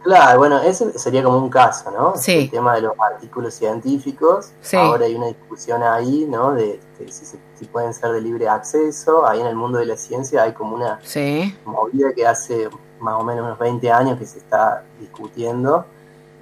Claro, 0.03 0.39
bueno, 0.39 0.61
ese 0.63 0.99
sería 0.99 1.23
como 1.23 1.37
un 1.39 1.51
caso, 1.51 1.91
¿no? 1.91 2.15
Sí. 2.17 2.33
El 2.45 2.51
tema 2.51 2.75
de 2.75 2.81
los 2.81 2.93
artículos 2.99 3.53
científicos. 3.53 4.51
Sí. 4.63 4.77
Ahora 4.77 5.05
hay 5.05 5.15
una 5.15 5.27
discusión 5.27 5.83
ahí, 5.83 6.25
¿no? 6.27 6.55
De, 6.55 6.81
de 6.99 7.13
si, 7.13 7.27
se- 7.27 7.39
si 7.59 7.67
pueden 7.67 7.93
ser 7.93 8.13
de 8.13 8.21
libre 8.23 8.49
acceso. 8.49 9.27
Ahí 9.27 9.41
en 9.41 9.47
el 9.47 9.57
mundo 9.57 9.79
de 9.79 9.85
la 9.85 9.99
ciencia 9.99 10.45
hay 10.45 10.53
como 10.55 10.75
una 10.77 10.99
Sí. 11.03 11.55
movida 11.67 12.15
que 12.15 12.27
hace 12.27 12.71
más 12.99 13.21
o 13.21 13.25
menos 13.25 13.45
unos 13.45 13.59
20 13.59 13.91
años 13.93 14.19
que 14.19 14.25
se 14.25 14.39
está 14.39 14.85
discutiendo 14.99 15.85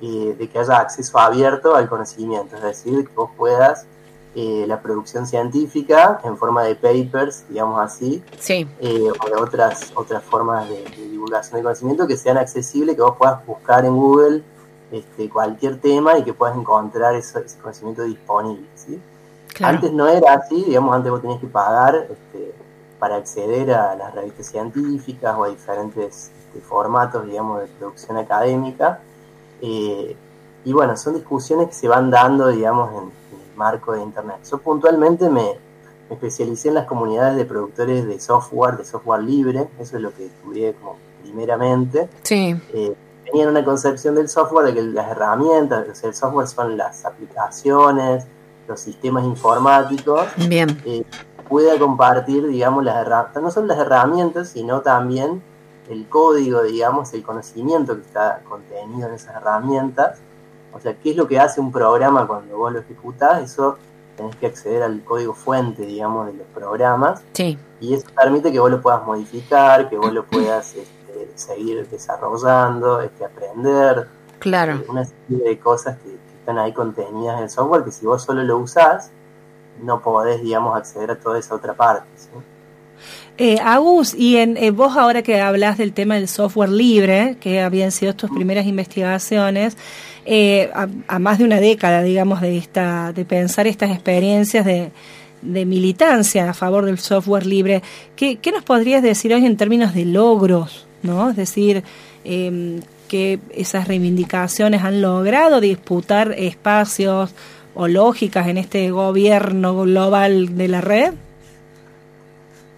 eh, 0.01 0.35
de 0.39 0.49
que 0.49 0.59
haya 0.59 0.79
acceso 0.79 1.19
abierto 1.19 1.75
al 1.75 1.89
conocimiento, 1.89 2.57
es 2.57 2.63
decir, 2.63 3.07
que 3.09 3.15
vos 3.15 3.31
puedas 3.37 3.87
eh, 4.35 4.65
la 4.69 4.81
producción 4.81 5.27
científica 5.27 6.21
en 6.23 6.37
forma 6.37 6.63
de 6.63 6.77
papers, 6.77 7.45
digamos 7.49 7.81
así, 7.81 8.23
Sí. 8.39 8.69
eh, 8.79 9.09
o 9.11 9.27
de 9.29 9.35
otras, 9.43 9.91
otras 9.97 10.23
formas 10.23 10.69
de, 10.69 10.85
de 10.85 11.09
divulgación 11.09 11.57
de 11.57 11.63
conocimiento 11.65 12.07
que 12.07 12.17
sean 12.17 12.37
accesibles, 12.39 12.95
que 12.95 13.03
vos 13.03 13.17
puedas 13.19 13.45
buscar 13.47 13.85
en 13.85 13.97
Google 13.97 14.43
este, 14.93 15.29
cualquier 15.29 15.81
tema 15.81 16.17
y 16.19 16.23
que 16.25 16.33
puedas 16.35 16.57
encontrar 16.57 17.15
eso- 17.15 17.41
ese 17.41 17.59
conocimiento 17.59 18.03
disponible. 18.05 18.67
¿sí? 18.77 19.01
Claro. 19.55 19.75
Antes 19.77 19.93
no 19.93 20.07
era 20.07 20.35
así, 20.35 20.63
digamos, 20.65 20.95
antes 20.95 21.11
vos 21.11 21.21
tenías 21.21 21.41
que 21.41 21.47
pagar 21.49 21.97
este, 21.97 22.55
para 23.01 23.17
acceder 23.17 23.73
a 23.73 23.97
las 23.97 24.15
revistas 24.15 24.47
científicas 24.47 25.35
o 25.37 25.45
a 25.45 25.49
diferentes 25.49 26.31
este, 26.39 26.61
formatos, 26.61 27.27
digamos, 27.27 27.61
de 27.63 27.67
producción 27.67 28.17
académica. 28.19 29.01
Eh, 29.61 30.17
y 30.65 30.73
bueno, 30.73 30.97
son 30.97 31.15
discusiones 31.15 31.69
que 31.69 31.75
se 31.75 31.89
van 31.89 32.11
dando, 32.11 32.49
digamos, 32.49 32.91
en, 32.93 32.99
en 32.99 33.51
el 33.51 33.57
marco 33.57 33.93
de 33.93 34.03
Internet. 34.03 34.39
Yo 34.51 34.59
puntualmente 34.59 35.29
me, 35.29 35.55
me 36.09 36.15
especialicé 36.15 36.69
en 36.69 36.75
las 36.75 36.87
comunidades 36.87 37.37
de 37.37 37.45
productores 37.45 38.07
de 38.07 38.21
software, 38.21 38.77
de 38.77 38.85
software 38.85 39.23
libre, 39.23 39.69
eso 39.79 39.97
es 39.97 40.03
lo 40.03 40.13
que 40.13 40.27
estudié 40.27 40.75
como 40.75 40.97
primeramente. 41.23 42.09
Sí. 42.23 42.57
Eh, 42.73 42.95
tenían 43.25 43.51
una 43.51 43.65
concepción 43.65 44.15
del 44.15 44.29
software 44.29 44.67
de 44.67 44.75
que 44.75 44.83
las 44.83 45.11
herramientas, 45.11 45.87
o 45.91 45.95
sea, 45.95 46.09
el 46.09 46.15
software 46.15 46.47
son 46.47 46.77
las 46.77 47.05
aplicaciones, 47.05 48.25
los 48.67 48.81
sistemas 48.81 49.25
informáticos, 49.25 50.27
Bien. 50.49 50.81
eh, 50.85 51.05
pueda 51.49 51.79
compartir, 51.79 52.47
digamos, 52.47 52.85
las 52.85 52.97
herramientas, 52.97 53.43
no 53.43 53.51
solo 53.51 53.67
las 53.67 53.79
herramientas, 53.79 54.49
sino 54.49 54.81
también 54.81 55.43
el 55.89 56.09
código, 56.09 56.63
digamos, 56.63 57.13
el 57.15 57.23
conocimiento 57.23 57.95
que 57.97 58.03
está 58.03 58.41
contenido 58.49 59.09
en 59.09 59.15
esas 59.15 59.37
herramientas. 59.37 60.19
O 60.73 60.81
sea, 60.81 60.95
qué 60.99 61.11
es 61.11 61.17
lo 61.17 61.27
que 61.27 61.39
hace 61.41 61.61
un 61.61 61.73
programa 61.73 62.27
cuando 62.27 62.57
vos 62.57 62.73
lo 62.73 62.81
ejecutás, 62.81 63.43
eso 63.43 63.79
tenés 64.17 64.37
que 64.37 64.47
acceder 64.47 64.83
al 64.83 65.03
código 65.05 65.33
fuente, 65.33 65.83
digamos, 65.87 66.27
de 66.27 66.35
los 66.35 66.47
programas, 66.49 67.23
Sí. 67.33 67.57
y 67.81 67.95
eso 67.95 68.07
permite 68.15 68.51
que 68.53 68.59
vos 68.61 68.71
lo 68.71 68.81
puedas 68.83 69.05
modificar, 69.07 69.89
que 69.89 69.97
vos 69.97 70.13
lo 70.13 70.25
puedas 70.27 70.75
este, 70.75 71.31
seguir 71.37 71.89
desarrollando, 71.89 73.01
este, 73.01 73.25
aprender, 73.25 74.09
Claro. 74.41 74.83
una 74.89 75.05
serie 75.05 75.49
de 75.49 75.59
cosas 75.59 75.97
que, 75.99 76.11
que 76.11 76.39
están 76.41 76.59
ahí 76.59 76.73
contenidas 76.73 77.39
en 77.39 77.45
el 77.45 77.51
software 77.51 77.85
que 77.85 77.93
si 77.93 78.07
vos 78.07 78.23
solo 78.23 78.43
lo 78.43 78.59
usás, 78.59 79.11
no 79.83 80.01
podés, 80.01 80.43
digamos, 80.43 80.77
acceder 80.77 81.13
a 81.13 81.17
toda 81.19 81.39
esa 81.39 81.55
otra 81.55 81.75
parte. 81.75 82.07
¿sí? 82.17 82.29
Eh, 83.41 83.59
Agus, 83.63 84.15
y 84.15 84.37
en, 84.37 84.57
eh, 84.57 84.73
vos 84.73 84.97
ahora 84.97 85.23
que 85.23 85.41
hablas 85.41 85.79
del 85.79 85.93
tema 85.93 86.17
del 86.17 86.27
software 86.27 86.71
libre, 86.71 87.37
que 87.41 87.61
habían 87.61 87.93
sido 87.93 88.13
tus 88.17 88.31
primeras 88.31 88.67
investigaciones, 88.67 89.77
eh, 90.27 90.71
a, 90.75 91.19
más 91.21 91.39
de 91.39 91.45
una 91.45 91.61
década, 91.61 92.03
digamos, 92.03 92.41
de 92.41 92.59
esta, 92.59 93.13
de 93.13 93.25
pensar 93.25 93.69
estas 93.69 93.93
experiencias 93.93 94.67
de, 94.67 94.91
militancia 95.41 96.51
a 96.51 96.53
favor 96.53 96.85
del 96.85 96.99
software 96.99 97.47
libre, 97.47 97.81
¿qué, 98.17 98.41
nos 98.53 98.65
podrías 98.65 99.05
decir 99.05 99.33
hoy 99.33 99.47
en 99.47 99.57
términos 99.57 99.95
de 99.95 100.05
logros? 100.05 100.89
¿no? 101.05 101.31
Es 101.31 101.37
decir, 101.37 101.85
eh, 102.25 102.81
que 103.07 103.39
esas 103.55 103.87
reivindicaciones 103.87 104.83
han 104.83 105.01
logrado 105.01 105.61
disputar 105.61 106.35
espacios 106.37 107.31
o 107.77 107.87
lógicas 107.87 108.49
en 108.49 108.59
este 108.59 108.91
gobierno 108.91 109.81
global 109.81 110.57
de 110.57 110.69
la 110.69 110.81
red. 110.81 111.15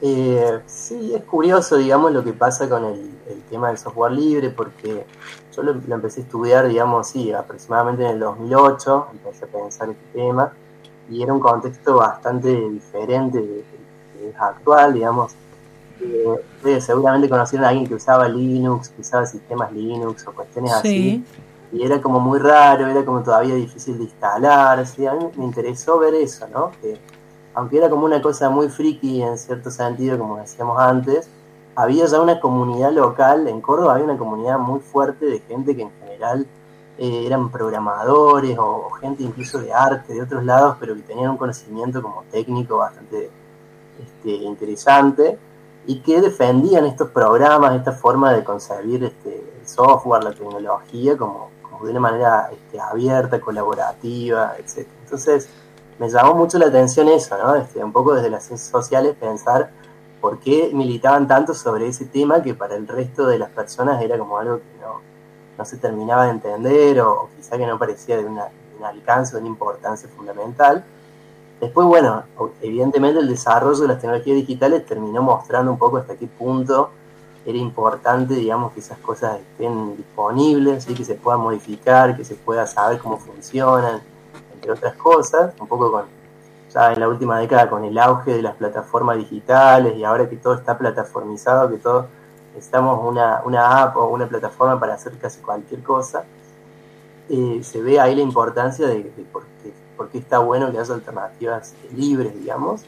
Eh, 0.03 0.61
sí, 0.67 1.13
es 1.15 1.23
curioso, 1.25 1.77
digamos, 1.77 2.13
lo 2.13 2.25
que 2.25 2.33
pasa 2.33 2.69
con 2.69 2.85
el, 2.87 3.11
el 3.29 3.43
tema 3.51 3.69
del 3.69 3.77
software 3.79 4.13
libre, 4.13 4.49
porque 4.51 5.05
yo 5.55 5.63
lo, 5.63 5.75
lo 5.75 5.95
empecé 5.95 6.21
a 6.21 6.25
estudiar, 6.25 6.69
digamos, 6.69 7.09
sí, 7.09 7.33
aproximadamente 7.33 8.05
en 8.05 8.11
el 8.13 8.21
2008, 8.21 9.09
empecé 9.13 9.45
a 9.45 9.49
pensar 9.49 9.91
este 9.91 10.05
tema, 10.15 10.53
y 11.11 11.23
era 11.23 11.35
un 11.35 11.41
contexto 11.41 11.97
bastante 11.97 12.49
diferente 12.71 13.39
de, 13.41 13.47
de- 13.47 13.65
de 14.27 14.35
actual, 14.39 14.95
digamos. 14.95 15.33
Eh, 16.01 16.25
ustedes 16.57 16.85
seguramente 16.85 17.29
conocieron 17.29 17.67
a 17.67 17.69
alguien 17.71 17.87
que 17.87 17.95
usaba 17.95 18.27
Linux, 18.27 18.89
que 18.89 19.03
usaba 19.03 19.27
sistemas 19.27 19.71
Linux 19.73 20.27
o 20.27 20.33
cuestiones 20.33 20.73
así, 20.73 20.89
Sí. 20.89 21.25
y 21.73 21.83
era 21.85 22.01
como 22.01 22.21
muy 22.21 22.39
raro, 22.39 22.87
era 22.87 23.05
como 23.05 23.23
todavía 23.23 23.55
difícil 23.55 23.99
de 23.99 24.05
instalar, 24.05 24.79
así, 24.79 25.07
a 25.07 25.13
mí 25.13 25.27
me 25.37 25.45
interesó 25.45 25.99
ver 25.99 26.15
eso, 26.15 26.47
¿no? 26.49 26.71
Que 26.81 26.99
aunque 27.55 27.79
era 27.79 27.91
como 27.91 28.05
una 28.05 28.23
cosa 28.23 28.49
muy 28.51 28.69
friki 28.69 29.23
en 29.23 29.39
cierto 29.39 29.71
sentido, 29.71 30.19
como 30.19 30.39
decíamos 30.39 30.79
antes, 30.79 31.29
había 31.75 32.07
ya 32.07 32.21
una 32.21 32.41
comunidad 32.41 32.93
local, 32.93 33.49
en 33.49 33.61
Córdoba 33.61 33.95
había 33.95 34.05
una 34.05 34.19
comunidad 34.19 34.59
muy 34.59 34.81
fuerte 34.81 35.27
de 35.27 35.41
gente 35.41 35.75
que 35.75 35.83
en 35.83 35.93
general 36.03 36.47
eh, 36.99 37.27
eran 37.27 37.51
programadores 37.51 38.59
o, 38.59 38.91
gente 39.01 39.23
incluso 39.23 39.59
de 39.59 39.73
arte 39.73 40.13
de 40.13 40.23
otros 40.23 40.45
lados, 40.45 40.77
pero 40.79 40.95
que 40.95 41.03
tenían 41.03 41.31
un 41.31 41.37
conocimiento 41.37 42.03
como 42.03 42.25
técnico 42.31 42.79
bastante 42.79 43.31
este, 43.99 44.31
interesante 44.31 45.39
y 45.87 46.01
que 46.01 46.21
defendían 46.21 46.85
estos 46.85 47.09
programas, 47.11 47.75
esta 47.75 47.93
forma 47.93 48.33
de 48.33 48.45
concebir 48.45 49.03
este, 49.05 49.37
el 49.61 49.67
software, 49.67 50.23
la 50.23 50.33
tecnología, 50.33 51.17
como, 51.17 51.49
como 51.63 51.85
de 51.87 51.91
una 51.93 52.01
manera 52.01 52.51
este, 52.53 52.79
abierta, 52.79 53.41
colaborativa, 53.41 54.53
etc. 54.59 54.87
Entonces, 55.05 55.49
me 56.01 56.09
llamó 56.09 56.35
mucho 56.35 56.59
la 56.59 56.69
atención 56.69 57.09
eso, 57.09 57.37
¿no? 57.37 57.55
Este, 57.57 57.85
un 57.85 57.93
poco 57.93 58.15
desde 58.15 58.31
las 58.31 58.45
ciencias 58.45 58.71
sociales 58.71 59.15
pensar 59.21 59.71
por 60.19 60.41
qué 60.41 60.71
militaban 60.73 61.29
tanto 61.29 61.53
sobre 61.53 61.89
ese 61.89 62.07
tema 62.07 62.43
que 62.43 62.55
para 62.55 62.75
el 62.75 62.89
resto 62.89 63.27
de 63.27 63.39
las 63.39 63.51
personas 63.51 64.03
era 64.03 64.19
como 64.19 64.39
algo 64.39 64.57
que 64.61 64.81
no, 64.81 65.03
no 65.59 65.65
se 65.67 65.77
terminaba 65.77 66.25
de 66.25 66.31
entender 66.31 67.03
o, 67.03 67.29
quizá 67.37 67.59
que 67.59 67.67
no 67.67 67.79
parecía 67.79 68.17
de, 68.17 68.25
una, 68.25 68.47
un 68.79 68.85
alcance, 68.87 69.35
de 69.35 69.41
una 69.41 69.51
importancia 69.51 70.09
fundamental. 70.17 70.83
Después, 71.61 71.87
bueno, 71.87 72.25
evidentemente 72.63 73.21
el 73.21 73.29
desarrollo 73.29 73.83
de 73.83 73.89
las 73.89 74.01
tecnologías 74.01 74.37
digitales 74.37 74.87
terminó 74.87 75.21
mostrando 75.21 75.71
un 75.71 75.79
poco 75.79 75.99
hasta 75.99 76.17
qué 76.17 76.27
punto 76.27 76.89
era 77.45 77.59
importante, 77.59 78.33
digamos, 78.37 78.73
que 78.73 78.81
esas 78.81 78.97
cosas 79.01 79.39
estén 79.39 79.99
disponibles, 79.99 80.83
¿sí? 80.85 80.95
que 80.95 81.05
se 81.05 81.17
puedan 81.17 81.41
modificar, 81.41 82.17
que 82.17 82.25
se 82.25 82.37
pueda 82.37 82.67
saber 82.67 82.99
cómo 83.01 83.19
funcionan, 83.19 84.01
entre 84.61 84.73
otras 84.73 84.95
cosas, 84.97 85.55
un 85.59 85.67
poco 85.67 85.91
con, 85.91 86.05
ya 86.73 86.93
en 86.93 87.01
la 87.01 87.09
última 87.09 87.39
década 87.39 87.71
con 87.71 87.83
el 87.85 87.97
auge 87.99 88.33
de 88.33 88.43
las 88.43 88.55
plataformas 88.57 89.17
digitales 89.17 89.97
y 89.97 90.05
ahora 90.05 90.29
que 90.29 90.37
todo 90.37 90.55
está 90.55 90.77
plataformizado, 90.77 91.71
que 91.71 91.79
todos 91.79 92.07
necesitamos 92.55 93.01
una, 93.03 93.41
una 93.45 93.83
app 93.83 93.97
o 93.97 94.09
una 94.09 94.29
plataforma 94.29 94.79
para 94.79 94.95
hacer 94.95 95.17
casi 95.19 95.41
cualquier 95.41 95.83
cosa, 95.83 96.25
eh, 97.31 97.61
se 97.63 97.81
ve 97.81 97.99
ahí 97.99 98.15
la 98.15 98.23
importancia 98.23 98.87
de, 98.87 99.05
de 99.05 99.25
por, 99.33 99.45
qué, 100.11 100.19
está 100.19 100.41
bueno 100.41 100.71
que 100.71 100.79
haya 100.79 100.95
alternativas 100.95 101.75
libres, 101.95 102.35
digamos. 102.35 102.83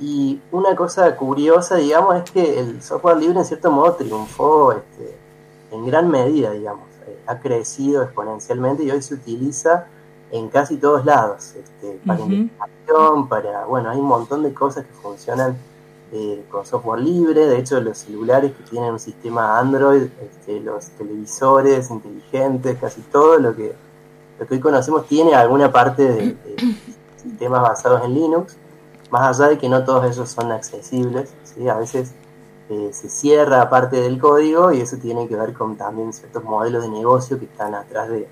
Y 0.00 0.40
una 0.50 0.74
cosa 0.74 1.14
curiosa, 1.16 1.76
digamos, 1.76 2.16
es 2.16 2.30
que 2.30 2.60
el 2.60 2.82
software 2.82 3.18
libre 3.18 3.38
en 3.38 3.44
cierto 3.44 3.70
modo 3.70 3.94
triunfó 3.94 4.72
este, 4.72 5.16
en 5.70 5.86
gran 5.86 6.08
medida, 6.08 6.50
digamos. 6.52 6.86
Eh, 7.06 7.18
ha 7.26 7.38
crecido 7.38 8.02
exponencialmente 8.02 8.84
y 8.84 8.90
hoy 8.90 9.02
se 9.02 9.14
utiliza 9.14 9.86
en 10.30 10.48
casi 10.48 10.76
todos 10.76 11.04
lados, 11.04 11.54
este, 11.54 11.98
para 12.06 12.20
uh 12.20 12.26
-huh. 12.26 12.32
investigación, 12.32 13.28
para, 13.28 13.64
bueno, 13.64 13.90
hay 13.90 13.98
un 13.98 14.06
montón 14.06 14.42
de 14.42 14.52
cosas 14.52 14.84
que 14.84 14.92
funcionan 14.92 15.56
eh, 16.12 16.44
con 16.50 16.64
software 16.64 17.00
libre, 17.00 17.46
de 17.46 17.58
hecho 17.58 17.80
los 17.80 17.98
celulares 17.98 18.52
que 18.52 18.62
tienen 18.64 18.92
un 18.92 18.98
sistema 18.98 19.58
Android, 19.58 20.04
este, 20.22 20.60
los 20.60 20.86
televisores 20.90 21.90
inteligentes, 21.90 22.78
casi 22.78 23.00
todo 23.02 23.38
lo 23.38 23.54
que, 23.54 23.74
lo 24.38 24.46
que 24.46 24.54
hoy 24.54 24.60
conocemos 24.60 25.06
tiene 25.06 25.34
alguna 25.34 25.70
parte 25.70 26.02
de, 26.02 26.20
de 26.34 26.56
sistemas 27.16 27.62
basados 27.62 28.04
en 28.04 28.14
Linux, 28.14 28.56
más 29.10 29.38
allá 29.38 29.50
de 29.50 29.58
que 29.58 29.68
no 29.68 29.84
todos 29.84 30.04
ellos 30.04 30.28
son 30.28 30.52
accesibles, 30.52 31.30
¿sí? 31.44 31.68
a 31.68 31.76
veces 31.76 32.12
eh, 32.70 32.90
se 32.92 33.08
cierra 33.08 33.68
parte 33.70 34.00
del 34.00 34.18
código 34.18 34.72
y 34.72 34.80
eso 34.80 34.98
tiene 34.98 35.26
que 35.26 35.36
ver 35.36 35.54
con 35.54 35.76
también 35.76 36.12
ciertos 36.12 36.44
modelos 36.44 36.82
de 36.82 36.90
negocio 36.90 37.38
que 37.38 37.46
están 37.46 37.74
atrás 37.74 38.10
de, 38.10 38.28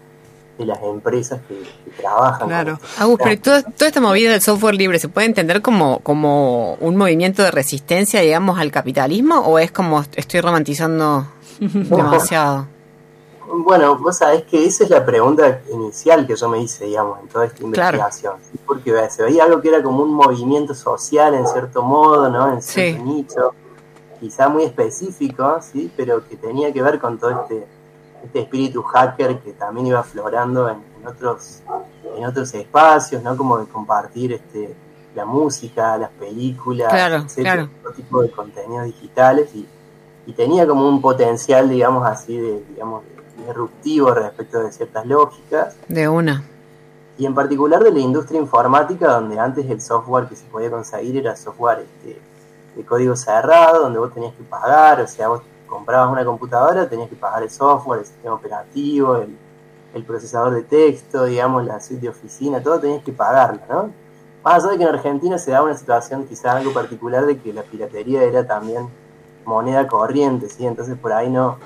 de 0.59 0.67
las 0.67 0.83
empresas 0.83 1.41
que, 1.47 1.55
que 1.55 1.91
trabajan. 2.01 2.49
Claro. 2.49 2.79
Agus, 2.99 3.21
pero 3.23 3.41
toda, 3.41 3.63
toda 3.63 3.89
esta 3.89 4.01
movida 4.01 4.33
del 4.33 4.41
software 4.41 4.75
libre, 4.75 4.99
¿se 4.99 5.09
puede 5.09 5.27
entender 5.27 5.63
como, 5.63 6.01
como 6.01 6.75
un 6.75 6.97
movimiento 6.97 7.43
de 7.43 7.51
resistencia, 7.51 8.21
digamos, 8.21 8.59
al 8.59 8.71
capitalismo 8.71 9.41
o 9.41 9.59
es 9.59 9.71
como 9.71 10.03
estoy 10.15 10.41
romantizando 10.41 11.27
demasiado? 11.61 12.69
Bueno, 13.49 13.97
vos 13.99 14.19
sabés 14.19 14.43
que 14.45 14.65
esa 14.65 14.85
es 14.85 14.91
la 14.91 15.05
pregunta 15.05 15.61
inicial 15.73 16.27
que 16.27 16.35
yo 16.35 16.49
me 16.49 16.61
hice, 16.61 16.87
digamos, 16.87 17.21
en 17.21 17.29
toda 17.29 17.47
esta 17.47 17.63
investigación. 17.63 18.35
Claro. 18.39 18.63
Porque 18.67 18.93
se 19.11 19.23
veía 19.23 19.45
algo 19.45 19.61
que 19.61 19.69
era 19.69 19.83
como 19.83 20.03
un 20.03 20.13
movimiento 20.13 20.75
social, 20.75 21.35
en 21.35 21.47
cierto 21.47 21.83
modo, 21.83 22.29
¿no? 22.29 22.53
En 22.53 22.61
cierto 22.61 23.05
sí. 23.05 23.09
nicho, 23.09 23.55
quizá 24.19 24.49
muy 24.49 24.65
específico, 24.65 25.61
¿sí? 25.61 25.93
Pero 25.97 26.27
que 26.27 26.37
tenía 26.37 26.73
que 26.73 26.83
ver 26.83 26.99
con 26.99 27.19
todo 27.19 27.43
este 27.43 27.67
este 28.27 28.41
espíritu 28.41 28.83
hacker 28.83 29.41
que 29.41 29.53
también 29.53 29.87
iba 29.89 30.01
aflorando 30.01 30.69
en, 30.69 30.79
en, 31.01 31.07
otros 31.07 31.63
en 32.17 32.25
otros 32.25 32.53
espacios, 32.55 33.23
¿no? 33.23 33.37
Como 33.37 33.59
de 33.59 33.67
compartir 33.67 34.33
este 34.33 34.75
la 35.17 35.25
música, 35.25 35.97
las 35.97 36.11
películas, 36.11 36.91
claro, 36.91 37.17
etcétera, 37.17 37.55
claro. 37.55 37.71
todo 37.83 37.93
tipo 37.95 38.23
de 38.23 38.31
contenidos 38.31 38.85
digitales 38.85 39.49
y, 39.55 39.67
y, 40.27 40.33
tenía 40.35 40.67
como 40.67 40.87
un 40.87 41.01
potencial, 41.01 41.71
digamos 41.71 42.07
así, 42.07 42.37
de, 42.37 42.63
digamos, 42.69 43.03
disruptivo 43.39 44.13
respecto 44.13 44.61
de 44.61 44.71
ciertas 44.73 45.07
lógicas. 45.07 45.75
De 45.89 46.07
una. 46.07 46.45
Y 47.19 47.25
en 47.25 47.35
particular 47.35 47.83
de 47.83 47.93
la 47.93 47.99
industria 47.99 48.39
informática, 48.39 49.09
donde 49.09 49.39
antes 49.39 49.69
el 49.71 49.81
software 49.81 50.29
que 50.29 50.37
se 50.37 50.45
podía 50.45 50.71
conseguir 50.71 51.17
era 51.17 51.35
software 51.35 51.81
este, 51.81 52.21
de 52.77 52.85
código 52.85 53.17
cerrado, 53.17 53.85
donde 53.85 53.99
vos 53.99 54.13
tenías 54.13 54.35
que 54.35 54.45
pagar, 54.45 55.01
o 55.01 55.07
sea, 55.07 55.29
vos 55.29 55.41
comprabas 55.67 56.13
una 56.13 56.25
computadora, 56.25 56.89
tenías 56.89 57.09
que 57.09 57.17
pagar 57.17 57.43
el 57.43 57.51
software, 57.51 58.01
el 58.01 58.07
sistema 58.07 58.35
operativo, 58.35 59.17
el, 59.17 59.37
el, 59.95 60.05
procesador 60.05 60.55
de 60.55 60.63
texto, 60.63 61.25
digamos, 61.25 61.65
la 61.65 61.81
suite 61.81 62.03
de 62.03 62.09
oficina, 62.09 62.63
todo 62.63 62.81
tenías 62.81 63.03
que 63.03 63.13
pagarlo, 63.13 63.61
¿no? 63.69 63.91
Más 64.45 64.63
allá 64.63 64.73
de 64.73 64.79
que 64.79 64.85
en 64.85 64.91
Argentina 64.91 65.39
se 65.39 65.51
daba 65.51 65.65
una 65.65 65.77
situación 65.77 66.27
quizás 66.27 66.57
algo 66.57 66.73
particular 66.73 67.27
de 67.27 67.39
que 67.39 67.53
la 67.53 67.63
piratería 67.63 68.23
era 68.23 68.47
también 68.47 68.89
moneda 69.45 69.87
corriente, 69.87 70.49
¿sí? 70.49 70.67
Entonces 70.67 70.97
por 70.97 71.13
ahí 71.13 71.29
no, 71.29 71.59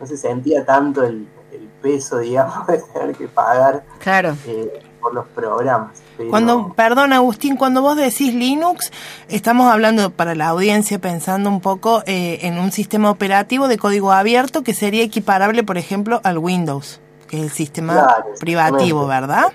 no 0.00 0.06
se 0.06 0.16
sentía 0.16 0.64
tanto 0.64 1.02
el, 1.02 1.26
el 1.52 1.68
peso, 1.82 2.18
digamos, 2.18 2.66
de 2.66 2.78
tener 2.78 3.16
que 3.16 3.28
pagar 3.28 3.84
claro. 3.98 4.36
eh, 4.46 4.82
por 5.00 5.14
los 5.14 5.26
programas. 5.28 6.02
Pero... 6.16 6.30
Cuando, 6.30 6.72
perdón 6.74 7.12
Agustín, 7.12 7.56
cuando 7.56 7.82
vos 7.82 7.96
decís 7.96 8.34
Linux, 8.34 8.90
estamos 9.28 9.72
hablando 9.72 10.10
para 10.10 10.34
la 10.34 10.48
audiencia 10.48 10.98
pensando 10.98 11.48
un 11.48 11.60
poco 11.60 12.02
eh, 12.06 12.40
en 12.42 12.58
un 12.58 12.72
sistema 12.72 13.10
operativo 13.10 13.68
de 13.68 13.78
código 13.78 14.12
abierto 14.12 14.62
que 14.62 14.74
sería 14.74 15.02
equiparable, 15.02 15.62
por 15.62 15.78
ejemplo, 15.78 16.20
al 16.24 16.38
Windows, 16.38 17.00
que 17.28 17.38
es 17.38 17.42
el 17.44 17.50
sistema 17.50 17.94
claro, 17.94 18.24
privativo, 18.40 19.06
¿verdad? 19.06 19.52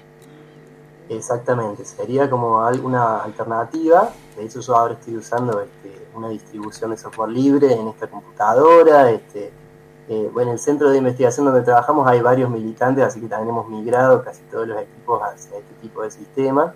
Exactamente, 1.10 1.86
sería 1.86 2.30
como 2.30 2.64
alguna 2.64 3.20
alternativa. 3.20 4.10
De 4.36 4.46
hecho, 4.46 4.62
yo 4.62 4.76
ahora 4.76 4.94
estoy 4.96 5.18
usando 5.18 5.62
este, 5.62 6.08
una 6.16 6.30
distribución 6.30 6.92
de 6.92 6.98
software 6.98 7.30
libre 7.30 7.74
en 7.74 7.88
esta 7.90 8.08
computadora. 8.08 9.12
Este, 9.12 9.52
eh, 10.10 10.30
bueno, 10.34 10.50
en 10.50 10.54
el 10.56 10.60
centro 10.60 10.90
de 10.90 10.98
investigación 10.98 11.46
donde 11.46 11.62
trabajamos 11.62 12.06
hay 12.08 12.22
varios 12.22 12.50
militantes, 12.50 13.04
así 13.04 13.22
que 13.22 13.28
también 13.28 13.50
hemos 13.50 13.70
migrado 13.70 14.24
casi 14.24 14.42
todos 14.44 14.68
los 14.68 14.82
equipos 14.82 15.22
hacia 15.22 15.58
este 15.58 15.74
tipo 15.82 16.02
de 16.02 16.12
sistema. 16.12 16.74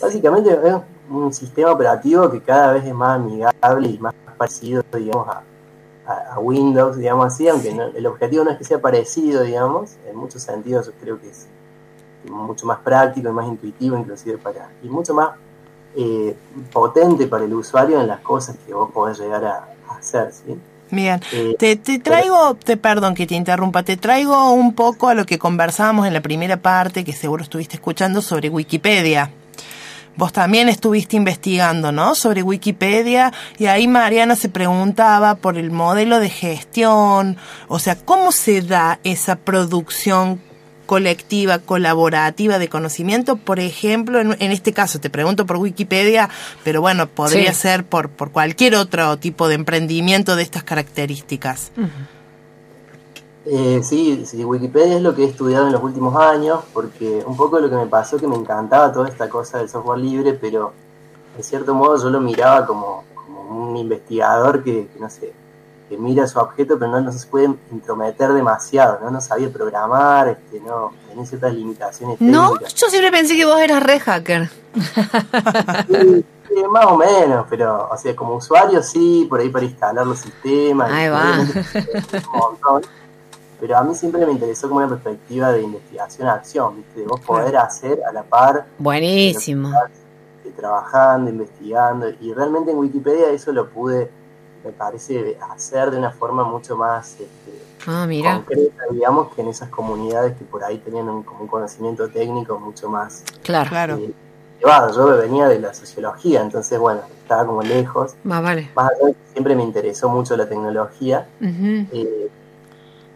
Básicamente 0.00 0.50
es 0.50 0.74
un 1.10 1.32
sistema 1.32 1.72
operativo 1.72 2.30
que 2.30 2.40
cada 2.40 2.72
vez 2.72 2.84
es 2.84 2.94
más 2.94 3.16
amigable 3.16 3.88
y 3.88 3.98
más 3.98 4.14
parecido, 4.38 4.82
digamos, 4.92 5.28
a, 5.28 5.42
a, 6.06 6.38
Windows, 6.38 6.96
digamos 6.96 7.26
así, 7.26 7.48
aunque 7.48 7.74
no, 7.74 7.84
el 7.84 8.06
objetivo 8.06 8.44
no 8.44 8.50
es 8.50 8.58
que 8.58 8.64
sea 8.64 8.80
parecido, 8.80 9.42
digamos, 9.42 9.96
en 10.06 10.16
muchos 10.16 10.42
sentidos 10.42 10.86
yo 10.86 10.92
creo 11.00 11.20
que 11.20 11.28
es 11.28 11.48
mucho 12.30 12.66
más 12.66 12.78
práctico 12.78 13.28
y 13.28 13.32
más 13.32 13.46
intuitivo 13.46 13.96
inclusive 13.96 14.36
para 14.38 14.68
y 14.82 14.88
mucho 14.88 15.14
más 15.14 15.30
eh, 15.94 16.36
potente 16.72 17.26
para 17.26 17.44
el 17.44 17.54
usuario 17.54 18.00
en 18.00 18.08
las 18.08 18.20
cosas 18.20 18.56
que 18.66 18.74
vos 18.74 18.90
podés 18.90 19.18
llegar 19.18 19.44
a, 19.44 19.68
a 19.88 19.96
hacer, 19.96 20.32
¿sí? 20.32 20.58
Bien, 20.90 21.20
eh, 21.32 21.56
te, 21.58 21.76
te, 21.76 21.98
traigo, 21.98 22.54
te 22.54 22.76
perdón 22.76 23.14
que 23.14 23.26
te 23.26 23.34
interrumpa, 23.34 23.82
te 23.82 23.96
traigo 23.96 24.52
un 24.52 24.72
poco 24.74 25.08
a 25.08 25.14
lo 25.14 25.26
que 25.26 25.38
conversábamos 25.38 26.06
en 26.06 26.12
la 26.12 26.20
primera 26.20 26.58
parte, 26.58 27.04
que 27.04 27.12
seguro 27.12 27.42
estuviste 27.42 27.76
escuchando 27.76 28.22
sobre 28.22 28.48
Wikipedia. 28.48 29.30
Vos 30.16 30.32
también 30.32 30.70
estuviste 30.70 31.16
investigando, 31.16 31.92
¿no? 31.92 32.14
Sobre 32.14 32.42
Wikipedia 32.42 33.32
y 33.58 33.66
ahí 33.66 33.86
Mariana 33.86 34.34
se 34.34 34.48
preguntaba 34.48 35.34
por 35.34 35.58
el 35.58 35.70
modelo 35.70 36.20
de 36.20 36.30
gestión, 36.30 37.36
o 37.68 37.78
sea, 37.78 37.96
¿cómo 37.96 38.32
se 38.32 38.62
da 38.62 38.98
esa 39.04 39.36
producción 39.36 40.40
colectiva, 40.86 41.58
colaborativa 41.58 42.58
de 42.58 42.68
conocimiento, 42.68 43.36
por 43.36 43.60
ejemplo, 43.60 44.20
en, 44.20 44.36
en, 44.38 44.52
este 44.52 44.72
caso 44.72 45.00
te 45.00 45.10
pregunto 45.10 45.44
por 45.44 45.56
Wikipedia, 45.56 46.30
pero 46.64 46.80
bueno, 46.80 47.08
podría 47.08 47.52
sí. 47.52 47.62
ser 47.62 47.84
por, 47.84 48.08
por 48.08 48.30
cualquier 48.30 48.76
otro 48.76 49.18
tipo 49.18 49.48
de 49.48 49.56
emprendimiento 49.56 50.36
de 50.36 50.42
estas 50.42 50.62
características. 50.62 51.72
Uh 51.76 51.82
-huh. 51.82 51.88
eh, 53.46 53.80
sí, 53.82 54.24
sí, 54.24 54.44
Wikipedia 54.44 54.96
es 54.96 55.02
lo 55.02 55.14
que 55.14 55.24
he 55.24 55.28
estudiado 55.28 55.66
en 55.66 55.72
los 55.72 55.82
últimos 55.82 56.16
años, 56.16 56.60
porque 56.72 57.22
un 57.26 57.36
poco 57.36 57.60
lo 57.60 57.68
que 57.68 57.76
me 57.76 57.86
pasó 57.86 58.16
que 58.16 58.28
me 58.28 58.36
encantaba 58.36 58.92
toda 58.92 59.08
esta 59.08 59.28
cosa 59.28 59.58
del 59.58 59.68
software 59.68 59.98
libre, 59.98 60.32
pero 60.34 60.72
en 61.36 61.42
cierto 61.42 61.74
modo 61.74 62.00
yo 62.02 62.08
lo 62.10 62.20
miraba 62.20 62.64
como, 62.66 63.04
como 63.14 63.68
un 63.68 63.76
investigador 63.76 64.62
que, 64.64 64.88
que 64.88 64.98
no 64.98 65.10
sé, 65.10 65.32
que 65.88 65.96
mira 65.96 66.26
su 66.26 66.38
objeto, 66.38 66.78
pero 66.78 66.90
no, 66.90 67.00
no, 67.00 67.12
se 67.12 67.26
puede 67.28 67.54
intrometer 67.70 68.32
demasiado, 68.32 68.98
¿no? 69.00 69.10
No 69.10 69.20
sabía 69.20 69.52
programar, 69.52 70.28
este, 70.28 70.60
no, 70.60 70.92
tenía 71.08 71.24
ciertas 71.26 71.54
limitaciones 71.54 72.20
No, 72.20 72.50
técnicas. 72.52 72.74
yo 72.74 72.88
siempre 72.88 73.10
pensé 73.12 73.36
que 73.36 73.44
vos 73.44 73.60
eras 73.60 73.82
re 73.82 74.00
hacker. 74.00 74.50
Sí, 75.88 76.24
sí, 76.48 76.54
más 76.70 76.86
o 76.86 76.96
menos, 76.96 77.46
pero, 77.48 77.88
o 77.90 77.96
sea, 77.96 78.16
como 78.16 78.36
usuario 78.36 78.82
sí, 78.82 79.26
por 79.28 79.40
ahí 79.40 79.48
para 79.48 79.64
instalar 79.64 80.06
los 80.06 80.18
sistemas. 80.18 80.90
Ahí 80.90 81.08
va. 81.08 81.38
Un 82.32 82.38
montón. 82.38 82.82
Pero 83.58 83.78
a 83.78 83.84
mí 83.84 83.94
siempre 83.94 84.26
me 84.26 84.32
interesó 84.32 84.68
como 84.68 84.80
una 84.80 84.88
perspectiva 84.88 85.50
de 85.52 85.62
investigación-acción, 85.62 86.76
¿viste? 86.76 87.00
De 87.00 87.06
vos 87.06 87.20
poder 87.20 87.56
hacer 87.56 88.00
a 88.08 88.12
la 88.12 88.22
par. 88.22 88.66
Buenísimo. 88.78 89.70
De, 89.70 90.50
de 90.50 90.56
trabajando, 90.56 91.30
investigando, 91.30 92.10
y 92.20 92.34
realmente 92.34 92.72
en 92.72 92.78
Wikipedia 92.78 93.30
eso 93.30 93.52
lo 93.52 93.70
pude 93.70 94.10
me 94.66 94.72
parece 94.72 95.38
hacer 95.50 95.90
de 95.90 95.98
una 95.98 96.10
forma 96.10 96.42
mucho 96.44 96.76
más 96.76 97.12
este, 97.12 97.52
ah, 97.86 98.04
mira. 98.06 98.34
concreta, 98.34 98.82
digamos, 98.90 99.32
que 99.34 99.42
en 99.42 99.48
esas 99.48 99.68
comunidades 99.70 100.36
que 100.36 100.44
por 100.44 100.64
ahí 100.64 100.78
tenían 100.78 101.08
un, 101.08 101.22
como 101.22 101.42
un 101.42 101.46
conocimiento 101.46 102.08
técnico 102.08 102.58
mucho 102.58 102.88
más 102.88 103.22
claro, 103.42 103.70
claro. 103.70 103.96
Eh, 103.96 104.12
elevado. 104.60 104.92
Yo 104.94 105.16
venía 105.18 105.46
de 105.48 105.60
la 105.60 105.72
sociología, 105.72 106.42
entonces, 106.42 106.78
bueno, 106.78 107.02
estaba 107.22 107.46
como 107.46 107.62
lejos. 107.62 108.14
Más 108.24 108.42
vale. 108.42 108.70
Más 108.74 108.90
allá 108.90 109.14
siempre 109.32 109.54
me 109.54 109.62
interesó 109.62 110.08
mucho 110.08 110.36
la 110.36 110.48
tecnología. 110.48 111.28
Eh, 111.40 112.28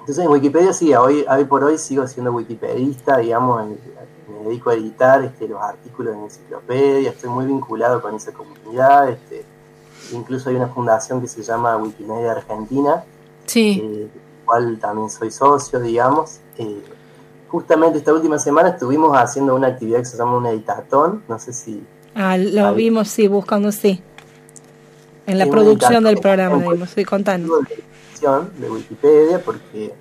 entonces 0.00 0.24
en 0.24 0.30
Wikipedia 0.30 0.72
sí, 0.72 0.94
hoy, 0.94 1.24
hoy 1.28 1.44
por 1.44 1.64
hoy 1.64 1.76
sigo 1.78 2.06
siendo 2.06 2.32
wikipedista, 2.32 3.18
digamos, 3.18 3.62
en- 3.62 3.78
me 4.32 4.44
dedico 4.46 4.70
a 4.70 4.74
editar 4.74 5.22
este, 5.24 5.48
los 5.48 5.60
artículos 5.60 6.14
en 6.14 6.22
enciclopedia, 6.22 7.10
estoy 7.10 7.28
muy 7.28 7.44
vinculado 7.46 8.00
con 8.00 8.14
esa 8.14 8.32
comunidad, 8.32 9.10
este, 9.10 9.44
incluso 10.12 10.50
hay 10.50 10.56
una 10.56 10.68
fundación 10.68 11.20
que 11.20 11.28
se 11.28 11.42
llama 11.42 11.76
Wikimedia 11.76 12.32
Argentina, 12.32 13.04
Sí. 13.46 13.80
eh, 13.82 14.08
cual 14.44 14.78
también 14.80 15.10
soy 15.10 15.30
socio, 15.30 15.80
digamos. 15.80 16.38
Eh, 16.58 16.82
justamente 17.48 17.98
esta 17.98 18.12
última 18.12 18.38
semana 18.38 18.70
estuvimos 18.70 19.16
haciendo 19.16 19.54
una 19.54 19.68
actividad 19.68 19.98
que 20.00 20.04
se 20.06 20.16
llama 20.16 20.36
un 20.36 20.46
editatón, 20.46 21.22
no 21.28 21.38
sé 21.38 21.52
si... 21.52 21.82
Ah, 22.14 22.36
lo 22.36 22.74
vimos, 22.74 23.08
sí, 23.08 23.28
buscando, 23.28 23.70
sí. 23.72 24.02
En 25.26 25.38
la 25.38 25.46
producción 25.46 26.02
del 26.04 26.18
programa, 26.18 26.56
digamos, 26.56 26.90
sí, 26.90 27.04
contando. 27.04 27.60
de 28.58 28.70
Wikipedia, 28.70 29.42
porque 29.42 29.94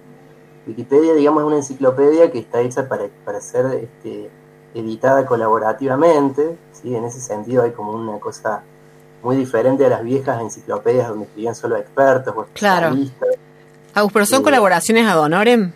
Wikipedia, 0.68 1.14
digamos, 1.14 1.41
es 1.43 1.47
una 1.47 1.55
enciclopedia 1.57 2.32
que 2.32 2.39
está 2.39 2.62
hecha 2.62 2.88
para, 2.88 3.07
para 3.24 3.39
ser 3.39 3.66
este, 3.68 4.30
editada 4.74 5.26
colaborativamente, 5.26 6.57
¿sí? 6.74 6.95
En 6.95 7.05
ese 7.05 7.22
sentido 7.22 7.64
hay 7.64 7.72
como 7.72 7.93
una 7.93 8.20
cosa 8.20 8.64
muy 9.24 9.36
diferente 9.36 9.86
a 9.86 9.89
las 9.89 10.03
viejas 10.03 10.41
enciclopedias 10.41 11.07
donde 11.09 11.26
escribían 11.26 11.55
solo 11.55 11.76
expertos 11.78 12.34
o 12.38 12.45
Claro. 12.53 12.95
Agus, 13.95 14.11
pero 14.13 14.26
son 14.26 14.41
Eh, 14.41 14.43
colaboraciones 14.43 15.07
ad 15.07 15.20
honorem. 15.20 15.72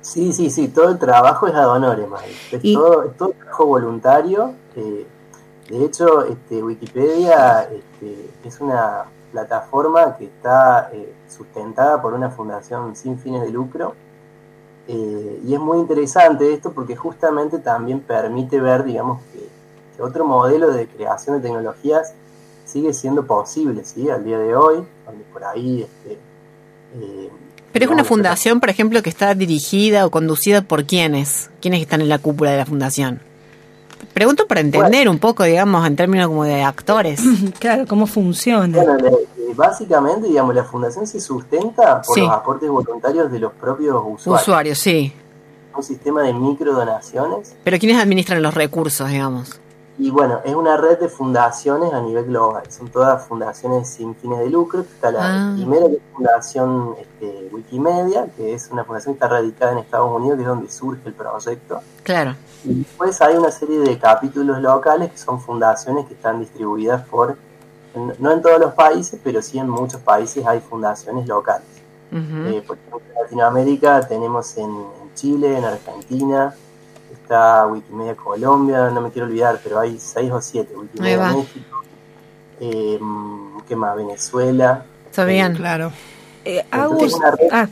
Sí, 0.00 0.32
sí, 0.32 0.50
sí, 0.50 0.68
todo 0.68 0.88
el 0.90 0.98
trabajo 0.98 1.46
es 1.46 1.54
ad 1.54 1.68
honorem, 1.68 2.10
es, 2.50 2.60
Y- 2.64 2.74
todo, 2.74 3.04
es 3.04 3.16
todo 3.16 3.30
trabajo 3.30 3.66
voluntario. 3.66 4.52
eh, 4.76 5.06
de 5.68 5.84
hecho, 5.84 6.24
este, 6.26 6.62
Wikipedia 6.62 7.62
este, 7.62 8.30
es 8.44 8.60
una 8.60 9.04
plataforma 9.30 10.16
que 10.16 10.24
está 10.26 10.90
eh, 10.92 11.12
sustentada 11.28 12.02
por 12.02 12.12
una 12.14 12.30
fundación 12.30 12.94
sin 12.96 13.18
fines 13.18 13.42
de 13.42 13.50
lucro. 13.50 13.94
eh, 14.88 15.40
y 15.46 15.54
es 15.54 15.60
muy 15.60 15.78
interesante 15.78 16.52
esto 16.52 16.72
porque 16.72 16.96
justamente 16.96 17.60
también 17.60 18.00
permite 18.00 18.60
ver, 18.60 18.82
digamos, 18.82 19.22
que 19.32 19.48
otro 20.02 20.24
modelo 20.26 20.70
de 20.72 20.86
creación 20.86 21.36
de 21.36 21.42
tecnologías 21.48 22.14
sigue 22.64 22.92
siendo 22.94 23.26
posible, 23.26 23.84
¿sí? 23.84 24.08
Al 24.10 24.24
día 24.24 24.38
de 24.38 24.54
hoy, 24.56 24.84
donde 25.06 25.24
por 25.32 25.44
ahí... 25.44 25.82
Este, 25.82 26.18
eh, 27.00 27.30
Pero 27.72 27.84
es 27.86 27.90
una 27.90 28.04
fundación, 28.04 28.60
por 28.60 28.70
ejemplo, 28.70 29.02
que 29.02 29.10
está 29.10 29.34
dirigida 29.34 30.06
o 30.06 30.10
conducida 30.10 30.62
por 30.62 30.84
quiénes? 30.84 31.50
¿Quiénes 31.60 31.80
están 31.80 32.00
en 32.00 32.08
la 32.08 32.18
cúpula 32.18 32.50
de 32.50 32.58
la 32.58 32.66
fundación? 32.66 33.20
Pregunto 34.14 34.46
para 34.46 34.60
entender 34.60 35.08
un 35.08 35.18
poco, 35.18 35.44
digamos, 35.44 35.86
en 35.86 35.96
términos 35.96 36.28
como 36.28 36.44
de 36.44 36.62
actores. 36.62 37.22
Claro, 37.58 37.86
cómo 37.86 38.06
funciona. 38.06 38.82
Bueno, 38.82 39.16
básicamente, 39.54 40.28
digamos, 40.28 40.54
la 40.54 40.64
fundación 40.64 41.06
se 41.06 41.20
sustenta 41.20 42.02
por 42.02 42.14
Sí. 42.14 42.20
los 42.22 42.30
aportes 42.30 42.68
voluntarios 42.68 43.30
de 43.30 43.38
los 43.38 43.52
propios 43.52 43.96
usuarios. 44.04 44.42
Usuarios, 44.42 44.78
sí. 44.78 45.12
Un 45.76 45.82
sistema 45.82 46.22
de 46.22 46.34
microdonaciones. 46.34 47.54
Pero 47.64 47.78
¿quiénes 47.78 48.02
administran 48.02 48.42
los 48.42 48.52
recursos, 48.54 49.08
digamos? 49.08 49.58
Y 49.98 50.10
bueno, 50.10 50.40
es 50.42 50.54
una 50.54 50.76
red 50.78 50.98
de 50.98 51.08
fundaciones 51.08 51.92
a 51.92 52.00
nivel 52.00 52.24
global. 52.24 52.62
Son 52.70 52.88
todas 52.88 53.26
fundaciones 53.26 53.88
sin 53.88 54.14
fines 54.16 54.38
de 54.38 54.48
lucro. 54.50 54.80
Está 54.80 55.10
la 55.10 55.20
Ah. 55.22 55.52
primera 55.54 55.86
que 55.86 55.96
es 55.96 56.02
Fundación 56.14 56.94
este, 56.98 57.48
Wikimedia, 57.52 58.26
que 58.36 58.54
es 58.54 58.70
una 58.70 58.84
fundación 58.84 59.14
que 59.14 59.16
está 59.24 59.28
radicada 59.28 59.72
en 59.72 59.78
Estados 59.78 60.10
Unidos, 60.10 60.36
que 60.36 60.42
es 60.42 60.48
donde 60.48 60.70
surge 60.70 61.00
el 61.04 61.12
proyecto. 61.14 61.80
Claro. 62.02 62.34
Y 62.64 62.74
después 62.80 63.20
hay 63.20 63.36
una 63.36 63.50
serie 63.50 63.80
de 63.80 63.98
capítulos 63.98 64.60
locales 64.62 65.10
que 65.10 65.18
son 65.18 65.40
fundaciones 65.40 66.06
que 66.06 66.14
están 66.14 66.40
distribuidas 66.40 67.02
por, 67.08 67.36
no 68.18 68.30
en 68.32 68.40
todos 68.42 68.58
los 68.60 68.72
países, 68.74 69.20
pero 69.22 69.42
sí 69.42 69.58
en 69.58 69.68
muchos 69.68 70.00
países 70.00 70.46
hay 70.46 70.60
fundaciones 70.60 71.26
locales. 71.28 71.66
Eh, 72.14 72.62
por 72.66 72.76
ejemplo, 72.76 73.00
en 73.14 73.22
Latinoamérica 73.22 74.06
tenemos 74.06 74.56
en, 74.58 74.70
en 74.70 75.14
Chile, 75.14 75.56
en 75.58 75.64
Argentina, 75.64 76.54
está 77.22 77.66
Wikimedia 77.66 78.14
Colombia, 78.14 78.90
no 78.90 79.00
me 79.00 79.10
quiero 79.10 79.26
olvidar, 79.26 79.60
pero 79.62 79.80
hay 79.80 79.98
seis 79.98 80.30
o 80.30 80.40
siete, 80.40 80.76
Wikimedia. 80.76 81.32
México, 81.32 81.82
eh, 82.60 83.00
¿qué 83.66 83.76
más? 83.76 83.96
Venezuela. 83.96 84.84
Está 85.06 85.24
bien. 85.24 85.54
Claro. 85.54 85.92
Eh, 86.44 86.64
Agus, 86.70 87.14
una 87.14 87.34
ah, 87.52 87.68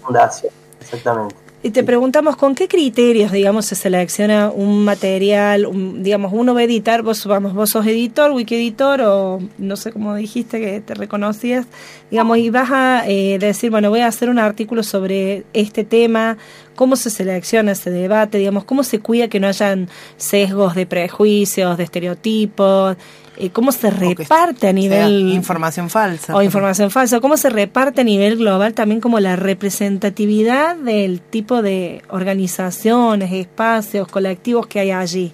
exactamente. 0.80 1.36
Y 1.62 1.70
te 1.70 1.84
preguntamos 1.84 2.36
con 2.36 2.54
qué 2.54 2.68
criterios, 2.68 3.32
digamos, 3.32 3.66
se 3.66 3.74
selecciona 3.74 4.50
un 4.50 4.82
material, 4.82 5.66
un- 5.66 6.02
digamos, 6.02 6.32
uno 6.34 6.54
va 6.54 6.60
a 6.60 6.62
editar, 6.62 7.02
vos, 7.02 7.26
vamos, 7.26 7.52
vos 7.52 7.68
sos 7.68 7.86
editor, 7.86 8.30
wiki 8.32 8.54
editor, 8.54 9.02
o 9.02 9.40
no 9.58 9.76
sé 9.76 9.92
cómo 9.92 10.14
dijiste 10.14 10.58
que 10.58 10.80
te 10.80 10.94
reconocías, 10.94 11.66
digamos, 12.10 12.38
y 12.38 12.48
vas 12.48 12.70
a 12.70 13.04
eh, 13.06 13.38
decir, 13.38 13.70
bueno, 13.70 13.90
voy 13.90 14.00
a 14.00 14.06
hacer 14.06 14.30
un 14.30 14.38
artículo 14.38 14.82
sobre 14.82 15.44
este 15.52 15.84
tema, 15.84 16.38
cómo 16.76 16.96
se 16.96 17.10
selecciona 17.10 17.72
ese 17.72 17.90
debate, 17.90 18.38
digamos, 18.38 18.64
cómo 18.64 18.82
se 18.82 19.00
cuida 19.00 19.28
que 19.28 19.38
no 19.38 19.46
hayan 19.46 19.90
sesgos 20.16 20.74
de 20.74 20.86
prejuicios, 20.86 21.76
de 21.76 21.84
estereotipos, 21.84 22.96
eh, 23.40 23.50
cómo 23.50 23.72
se 23.72 23.90
reparte 23.90 24.68
a 24.68 24.72
nivel 24.74 25.32
información 25.32 25.88
falsa. 25.88 26.36
o 26.36 26.42
información 26.42 26.90
falsa, 26.90 27.20
cómo 27.20 27.38
se 27.38 27.48
reparte 27.48 28.02
a 28.02 28.04
nivel 28.04 28.36
global 28.36 28.74
también 28.74 29.00
como 29.00 29.18
la 29.18 29.34
representatividad 29.34 30.76
del 30.76 31.22
tipo 31.22 31.62
de 31.62 32.02
organizaciones, 32.10 33.32
espacios, 33.32 34.08
colectivos 34.08 34.66
que 34.66 34.80
hay 34.80 34.90
allí. 34.90 35.32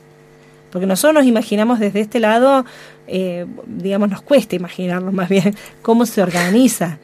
Porque 0.71 0.87
nosotros 0.87 1.15
nos 1.15 1.27
imaginamos 1.27 1.81
desde 1.81 2.01
este 2.01 2.21
lado, 2.21 2.65
eh, 3.09 3.45
digamos, 3.67 4.09
nos 4.09 4.23
cuesta 4.23 4.55
imaginarnos 4.55 5.13
más 5.13 5.29
bien 5.29 5.57
cómo 5.83 6.07
se 6.07 6.23
organiza. 6.23 6.99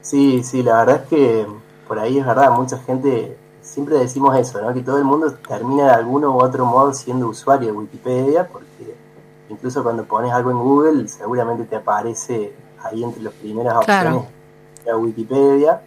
Sí, 0.00 0.42
sí, 0.42 0.62
la 0.62 0.78
verdad 0.78 1.02
es 1.02 1.08
que 1.10 1.46
por 1.86 1.98
ahí 1.98 2.16
es 2.16 2.24
verdad, 2.24 2.50
mucha 2.52 2.78
gente, 2.78 3.36
siempre 3.60 3.98
decimos 3.98 4.34
eso, 4.38 4.62
¿no? 4.62 4.72
Que 4.72 4.80
todo 4.80 4.96
el 4.96 5.04
mundo 5.04 5.34
termina 5.46 5.84
de 5.84 5.90
alguno 5.90 6.34
u 6.34 6.42
otro 6.42 6.64
modo 6.64 6.94
siendo 6.94 7.28
usuario 7.28 7.68
de 7.68 7.72
Wikipedia, 7.72 8.48
porque 8.48 8.71
incluso 9.52 9.82
cuando 9.82 10.04
pones 10.04 10.32
algo 10.32 10.50
en 10.50 10.58
Google, 10.58 11.08
seguramente 11.08 11.64
te 11.64 11.76
aparece 11.76 12.52
ahí 12.82 13.04
entre 13.04 13.22
las 13.22 13.32
primeras 13.34 13.84
Claro. 13.84 14.08
opciones 14.16 14.42
la 14.84 14.96
Wikipedia. 14.96 15.80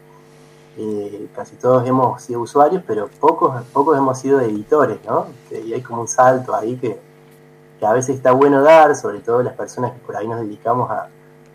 Eh, 0.78 1.28
casi 1.34 1.56
todos 1.56 1.88
hemos 1.88 2.22
sido 2.22 2.42
usuarios, 2.42 2.84
pero 2.86 3.08
pocos, 3.08 3.64
pocos 3.72 3.98
hemos 3.98 4.20
sido 4.20 4.42
editores, 4.42 5.00
¿no? 5.06 5.28
Y 5.52 5.74
hay 5.74 5.82
como 5.82 6.02
un 6.02 6.08
salto 6.08 6.54
ahí 6.54 6.76
que, 6.76 7.00
que 7.80 7.86
a 7.86 7.94
veces 7.94 8.18
está 8.18 8.32
bueno 8.34 8.62
dar, 8.62 8.96
sobre 8.96 9.20
todo 9.20 9.42
las 9.42 9.54
personas 9.54 9.94
que 9.94 10.00
por 10.00 10.18
ahí 10.18 10.28
nos 10.28 10.42
dedicamos 10.42 10.90
a, 10.92 11.08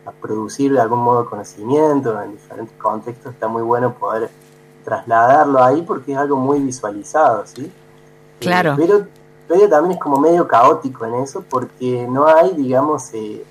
a 0.06 0.10
producir 0.22 0.72
de 0.72 0.80
algún 0.80 1.00
modo 1.00 1.28
conocimiento 1.28 2.20
en 2.22 2.32
diferentes 2.32 2.74
contextos, 2.78 3.32
está 3.34 3.46
muy 3.48 3.62
bueno 3.62 3.92
poder 3.94 4.30
trasladarlo 4.84 5.62
ahí 5.62 5.82
porque 5.82 6.12
es 6.12 6.18
algo 6.18 6.36
muy 6.36 6.60
visualizado, 6.60 7.44
¿sí? 7.46 7.70
Claro. 8.38 8.72
Eh, 8.72 8.76
pero, 8.78 9.06
también 9.68 9.92
es 9.92 9.98
como 9.98 10.18
medio 10.18 10.46
caótico 10.46 11.06
en 11.06 11.14
eso 11.16 11.44
porque 11.48 12.06
no 12.08 12.26
hay, 12.26 12.52
digamos, 12.56 13.12
eh, 13.14 13.42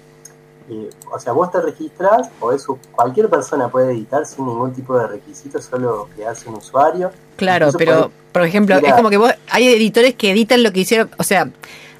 eh, 0.69 0.89
o 1.11 1.19
sea, 1.19 1.33
vos 1.33 1.51
te 1.51 1.59
registrás, 1.61 2.29
o 2.39 2.51
eso, 2.51 2.77
cualquier 2.95 3.29
persona 3.29 3.69
puede 3.69 3.91
editar 3.91 4.25
sin 4.25 4.45
ningún 4.45 4.71
tipo 4.73 4.97
de 4.97 5.07
requisito, 5.07 5.61
solo 5.61 6.07
crearse 6.15 6.47
un 6.47 6.55
usuario. 6.55 7.11
Claro, 7.37 7.67
Incluso 7.67 7.77
pero, 7.79 7.93
podés- 8.05 8.11
por 8.31 8.41
ejemplo, 8.43 8.75
Mira. 8.75 8.89
es 8.89 8.95
como 8.95 9.09
que 9.09 9.17
vos, 9.17 9.33
hay 9.49 9.67
editores 9.67 10.13
que 10.15 10.31
editan 10.31 10.61
lo 10.63 10.71
que 10.71 10.81
hicieron, 10.81 11.09
o 11.17 11.23
sea, 11.23 11.49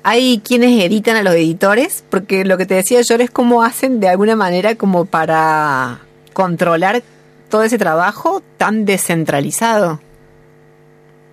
hay 0.03 0.39
quienes 0.39 0.81
editan 0.83 1.15
a 1.17 1.23
los 1.23 1.33
editores, 1.33 2.03
porque 2.09 2.45
lo 2.45 2.57
que 2.57 2.65
te 2.65 2.75
decía 2.75 3.01
yo 3.01 3.15
es 3.15 3.31
cómo 3.31 3.63
hacen 3.63 3.99
de 3.99 4.07
alguna 4.09 4.35
manera 4.35 4.75
como 4.75 5.05
para 5.05 5.99
controlar 6.33 7.01
todo 7.49 7.63
ese 7.63 7.77
trabajo 7.79 8.41
tan 8.57 8.85
descentralizado. 8.85 9.99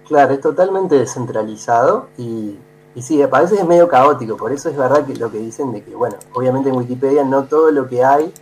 Claro, 0.09 0.35
es 0.35 0.41
totalmente 0.41 0.97
descentralizado 0.97 2.09
y, 2.17 2.57
y 2.95 3.03
sí, 3.03 3.21
a 3.23 3.27
veces 3.27 3.59
es 3.59 3.67
medio 3.67 3.89
caótico, 3.89 4.37
por 4.37 4.53
eso 4.53 4.69
es 4.69 4.77
verdad 4.77 5.05
que 5.05 5.15
lo 5.17 5.31
que 5.31 5.39
dicen 5.39 5.73
de 5.73 5.83
que, 5.83 5.95
bueno, 5.95 6.17
obviamente 6.33 6.69
en 6.69 6.77
Wikipedia 6.77 7.25
no 7.25 7.45
todo 7.45 7.71
lo 7.71 7.89
que 7.89 8.05
hay, 8.05 8.33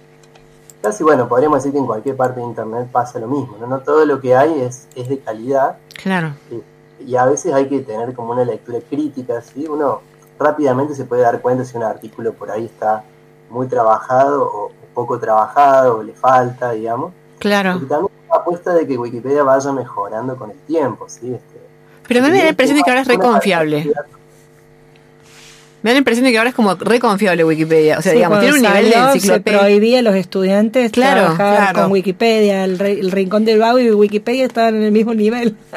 casi 0.82 1.02
bueno, 1.02 1.26
podríamos 1.28 1.58
decir 1.58 1.72
que 1.72 1.78
en 1.78 1.86
cualquier 1.86 2.16
parte 2.16 2.40
de 2.40 2.46
Internet 2.46 2.88
pasa 2.92 3.18
lo 3.18 3.28
mismo, 3.28 3.56
no, 3.58 3.66
no 3.66 3.80
todo 3.80 4.04
lo 4.04 4.20
que 4.20 4.36
hay 4.36 4.60
es, 4.60 4.88
es 4.94 5.08
de 5.08 5.18
calidad 5.18 5.78
Claro. 6.02 6.34
y 7.00 7.16
a 7.16 7.24
veces 7.24 7.54
hay 7.54 7.66
que 7.68 7.80
tener 7.80 8.14
como 8.14 8.32
una 8.32 8.44
lectura 8.44 8.78
crítica, 8.88 9.40
¿sí? 9.40 9.66
Uno 9.66 10.00
rápidamente 10.38 10.94
se 10.94 11.04
puede 11.04 11.22
dar 11.22 11.40
cuenta 11.40 11.64
si 11.64 11.76
un 11.76 11.82
artículo 11.82 12.34
por 12.34 12.50
ahí 12.50 12.66
está 12.66 13.04
muy 13.50 13.66
trabajado 13.68 14.44
o, 14.44 14.70
poco 14.94 15.18
trabajado 15.18 15.98
o 15.98 16.02
le 16.04 16.12
falta, 16.12 16.70
digamos. 16.70 17.12
Claro. 17.40 17.80
También 17.88 18.12
apuesta 18.36 18.74
de 18.74 18.86
que 18.86 18.96
Wikipedia 18.98 19.42
vaya 19.42 19.72
mejorando 19.72 20.36
con 20.36 20.50
el 20.50 20.58
tiempo, 20.66 21.06
¿sí? 21.08 21.32
Este, 21.34 21.58
Pero 22.08 22.20
a 22.20 22.22
mí 22.24 22.30
me 22.30 22.38
da 22.38 22.44
la 22.44 22.50
impresión 22.50 22.76
de 22.78 22.82
que 22.84 22.90
ahora 22.90 23.02
es 23.02 23.08
reconfiable. 23.08 23.92
Me 25.82 25.90
da 25.90 25.94
la 25.96 25.98
impresión 25.98 26.24
de 26.24 26.32
que 26.32 26.38
ahora 26.38 26.48
es 26.48 26.56
como 26.56 26.74
reconfiable 26.76 27.44
Wikipedia. 27.44 27.98
O 27.98 28.02
sea, 28.02 28.12
Sí, 28.12 28.16
digamos, 28.16 28.40
tiene 28.40 28.54
un 28.54 28.62
nivel 28.62 28.86
de 28.86 28.90
salió, 28.92 29.08
Se 29.10 29.14
enciclopedia. 29.18 29.58
prohibía 29.60 29.98
a 29.98 30.02
los 30.02 30.14
estudiantes 30.14 30.92
Claro, 30.92 31.34
trabajar 31.34 31.58
claro. 31.72 31.82
con 31.82 31.92
Wikipedia. 31.92 32.64
El, 32.64 32.78
re- 32.78 32.98
el 32.98 33.10
Rincón 33.10 33.44
del 33.44 33.58
Vago 33.58 33.78
y 33.78 33.90
Wikipedia 33.90 34.46
estaban 34.46 34.76
en 34.76 34.82
el 34.84 34.92
mismo 34.92 35.12
nivel. 35.12 35.56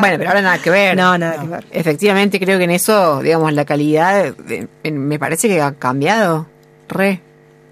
Bueno, 0.00 0.16
pero 0.18 0.28
ahora 0.28 0.42
nada 0.42 0.58
que 0.58 0.70
ver. 0.70 0.96
No, 0.96 1.18
nada 1.18 1.40
que 1.40 1.48
ver. 1.48 1.64
Efectivamente, 1.72 2.38
creo 2.38 2.56
que 2.56 2.64
en 2.64 2.70
eso, 2.70 3.20
digamos, 3.20 3.52
la 3.52 3.64
calidad 3.64 4.32
de- 4.32 4.68
en- 4.84 5.08
me 5.08 5.18
parece 5.18 5.48
que 5.48 5.60
ha 5.60 5.72
cambiado. 5.72 6.46
Re. 6.88 7.20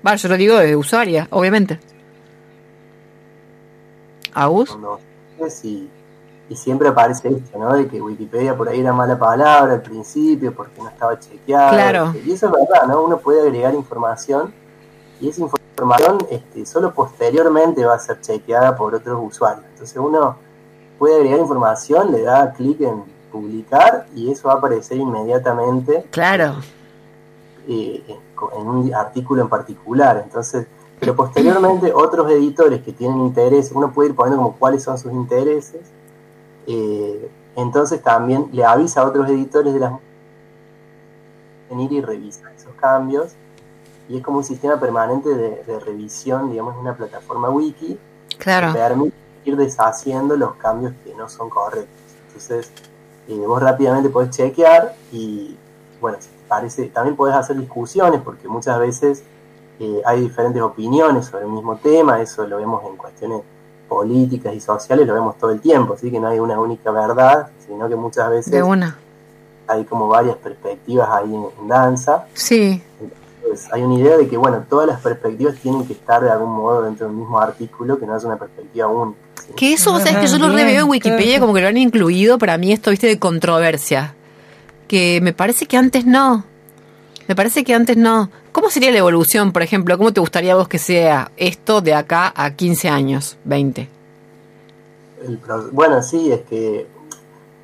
Va, 0.04 0.16
yo 0.16 0.28
lo 0.28 0.36
digo 0.36 0.58
de 0.58 0.74
usuaria, 0.74 1.28
obviamente. 1.30 1.78
¿Agus? 4.36 4.76
y, 5.64 5.88
y 6.48 6.56
siempre 6.56 6.88
aparece 6.88 7.28
esto, 7.28 7.58
¿no? 7.58 7.74
De 7.74 7.88
que 7.88 8.00
Wikipedia 8.00 8.56
por 8.56 8.68
ahí 8.68 8.80
era 8.80 8.92
mala 8.92 9.18
palabra 9.18 9.74
al 9.74 9.82
principio 9.82 10.54
porque 10.54 10.80
no 10.80 10.88
estaba 10.88 11.18
chequeada. 11.18 11.70
Claro. 11.70 12.14
Y 12.24 12.32
eso 12.32 12.46
es 12.46 12.52
verdad, 12.52 12.86
¿no? 12.86 13.02
Uno 13.02 13.18
puede 13.18 13.40
agregar 13.42 13.74
información 13.74 14.52
y 15.20 15.28
esa 15.30 15.40
información 15.42 16.18
este, 16.30 16.66
solo 16.66 16.92
posteriormente 16.92 17.84
va 17.84 17.94
a 17.94 17.98
ser 17.98 18.20
chequeada 18.20 18.76
por 18.76 18.94
otros 18.94 19.18
usuarios. 19.22 19.64
Entonces 19.72 19.96
uno 19.96 20.36
puede 20.98 21.16
agregar 21.16 21.40
información, 21.40 22.12
le 22.12 22.22
da 22.22 22.52
clic 22.52 22.80
en 22.82 23.02
publicar 23.32 24.06
y 24.14 24.30
eso 24.30 24.48
va 24.48 24.54
a 24.54 24.56
aparecer 24.58 24.98
inmediatamente 24.98 26.06
Claro. 26.10 26.56
eh, 27.68 28.02
en 28.58 28.66
un 28.66 28.94
artículo 28.94 29.42
en 29.42 29.48
particular. 29.48 30.20
Entonces, 30.22 30.66
pero 30.98 31.14
posteriormente 31.14 31.92
otros 31.94 32.30
editores 32.30 32.82
que 32.82 32.92
tienen 32.92 33.20
interés, 33.20 33.70
uno 33.74 33.92
puede 33.92 34.10
ir 34.10 34.14
poniendo 34.16 34.42
como 34.42 34.56
cuáles 34.56 34.82
son 34.82 34.98
sus 34.98 35.12
intereses. 35.12 35.80
eh, 36.66 37.30
entonces 37.58 38.02
también 38.02 38.48
le 38.52 38.64
avisa 38.66 39.00
a 39.00 39.06
otros 39.06 39.28
editores 39.30 39.72
de 39.72 39.80
las 39.80 39.92
venir 41.70 41.90
y 41.92 42.00
revisar 42.02 42.52
esos 42.54 42.72
cambios. 42.74 43.32
Y 44.08 44.18
es 44.18 44.22
como 44.22 44.38
un 44.38 44.44
sistema 44.44 44.78
permanente 44.78 45.28
de, 45.30 45.64
de 45.64 45.80
revisión, 45.80 46.50
digamos, 46.50 46.76
una 46.76 46.94
plataforma 46.96 47.48
wiki 47.50 47.98
Claro. 48.38 48.72
que 48.72 48.78
permite 48.78 49.16
ir 49.46 49.56
deshaciendo 49.56 50.36
los 50.36 50.54
cambios 50.56 50.92
que 51.04 51.14
no 51.14 51.28
son 51.28 51.48
correctos. 51.48 51.88
Entonces, 52.26 52.70
eh, 53.28 53.34
vos 53.46 53.62
rápidamente 53.62 54.10
podés 54.10 54.30
chequear 54.30 54.94
y, 55.10 55.56
bueno, 56.00 56.18
si 56.20 56.28
te 56.28 56.44
parece, 56.46 56.86
también 56.88 57.16
podés 57.16 57.34
hacer 57.34 57.56
discusiones 57.56 58.20
porque 58.20 58.46
muchas 58.48 58.78
veces 58.78 59.24
eh, 59.78 60.02
hay 60.04 60.20
diferentes 60.22 60.62
opiniones 60.62 61.26
sobre 61.26 61.44
el 61.44 61.50
mismo 61.50 61.76
tema, 61.76 62.20
eso 62.20 62.46
lo 62.46 62.56
vemos 62.58 62.82
en 62.84 62.96
cuestiones 62.96 63.42
políticas 63.88 64.54
y 64.54 64.60
sociales, 64.60 65.06
lo 65.06 65.14
vemos 65.14 65.38
todo 65.38 65.50
el 65.50 65.60
tiempo, 65.60 65.94
así 65.94 66.10
que 66.10 66.18
no 66.18 66.28
hay 66.28 66.38
una 66.38 66.58
única 66.58 66.90
verdad, 66.90 67.48
sino 67.66 67.88
que 67.88 67.96
muchas 67.96 68.30
veces 68.30 68.52
De 68.52 68.62
una. 68.62 68.98
hay 69.68 69.84
como 69.84 70.08
varias 70.08 70.36
perspectivas 70.36 71.08
ahí 71.10 71.34
en, 71.34 71.46
en 71.60 71.68
danza. 71.68 72.26
Sí. 72.34 72.82
Entonces, 73.00 73.72
hay 73.72 73.82
una 73.82 73.94
idea 73.94 74.16
de 74.16 74.28
que, 74.28 74.36
bueno, 74.36 74.64
todas 74.68 74.88
las 74.88 75.00
perspectivas 75.00 75.54
tienen 75.56 75.86
que 75.86 75.92
estar 75.92 76.22
de 76.22 76.30
algún 76.30 76.52
modo 76.52 76.82
dentro 76.82 77.06
del 77.06 77.16
mismo 77.16 77.38
artículo, 77.38 77.98
que 77.98 78.06
no 78.06 78.16
es 78.16 78.24
una 78.24 78.36
perspectiva 78.36 78.88
única. 78.88 79.18
¿sí? 79.46 79.52
Que 79.54 79.72
eso, 79.74 79.92
vos 79.92 80.02
sabés 80.02 80.18
que 80.18 80.26
yo 80.26 80.38
lo 80.38 80.48
reveo 80.48 80.82
en 80.82 80.88
Wikipedia 80.90 81.34
claro. 81.34 81.40
como 81.42 81.54
que 81.54 81.60
lo 81.60 81.68
han 81.68 81.76
incluido 81.76 82.38
para 82.38 82.58
mí 82.58 82.72
esto, 82.72 82.90
viste, 82.90 83.06
de 83.06 83.18
controversia. 83.18 84.14
Que 84.88 85.20
me 85.22 85.32
parece 85.32 85.66
que 85.66 85.76
antes 85.76 86.06
no. 86.06 86.44
Me 87.28 87.34
parece 87.34 87.64
que 87.64 87.74
antes 87.74 87.96
no. 87.96 88.30
¿Cómo 88.52 88.70
sería 88.70 88.90
la 88.92 88.98
evolución, 88.98 89.52
por 89.52 89.62
ejemplo? 89.62 89.96
¿Cómo 89.98 90.12
te 90.12 90.20
gustaría 90.20 90.52
a 90.52 90.56
vos 90.56 90.68
que 90.68 90.78
sea 90.78 91.30
esto 91.36 91.80
de 91.80 91.94
acá 91.94 92.32
a 92.36 92.50
15 92.52 92.88
años, 92.88 93.36
20? 93.44 93.88
El 95.26 95.38
pro- 95.38 95.68
bueno, 95.72 96.02
sí, 96.02 96.30
es 96.32 96.42
que 96.42 96.86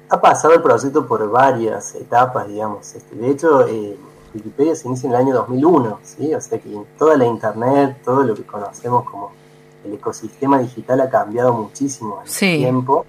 ha 0.08 0.20
pasado 0.20 0.54
el 0.54 0.62
proyecto 0.62 1.06
por 1.06 1.30
varias 1.30 1.94
etapas, 1.94 2.48
digamos. 2.48 2.94
Este, 2.94 3.14
de 3.14 3.30
hecho, 3.30 3.66
eh, 3.68 3.96
Wikipedia 4.34 4.74
se 4.74 4.88
inicia 4.88 5.08
en 5.08 5.14
el 5.14 5.20
año 5.20 5.34
2001, 5.34 6.00
¿sí? 6.02 6.34
O 6.34 6.40
sea 6.40 6.58
que 6.58 6.68
toda 6.98 7.16
la 7.16 7.26
Internet, 7.26 7.98
todo 8.04 8.22
lo 8.22 8.34
que 8.34 8.42
conocemos 8.42 9.08
como 9.08 9.30
el 9.84 9.94
ecosistema 9.94 10.58
digital 10.58 11.00
ha 11.02 11.08
cambiado 11.10 11.52
muchísimo 11.52 12.20
en 12.24 12.30
Sí. 12.30 12.46
el 12.54 12.58
tiempo. 12.58 13.06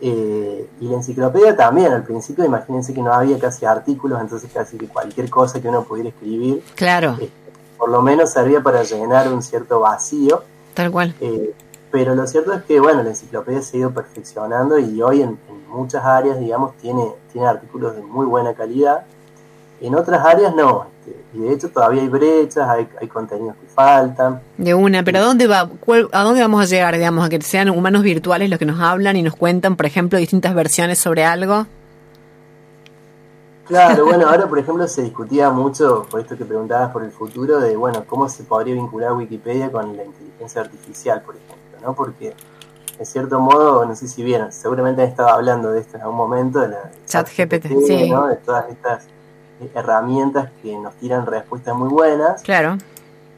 Eh, 0.00 0.68
y 0.80 0.88
la 0.88 0.96
enciclopedia 0.96 1.56
también, 1.56 1.92
al 1.92 2.02
principio 2.02 2.44
imagínense 2.44 2.92
que 2.92 3.00
no 3.00 3.12
había 3.12 3.38
casi 3.38 3.64
artículos, 3.64 4.20
entonces 4.20 4.50
casi 4.52 4.76
que 4.76 4.86
cualquier 4.88 5.30
cosa 5.30 5.60
que 5.60 5.68
uno 5.68 5.84
pudiera 5.84 6.10
escribir, 6.10 6.62
Claro, 6.74 7.16
eh, 7.20 7.30
por 7.78 7.88
lo 7.90 8.02
menos 8.02 8.30
servía 8.32 8.62
para 8.62 8.82
llenar 8.82 9.32
un 9.32 9.42
cierto 9.42 9.80
vacío. 9.80 10.42
tal 10.74 10.90
cual. 10.90 11.14
Eh, 11.20 11.54
pero 11.90 12.14
lo 12.16 12.26
cierto 12.26 12.52
es 12.52 12.64
que, 12.64 12.80
bueno, 12.80 13.02
la 13.04 13.10
enciclopedia 13.10 13.62
se 13.62 13.76
ha 13.76 13.80
ido 13.80 13.90
perfeccionando 13.92 14.78
y 14.78 15.00
hoy 15.00 15.22
en, 15.22 15.38
en 15.48 15.68
muchas 15.68 16.04
áreas, 16.04 16.38
digamos, 16.40 16.76
tiene, 16.78 17.06
tiene 17.32 17.46
artículos 17.46 17.94
de 17.94 18.02
muy 18.02 18.26
buena 18.26 18.52
calidad. 18.54 19.04
En 19.80 19.94
otras 19.94 20.24
áreas 20.24 20.54
no. 20.54 20.86
este, 21.00 21.16
y 21.34 21.38
de 21.40 21.52
hecho 21.52 21.68
todavía 21.68 22.02
hay 22.02 22.08
brechas, 22.08 22.68
hay, 22.68 22.88
hay 23.00 23.08
contenidos 23.08 23.56
que 23.56 23.66
faltan. 23.66 24.40
De 24.56 24.72
una, 24.74 25.02
pero 25.02 25.18
¿a 25.18 25.22
dónde 25.22 25.46
va? 25.46 25.68
cuál- 25.80 26.08
¿A 26.12 26.22
dónde 26.22 26.40
vamos 26.40 26.62
a 26.62 26.64
llegar, 26.66 26.94
digamos, 26.94 27.26
a 27.26 27.28
que 27.28 27.40
sean 27.42 27.68
humanos 27.70 28.02
virtuales 28.02 28.48
los 28.48 28.58
que 28.58 28.64
nos 28.66 28.80
hablan 28.80 29.16
y 29.16 29.22
nos 29.22 29.34
cuentan, 29.36 29.76
por 29.76 29.86
ejemplo, 29.86 30.18
distintas 30.18 30.54
versiones 30.54 30.98
sobre 30.98 31.24
algo? 31.24 31.66
Claro, 33.66 34.04
bueno, 34.06 34.28
ahora 34.28 34.46
por 34.46 34.58
ejemplo 34.58 34.86
se 34.88 35.02
discutía 35.02 35.50
mucho, 35.50 36.06
por 36.10 36.20
esto 36.20 36.36
que 36.36 36.44
preguntabas 36.44 36.90
por 36.92 37.02
el 37.02 37.10
futuro, 37.10 37.60
de, 37.60 37.76
bueno, 37.76 38.04
cómo 38.06 38.28
se 38.28 38.44
podría 38.44 38.74
vincular 38.74 39.12
Wikipedia 39.12 39.70
con 39.72 39.96
la 39.96 40.04
inteligencia 40.04 40.60
artificial, 40.62 41.22
por 41.22 41.34
ejemplo, 41.36 41.78
¿no? 41.82 41.94
Porque, 41.94 42.34
en 42.98 43.06
cierto 43.06 43.40
modo, 43.40 43.84
no 43.86 43.96
sé 43.96 44.06
si 44.06 44.22
vieron, 44.22 44.52
seguramente 44.52 45.02
han 45.02 45.08
estado 45.08 45.30
hablando 45.30 45.70
de 45.72 45.80
esto 45.80 45.96
en 45.96 46.02
algún 46.02 46.16
momento, 46.16 46.60
de 46.60 46.68
la 46.68 46.90
ChatGPT, 47.06 47.66
sí. 47.86 48.10
¿no? 48.10 48.28
De 48.28 48.36
todas 48.36 48.68
estas 48.70 49.06
herramientas 49.74 50.50
que 50.62 50.76
nos 50.78 50.94
tiran 50.94 51.26
respuestas 51.26 51.74
muy 51.74 51.88
buenas. 51.88 52.42
Claro. 52.42 52.76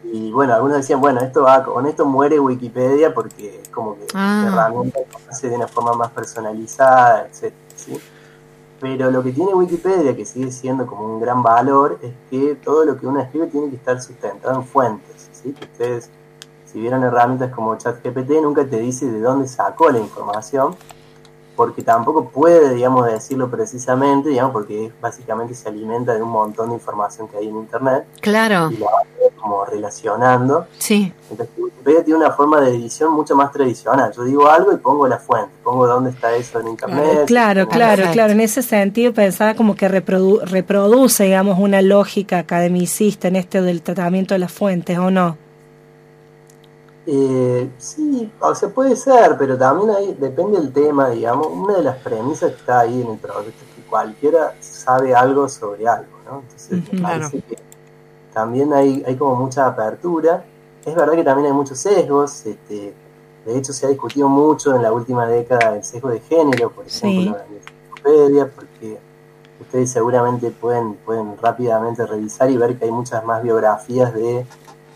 Y 0.04 0.30
bueno, 0.30 0.54
algunos 0.54 0.76
decían, 0.78 1.00
bueno, 1.00 1.20
esto 1.20 1.42
va, 1.42 1.64
con 1.64 1.86
esto 1.86 2.04
muere 2.06 2.38
Wikipedia 2.38 3.12
porque 3.12 3.60
es 3.62 3.68
como 3.70 3.96
que 3.96 4.06
Ah. 4.14 4.42
la 4.44 4.52
herramienta 4.52 5.00
hace 5.28 5.48
de 5.48 5.56
una 5.56 5.66
forma 5.66 5.94
más 5.94 6.10
personalizada, 6.10 7.26
etc. 7.26 7.52
¿sí? 7.74 8.00
Pero 8.80 9.10
lo 9.10 9.22
que 9.22 9.32
tiene 9.32 9.54
Wikipedia, 9.54 10.14
que 10.14 10.24
sigue 10.24 10.52
siendo 10.52 10.86
como 10.86 11.04
un 11.06 11.20
gran 11.20 11.42
valor, 11.42 11.98
es 12.02 12.12
que 12.30 12.54
todo 12.56 12.84
lo 12.84 12.96
que 12.98 13.06
uno 13.06 13.20
escribe 13.20 13.46
tiene 13.48 13.70
que 13.70 13.76
estar 13.76 14.00
sustentado 14.00 14.54
en 14.54 14.64
fuentes. 14.64 15.28
¿sí? 15.32 15.52
Que 15.52 15.64
ustedes, 15.64 16.10
si 16.66 16.80
vieron 16.80 17.02
herramientas 17.02 17.50
como 17.52 17.76
ChatGPT, 17.76 18.30
nunca 18.42 18.64
te 18.66 18.78
dice 18.78 19.06
de 19.10 19.20
dónde 19.20 19.48
sacó 19.48 19.90
la 19.90 19.98
información, 19.98 20.76
porque 21.56 21.82
tampoco 21.82 22.28
puede, 22.28 22.74
digamos, 22.74 23.06
decirlo 23.06 23.50
precisamente, 23.50 24.28
digamos, 24.28 24.52
porque 24.52 24.92
básicamente 25.00 25.54
se 25.54 25.68
alimenta 25.68 26.14
de 26.14 26.22
un 26.22 26.28
montón 26.28 26.68
de 26.68 26.74
información 26.74 27.26
que 27.28 27.38
hay 27.38 27.48
en 27.48 27.56
Internet 27.56 28.04
Claro, 28.20 28.70
y 28.70 28.76
la 28.76 28.86
va 28.86 28.98
como 29.40 29.64
relacionando. 29.64 30.66
sí. 30.78 31.12
Entonces 31.30 31.54
Wikipedia 31.58 32.04
tiene 32.04 32.20
una 32.20 32.32
forma 32.32 32.60
de 32.60 32.70
edición 32.70 33.12
mucho 33.12 33.34
más 33.34 33.50
tradicional. 33.52 34.12
Yo 34.12 34.24
digo 34.24 34.48
algo 34.48 34.72
y 34.72 34.76
pongo 34.76 35.06
la 35.08 35.18
fuente, 35.18 35.50
pongo 35.64 35.86
dónde 35.86 36.10
está 36.10 36.34
eso 36.36 36.60
en 36.60 36.68
internet. 36.68 37.24
Claro, 37.26 37.68
claro, 37.68 38.04
claro. 38.12 38.32
En 38.32 38.40
ese 38.40 38.62
sentido 38.62 39.12
pensaba 39.12 39.54
como 39.54 39.74
que 39.74 39.88
reprodu- 39.90 40.40
reproduce, 40.42 41.24
digamos, 41.24 41.58
una 41.58 41.82
lógica 41.82 42.38
academicista 42.38 43.28
en 43.28 43.36
este 43.36 43.62
del 43.62 43.82
tratamiento 43.82 44.34
de 44.34 44.38
las 44.40 44.52
fuentes, 44.52 44.98
¿o 44.98 45.10
no? 45.10 45.36
Eh, 47.08 47.70
sí, 47.78 48.32
o 48.40 48.54
sea, 48.54 48.68
puede 48.68 48.96
ser, 48.96 49.36
pero 49.38 49.56
también 49.56 49.90
ahí 49.90 50.16
depende 50.18 50.58
del 50.58 50.72
tema, 50.72 51.08
digamos. 51.10 51.46
Una 51.48 51.74
de 51.76 51.82
las 51.84 51.96
premisas 51.98 52.50
que 52.50 52.56
está 52.58 52.80
ahí 52.80 53.00
en 53.00 53.12
el 53.12 53.18
proyecto 53.18 53.64
es 53.64 53.74
que 53.76 53.82
cualquiera 53.88 54.54
sabe 54.60 55.14
algo 55.14 55.48
sobre 55.48 55.86
algo, 55.86 56.10
¿no? 56.28 56.40
Entonces, 56.40 56.92
me 56.92 57.00
parece 57.00 57.42
que 57.42 57.56
también 58.34 58.72
hay, 58.72 59.04
hay 59.06 59.16
como 59.16 59.36
mucha 59.36 59.66
apertura. 59.66 60.44
Es 60.84 60.94
verdad 60.94 61.14
que 61.14 61.24
también 61.24 61.46
hay 61.46 61.52
muchos 61.52 61.78
sesgos. 61.78 62.44
Este, 62.44 62.92
de 63.44 63.56
hecho, 63.56 63.72
se 63.72 63.86
ha 63.86 63.88
discutido 63.88 64.28
mucho 64.28 64.74
en 64.74 64.82
la 64.82 64.92
última 64.92 65.26
década 65.28 65.76
el 65.76 65.84
sesgo 65.84 66.08
de 66.08 66.18
género, 66.20 66.70
por 66.70 66.88
Sí. 66.90 67.06
ejemplo, 67.06 67.40
en 68.04 68.36
la 68.36 68.46
porque 68.46 68.98
ustedes 69.60 69.90
seguramente 69.90 70.50
pueden, 70.50 70.94
pueden 70.94 71.36
rápidamente 71.38 72.04
revisar 72.04 72.50
y 72.50 72.56
ver 72.56 72.76
que 72.76 72.84
hay 72.86 72.90
muchas 72.90 73.24
más 73.24 73.42
biografías 73.42 74.12
de 74.12 74.44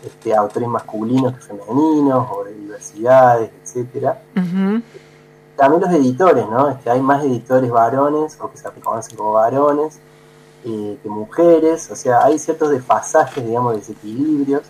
este, 0.03 0.35
autores 0.35 0.67
masculinos 0.67 1.33
que 1.33 1.41
femeninos, 1.41 2.27
o 2.31 2.43
de 2.43 2.53
diversidades, 2.53 3.51
etcétera. 3.63 4.21
También 5.55 5.81
los 5.81 5.91
editores, 5.91 6.47
¿no? 6.49 6.69
Es 6.69 6.77
que 6.79 6.89
hay 6.89 7.01
más 7.01 7.23
editores 7.23 7.69
varones, 7.69 8.37
o 8.41 8.49
que 8.49 8.57
se 8.57 8.69
reconocen 8.69 9.15
como 9.17 9.33
varones, 9.33 9.99
eh, 10.63 10.97
que 11.01 11.09
mujeres, 11.09 11.89
o 11.91 11.95
sea, 11.95 12.23
hay 12.23 12.39
ciertos 12.39 12.69
desfasajes, 12.71 13.45
digamos, 13.45 13.75
desequilibrios. 13.75 14.63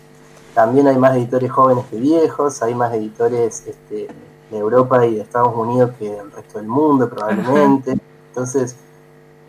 También 0.54 0.86
hay 0.88 0.98
más 0.98 1.16
editores 1.16 1.50
jóvenes 1.50 1.86
que 1.86 1.96
viejos, 1.96 2.62
hay 2.62 2.74
más 2.74 2.92
editores 2.92 3.66
este, 3.66 4.08
de 4.50 4.58
Europa 4.58 5.06
y 5.06 5.14
de 5.14 5.20
Estados 5.22 5.54
Unidos 5.56 5.92
que 5.98 6.10
del 6.10 6.30
resto 6.30 6.58
del 6.58 6.68
mundo, 6.68 7.08
probablemente. 7.08 7.98
Entonces, 8.28 8.76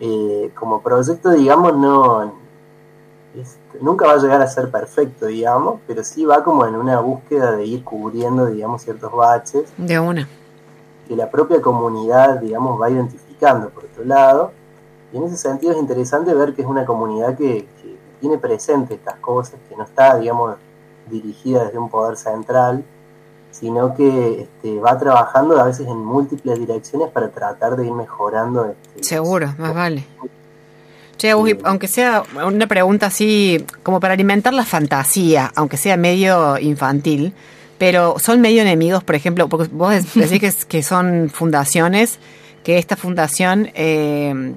eh, 0.00 0.50
como 0.58 0.80
proyecto, 0.80 1.30
digamos, 1.30 1.76
no 1.76 2.32
es- 3.36 3.58
nunca 3.80 4.06
va 4.06 4.14
a 4.14 4.16
llegar 4.16 4.40
a 4.40 4.46
ser 4.46 4.70
perfecto, 4.70 5.26
digamos, 5.26 5.80
pero 5.86 6.04
sí 6.04 6.24
va 6.24 6.44
como 6.44 6.66
en 6.66 6.74
una 6.74 7.00
búsqueda 7.00 7.52
de 7.52 7.64
ir 7.64 7.84
cubriendo, 7.84 8.46
digamos, 8.46 8.82
ciertos 8.82 9.12
baches 9.12 9.72
De 9.76 9.98
una. 9.98 10.28
que 11.08 11.16
la 11.16 11.30
propia 11.30 11.60
comunidad, 11.60 12.40
digamos, 12.40 12.80
va 12.80 12.90
identificando 12.90 13.70
por 13.70 13.84
otro 13.84 14.04
lado. 14.04 14.52
Y 15.12 15.16
en 15.16 15.24
ese 15.24 15.36
sentido 15.36 15.72
es 15.72 15.78
interesante 15.78 16.34
ver 16.34 16.54
que 16.54 16.62
es 16.62 16.68
una 16.68 16.84
comunidad 16.84 17.36
que, 17.36 17.66
tiene 18.20 18.38
presente 18.38 18.94
estas 18.94 19.16
cosas, 19.16 19.56
que 19.68 19.76
no 19.76 19.84
está, 19.84 20.16
digamos, 20.16 20.56
dirigida 21.10 21.64
desde 21.64 21.76
un 21.76 21.90
poder 21.90 22.16
central, 22.16 22.82
sino 23.50 23.94
que 23.94 24.40
este, 24.40 24.80
va 24.80 24.98
trabajando 24.98 25.60
a 25.60 25.64
veces 25.64 25.86
en 25.88 25.98
múltiples 25.98 26.58
direcciones 26.58 27.10
para 27.10 27.28
tratar 27.28 27.76
de 27.76 27.86
ir 27.86 27.92
mejorando. 27.92 28.64
Este, 28.64 29.04
Seguro, 29.04 29.48
más 29.58 29.74
vale. 29.74 30.06
Che, 31.16 31.30
aunque 31.30 31.86
sea 31.88 32.24
una 32.44 32.66
pregunta 32.66 33.06
así, 33.06 33.64
como 33.82 34.00
para 34.00 34.14
alimentar 34.14 34.52
la 34.52 34.64
fantasía, 34.64 35.52
aunque 35.54 35.76
sea 35.76 35.96
medio 35.96 36.58
infantil, 36.58 37.32
pero 37.78 38.16
son 38.18 38.40
medio 38.40 38.62
enemigos, 38.62 39.04
por 39.04 39.14
ejemplo, 39.14 39.48
porque 39.48 39.68
vos 39.72 39.92
decís 40.14 40.40
que, 40.40 40.52
que 40.66 40.82
son 40.82 41.30
fundaciones, 41.32 42.18
que 42.62 42.78
esta 42.78 42.96
fundación, 42.96 43.70
eh, 43.74 44.54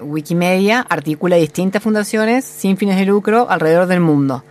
Wikimedia, 0.00 0.80
articula 0.88 1.36
distintas 1.36 1.82
fundaciones 1.82 2.44
sin 2.44 2.76
fines 2.76 2.96
de 2.96 3.04
lucro 3.04 3.50
alrededor 3.50 3.86
del 3.86 4.00
mundo. 4.00 4.44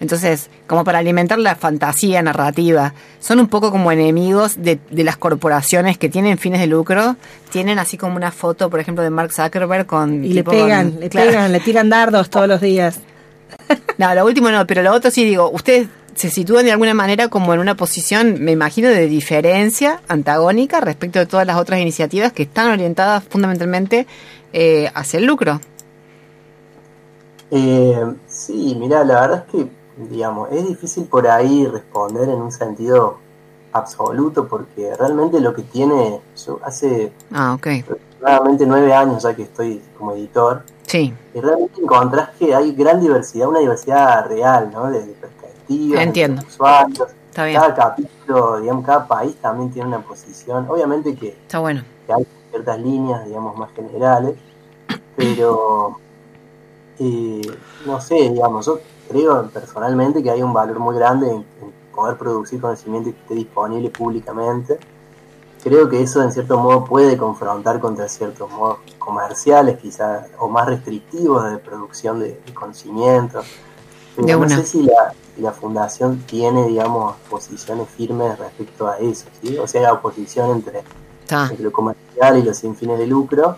Entonces, 0.00 0.50
como 0.66 0.84
para 0.84 0.98
alimentar 0.98 1.38
la 1.38 1.54
fantasía 1.54 2.20
narrativa, 2.22 2.94
son 3.20 3.40
un 3.40 3.48
poco 3.48 3.70
como 3.70 3.92
enemigos 3.92 4.56
de, 4.62 4.78
de, 4.90 5.04
las 5.04 5.16
corporaciones 5.16 5.98
que 5.98 6.08
tienen 6.08 6.36
fines 6.36 6.60
de 6.60 6.66
lucro. 6.66 7.16
Tienen 7.50 7.78
así 7.78 7.96
como 7.96 8.16
una 8.16 8.32
foto, 8.32 8.70
por 8.70 8.80
ejemplo, 8.80 9.04
de 9.04 9.10
Mark 9.10 9.32
Zuckerberg 9.32 9.86
con... 9.86 10.24
Y 10.24 10.32
le 10.32 10.44
pegan, 10.44 10.90
con, 10.92 11.00
le 11.00 11.08
claro. 11.08 11.30
pegan, 11.30 11.52
le 11.52 11.60
tiran 11.60 11.88
dardos 11.88 12.30
todos 12.30 12.48
los 12.48 12.60
días. 12.60 13.00
No, 13.96 14.12
lo 14.12 14.26
último 14.26 14.50
no, 14.50 14.66
pero 14.66 14.82
lo 14.82 14.92
otro 14.92 15.12
sí 15.12 15.24
digo, 15.24 15.48
ustedes 15.48 15.86
se 16.14 16.28
sitúan 16.28 16.64
de 16.64 16.72
alguna 16.72 16.94
manera 16.94 17.28
como 17.28 17.54
en 17.54 17.60
una 17.60 17.76
posición, 17.76 18.42
me 18.42 18.52
imagino, 18.52 18.88
de 18.88 19.06
diferencia 19.06 20.00
antagónica 20.08 20.80
respecto 20.80 21.20
de 21.20 21.26
todas 21.26 21.46
las 21.46 21.56
otras 21.56 21.80
iniciativas 21.80 22.32
que 22.32 22.44
están 22.44 22.70
orientadas 22.70 23.22
fundamentalmente 23.24 24.06
eh, 24.52 24.90
hacia 24.94 25.18
el 25.18 25.26
lucro. 25.26 25.60
Eh, 27.50 28.04
sí, 28.26 28.76
mira, 28.78 29.04
la 29.04 29.20
verdad 29.20 29.44
es 29.46 29.52
que 29.52 29.68
digamos, 29.96 30.50
es 30.52 30.66
difícil 30.66 31.04
por 31.04 31.26
ahí 31.28 31.66
responder 31.66 32.28
en 32.28 32.40
un 32.40 32.52
sentido 32.52 33.18
absoluto 33.72 34.46
porque 34.46 34.94
realmente 34.96 35.40
lo 35.40 35.54
que 35.54 35.62
tiene, 35.62 36.20
yo 36.44 36.60
hace 36.62 37.12
ah, 37.32 37.54
okay. 37.54 37.80
aproximadamente 37.80 38.66
nueve 38.66 38.94
años 38.94 39.22
ya 39.22 39.34
que 39.34 39.42
estoy 39.42 39.82
como 39.98 40.12
editor, 40.12 40.62
sí. 40.86 41.12
y 41.34 41.40
realmente 41.40 41.80
encontrás 41.80 42.30
que 42.38 42.54
hay 42.54 42.72
gran 42.72 43.00
diversidad, 43.00 43.48
una 43.48 43.58
diversidad 43.58 44.28
real, 44.28 44.70
¿no? 44.72 44.90
De, 44.90 45.04
de 45.04 45.12
perspectivas, 45.12 46.02
Entiendo. 46.02 46.42
de 46.42 46.48
usuarios. 46.48 47.08
Está 47.30 47.46
bien. 47.46 47.60
Cada 47.60 47.74
capítulo, 47.74 48.60
digamos, 48.60 48.86
cada 48.86 49.08
país 49.08 49.34
también 49.40 49.72
tiene 49.72 49.88
una 49.88 50.00
posición, 50.00 50.66
obviamente 50.70 51.16
que, 51.16 51.30
Está 51.30 51.58
bueno. 51.58 51.82
que 52.06 52.12
hay 52.12 52.26
ciertas 52.50 52.78
líneas, 52.78 53.26
digamos, 53.26 53.56
más 53.56 53.72
generales, 53.72 54.36
pero 55.16 55.98
eh, 57.00 57.42
no 57.86 58.00
sé, 58.00 58.30
digamos, 58.30 58.66
yo 58.66 58.78
creo 59.08 59.48
personalmente 59.50 60.22
que 60.22 60.30
hay 60.30 60.42
un 60.42 60.52
valor 60.52 60.78
muy 60.78 60.94
grande 60.96 61.30
en, 61.30 61.44
en, 61.62 61.84
poder 61.94 62.16
producir 62.16 62.60
conocimiento 62.60 63.10
que 63.10 63.16
esté 63.20 63.34
disponible 63.34 63.88
públicamente. 63.88 64.78
Creo 65.62 65.88
que 65.88 66.02
eso 66.02 66.22
en 66.22 66.32
cierto 66.32 66.58
modo 66.58 66.84
puede 66.84 67.16
confrontar 67.16 67.78
contra 67.80 68.08
ciertos 68.08 68.50
modos 68.50 68.78
comerciales 68.98 69.78
quizás 69.78 70.26
o 70.38 70.48
más 70.48 70.66
restrictivos 70.66 71.50
de 71.50 71.58
producción 71.58 72.18
de, 72.18 72.40
de 72.44 72.54
conocimiento. 72.54 73.42
Pero 74.16 74.26
de 74.26 74.36
no 74.36 74.48
sé 74.48 74.66
si 74.66 74.88
la, 75.36 75.52
fundación 75.52 76.18
tiene, 76.26 76.66
digamos, 76.66 77.14
posiciones 77.28 77.88
firmes 77.88 78.38
respecto 78.38 78.88
a 78.88 78.98
eso, 78.98 79.26
¿sí? 79.42 79.58
O 79.58 79.66
sea, 79.66 79.82
la 79.82 79.92
oposición 79.92 80.50
entre, 80.50 80.82
entre 81.28 81.62
lo 81.62 81.72
comercial 81.72 82.38
y 82.38 82.42
los 82.42 82.56
sin 82.56 82.76
fines 82.76 82.98
de 82.98 83.06
lucro. 83.06 83.56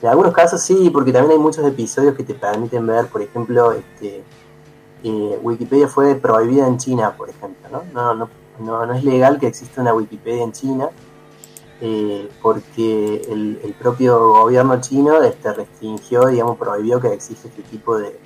En 0.00 0.08
algunos 0.08 0.32
casos 0.32 0.60
sí, 0.60 0.90
porque 0.90 1.12
también 1.12 1.32
hay 1.32 1.38
muchos 1.38 1.64
episodios 1.64 2.16
que 2.16 2.24
te 2.24 2.34
permiten 2.34 2.84
ver, 2.86 3.06
por 3.06 3.22
ejemplo, 3.22 3.72
este, 3.72 4.24
eh, 5.04 5.38
Wikipedia 5.42 5.88
fue 5.88 6.14
prohibida 6.14 6.66
en 6.66 6.78
China, 6.78 7.14
por 7.16 7.30
ejemplo, 7.30 7.68
¿no? 7.70 7.82
No, 7.92 8.14
no, 8.14 8.28
no, 8.60 8.86
no 8.86 8.94
es 8.94 9.04
legal 9.04 9.38
que 9.38 9.46
exista 9.46 9.80
una 9.80 9.94
Wikipedia 9.94 10.42
en 10.42 10.52
China 10.52 10.90
eh, 11.84 12.30
porque 12.40 13.22
el, 13.28 13.60
el, 13.64 13.74
propio 13.74 14.16
gobierno 14.34 14.80
chino 14.80 15.20
este, 15.20 15.52
restringió, 15.52 16.26
digamos, 16.28 16.56
prohibió 16.56 17.00
que 17.00 17.12
exista 17.12 17.48
este 17.48 17.62
tipo 17.62 17.98
de, 17.98 18.16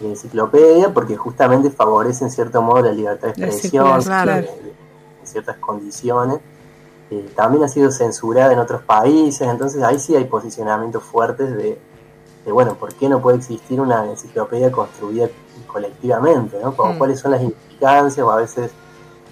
enciclopedia 0.00 0.94
porque 0.94 1.16
justamente 1.16 1.72
favorece 1.72 2.22
en 2.24 2.30
cierto 2.30 2.62
modo 2.62 2.82
la 2.82 2.92
libertad 2.92 3.34
de 3.34 3.46
expresión 3.46 4.00
en 4.00 4.46
ciertas 5.24 5.56
condiciones. 5.56 6.38
Eh, 7.10 7.32
también 7.34 7.64
ha 7.64 7.68
sido 7.68 7.90
censurada 7.90 8.52
en 8.52 8.60
otros 8.60 8.82
países, 8.82 9.48
entonces 9.48 9.82
ahí 9.82 9.98
sí 9.98 10.14
hay 10.14 10.26
posicionamientos 10.26 11.02
fuertes 11.02 11.56
de, 11.56 11.80
de, 12.44 12.52
bueno, 12.52 12.74
¿por 12.74 12.94
qué 12.94 13.08
no 13.08 13.20
puede 13.20 13.38
existir 13.38 13.80
una 13.80 14.04
enciclopedia 14.06 14.70
construida 14.70 15.28
colectivamente? 15.66 16.58
¿no? 16.62 16.74
Como, 16.76 16.92
Mm. 16.94 16.98
¿Cuáles 16.98 17.20
son 17.20 17.30
las 17.32 17.42
implicancias? 17.42 18.24
O 18.26 18.30
a 18.30 18.36
veces 18.36 18.70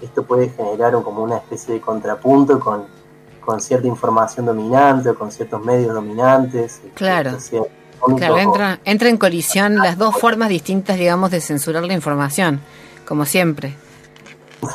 esto 0.01 0.23
puede 0.23 0.49
generar 0.49 0.93
como 1.03 1.23
una 1.23 1.37
especie 1.37 1.75
de 1.75 1.81
contrapunto 1.81 2.59
con, 2.59 2.85
con 3.45 3.61
cierta 3.61 3.87
información 3.87 4.45
dominante 4.45 5.09
o 5.09 5.15
con 5.15 5.31
ciertos 5.31 5.63
medios 5.63 5.93
dominantes. 5.93 6.81
Claro. 6.95 7.39
Sea, 7.39 7.61
un 8.05 8.17
Claro, 8.17 8.33
poco- 8.35 8.43
entra, 8.49 8.79
entra 8.83 9.09
en 9.09 9.17
colisión 9.17 9.75
las 9.77 9.97
dos 9.97 10.17
formas 10.17 10.49
distintas, 10.49 10.97
digamos, 10.97 11.31
de 11.31 11.39
censurar 11.39 11.83
la 11.83 11.93
información, 11.93 12.59
como 13.07 13.25
siempre. 13.25 13.75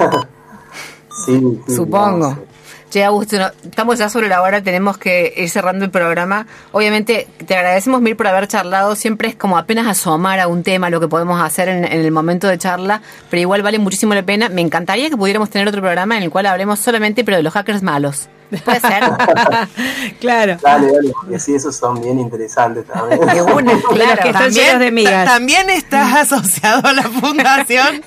sí, 1.26 1.61
sí, 1.66 1.74
Supongo. 1.74 2.28
digamos, 2.28 2.47
Che, 2.91 3.05
Augusto, 3.05 3.39
no- 3.39 3.51
estamos 3.64 3.99
ya 3.99 4.09
sobre 4.09 4.28
la 4.28 4.41
hora, 4.41 4.62
tenemos 4.62 4.97
que 4.97 5.34
ir 5.36 5.51
cerrando 5.51 5.84
el 5.84 5.91
programa. 5.91 6.47
Obviamente, 6.72 7.28
te 7.47 7.55
agradecemos 7.55 8.01
mil 8.01 8.16
por 8.16 8.26
haber 8.26 8.49
charlado. 8.49 8.97
Siempre 8.97 9.28
es 9.28 9.34
como 9.36 9.59
apenas 9.59 9.86
asomar 9.86 10.41
a 10.41 10.49
un 10.49 10.62
tema 10.62 10.89
lo 10.89 10.99
que 10.99 11.07
podemos 11.07 11.39
hacer 11.43 11.68
en, 11.68 11.84
en 11.84 12.01
el 12.01 12.11
momento 12.12 12.47
de 12.49 12.57
charla, 12.57 13.03
pero 13.28 13.43
igual 13.43 13.62
vale 13.62 13.78
muchísimo 13.78 14.14
la 14.14 14.22
pena. 14.22 14.49
Me 14.49 14.62
encantaría 14.62 15.11
que 15.11 15.18
pudiéramos 15.18 15.51
tener 15.51 15.68
otro 15.68 15.82
programa 15.82 16.16
en 16.16 16.22
el 16.22 16.30
cual 16.30 16.47
hablemos 16.47 16.78
solamente, 16.78 17.24
pero 17.24 17.36
de 17.36 17.43
los 17.43 17.53
hackers 17.53 17.82
malos. 17.82 18.28
¿Puede 18.64 18.80
ser? 18.80 19.03
claro. 20.20 20.57
Dale, 20.62 20.86
dale, 20.92 21.11
porque 21.12 21.38
sí, 21.38 21.55
esos 21.55 21.76
son 21.76 22.01
bien 22.01 22.18
interesantes 22.18 22.86
también. 22.86 23.20
De 23.20 23.42
una, 23.42 23.72
claro. 23.92 24.22
que 24.22 24.28
están 24.28 24.32
También, 24.32 24.53
llenos 24.66 24.80
de 24.80 24.90
migas. 24.90 25.24
ta- 25.26 25.32
también 25.34 25.70
estás 25.70 26.14
asociado 26.32 26.86
a 26.88 26.92
la 26.94 27.03
fundación 27.03 28.03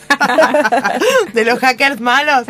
de 1.34 1.46
los 1.46 1.60
hackers 1.60 2.00
malos. 2.02 2.46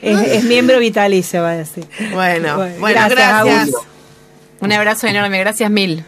Es, 0.00 0.20
es 0.20 0.44
miembro 0.44 0.78
vitalicio, 0.78 1.42
va 1.42 1.50
a 1.50 1.56
decir. 1.56 1.86
Bueno, 2.12 2.56
Bueno, 2.56 2.74
bueno, 2.80 3.00
gracias. 3.10 3.70
Un 4.60 4.72
abrazo 4.72 5.06
enorme, 5.08 5.38
gracias 5.40 5.70
mil. 5.70 6.04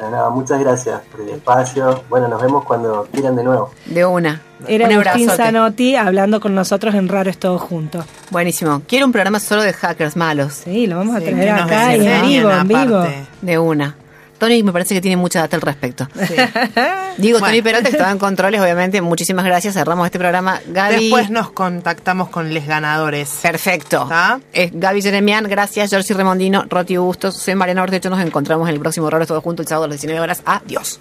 Bueno, 0.00 0.30
muchas 0.30 0.58
gracias 0.60 1.00
por 1.10 1.20
el 1.20 1.28
espacio. 1.30 2.02
Bueno, 2.08 2.28
nos 2.28 2.40
vemos 2.40 2.64
cuando 2.64 3.06
quieran 3.12 3.36
de 3.36 3.44
nuevo. 3.44 3.70
De 3.86 4.04
una. 4.04 4.40
Era 4.66 4.86
un 4.88 4.92
Agustín. 4.94 5.30
Zanotti 5.30 5.94
hablando 5.96 6.40
con 6.40 6.54
nosotros 6.54 6.94
en 6.94 7.08
Raro 7.08 7.30
es 7.30 7.38
Todo 7.38 7.58
Junto. 7.58 8.04
Buenísimo. 8.30 8.82
Quiero 8.86 9.06
un 9.06 9.12
programa 9.12 9.40
solo 9.40 9.62
de 9.62 9.72
hackers 9.72 10.16
malos. 10.16 10.54
Sí, 10.64 10.86
lo 10.86 10.96
vamos 10.96 11.16
a 11.16 11.18
Sí, 11.20 11.26
traer 11.26 11.38
que 11.44 11.52
nos 11.52 11.62
acá 11.62 11.96
y 11.96 12.06
en 12.06 12.22
vivo, 12.26 12.50
en 12.50 12.68
vivo. 12.68 13.04
De 13.42 13.58
una. 13.58 13.96
Tony 14.40 14.62
me 14.62 14.72
parece 14.72 14.94
que 14.94 15.02
tiene 15.02 15.18
mucha 15.18 15.40
data 15.40 15.54
al 15.56 15.62
respecto. 15.62 16.08
Digo, 17.18 17.38
Tony. 17.38 17.60
Peralta, 17.60 17.90
estaba 17.90 18.10
en 18.10 18.18
controles, 18.26 18.60
obviamente. 18.60 19.00
Muchísimas 19.02 19.44
gracias. 19.44 19.74
Cerramos 19.74 20.06
este 20.06 20.18
programa. 20.18 20.60
Gaby. 20.66 20.94
Después 20.94 21.28
nos 21.28 21.50
contactamos 21.50 22.30
con 22.30 22.52
les 22.54 22.66
ganadores. 22.66 23.38
Perfecto. 23.42 24.04
¿Está? 24.04 24.40
Es 24.54 24.70
Gaby 24.72 25.02
Jeremian, 25.02 25.44
gracias. 25.44 25.90
Georgie 25.90 26.14
Remondino, 26.14 26.64
Roti 26.70 26.96
Bustos. 26.96 27.36
Soy 27.36 27.54
Mariana 27.54 27.82
Ortecho. 27.82 28.08
Nos 28.08 28.20
encontramos 28.20 28.66
en 28.66 28.74
el 28.74 28.80
próximo 28.80 29.06
Horrores 29.06 29.28
Todos 29.28 29.44
Juntos 29.44 29.64
el 29.64 29.68
sábado 29.68 29.84
a 29.84 29.88
las 29.88 30.00
19 30.00 30.20
horas. 30.20 30.42
Adiós. 30.46 30.98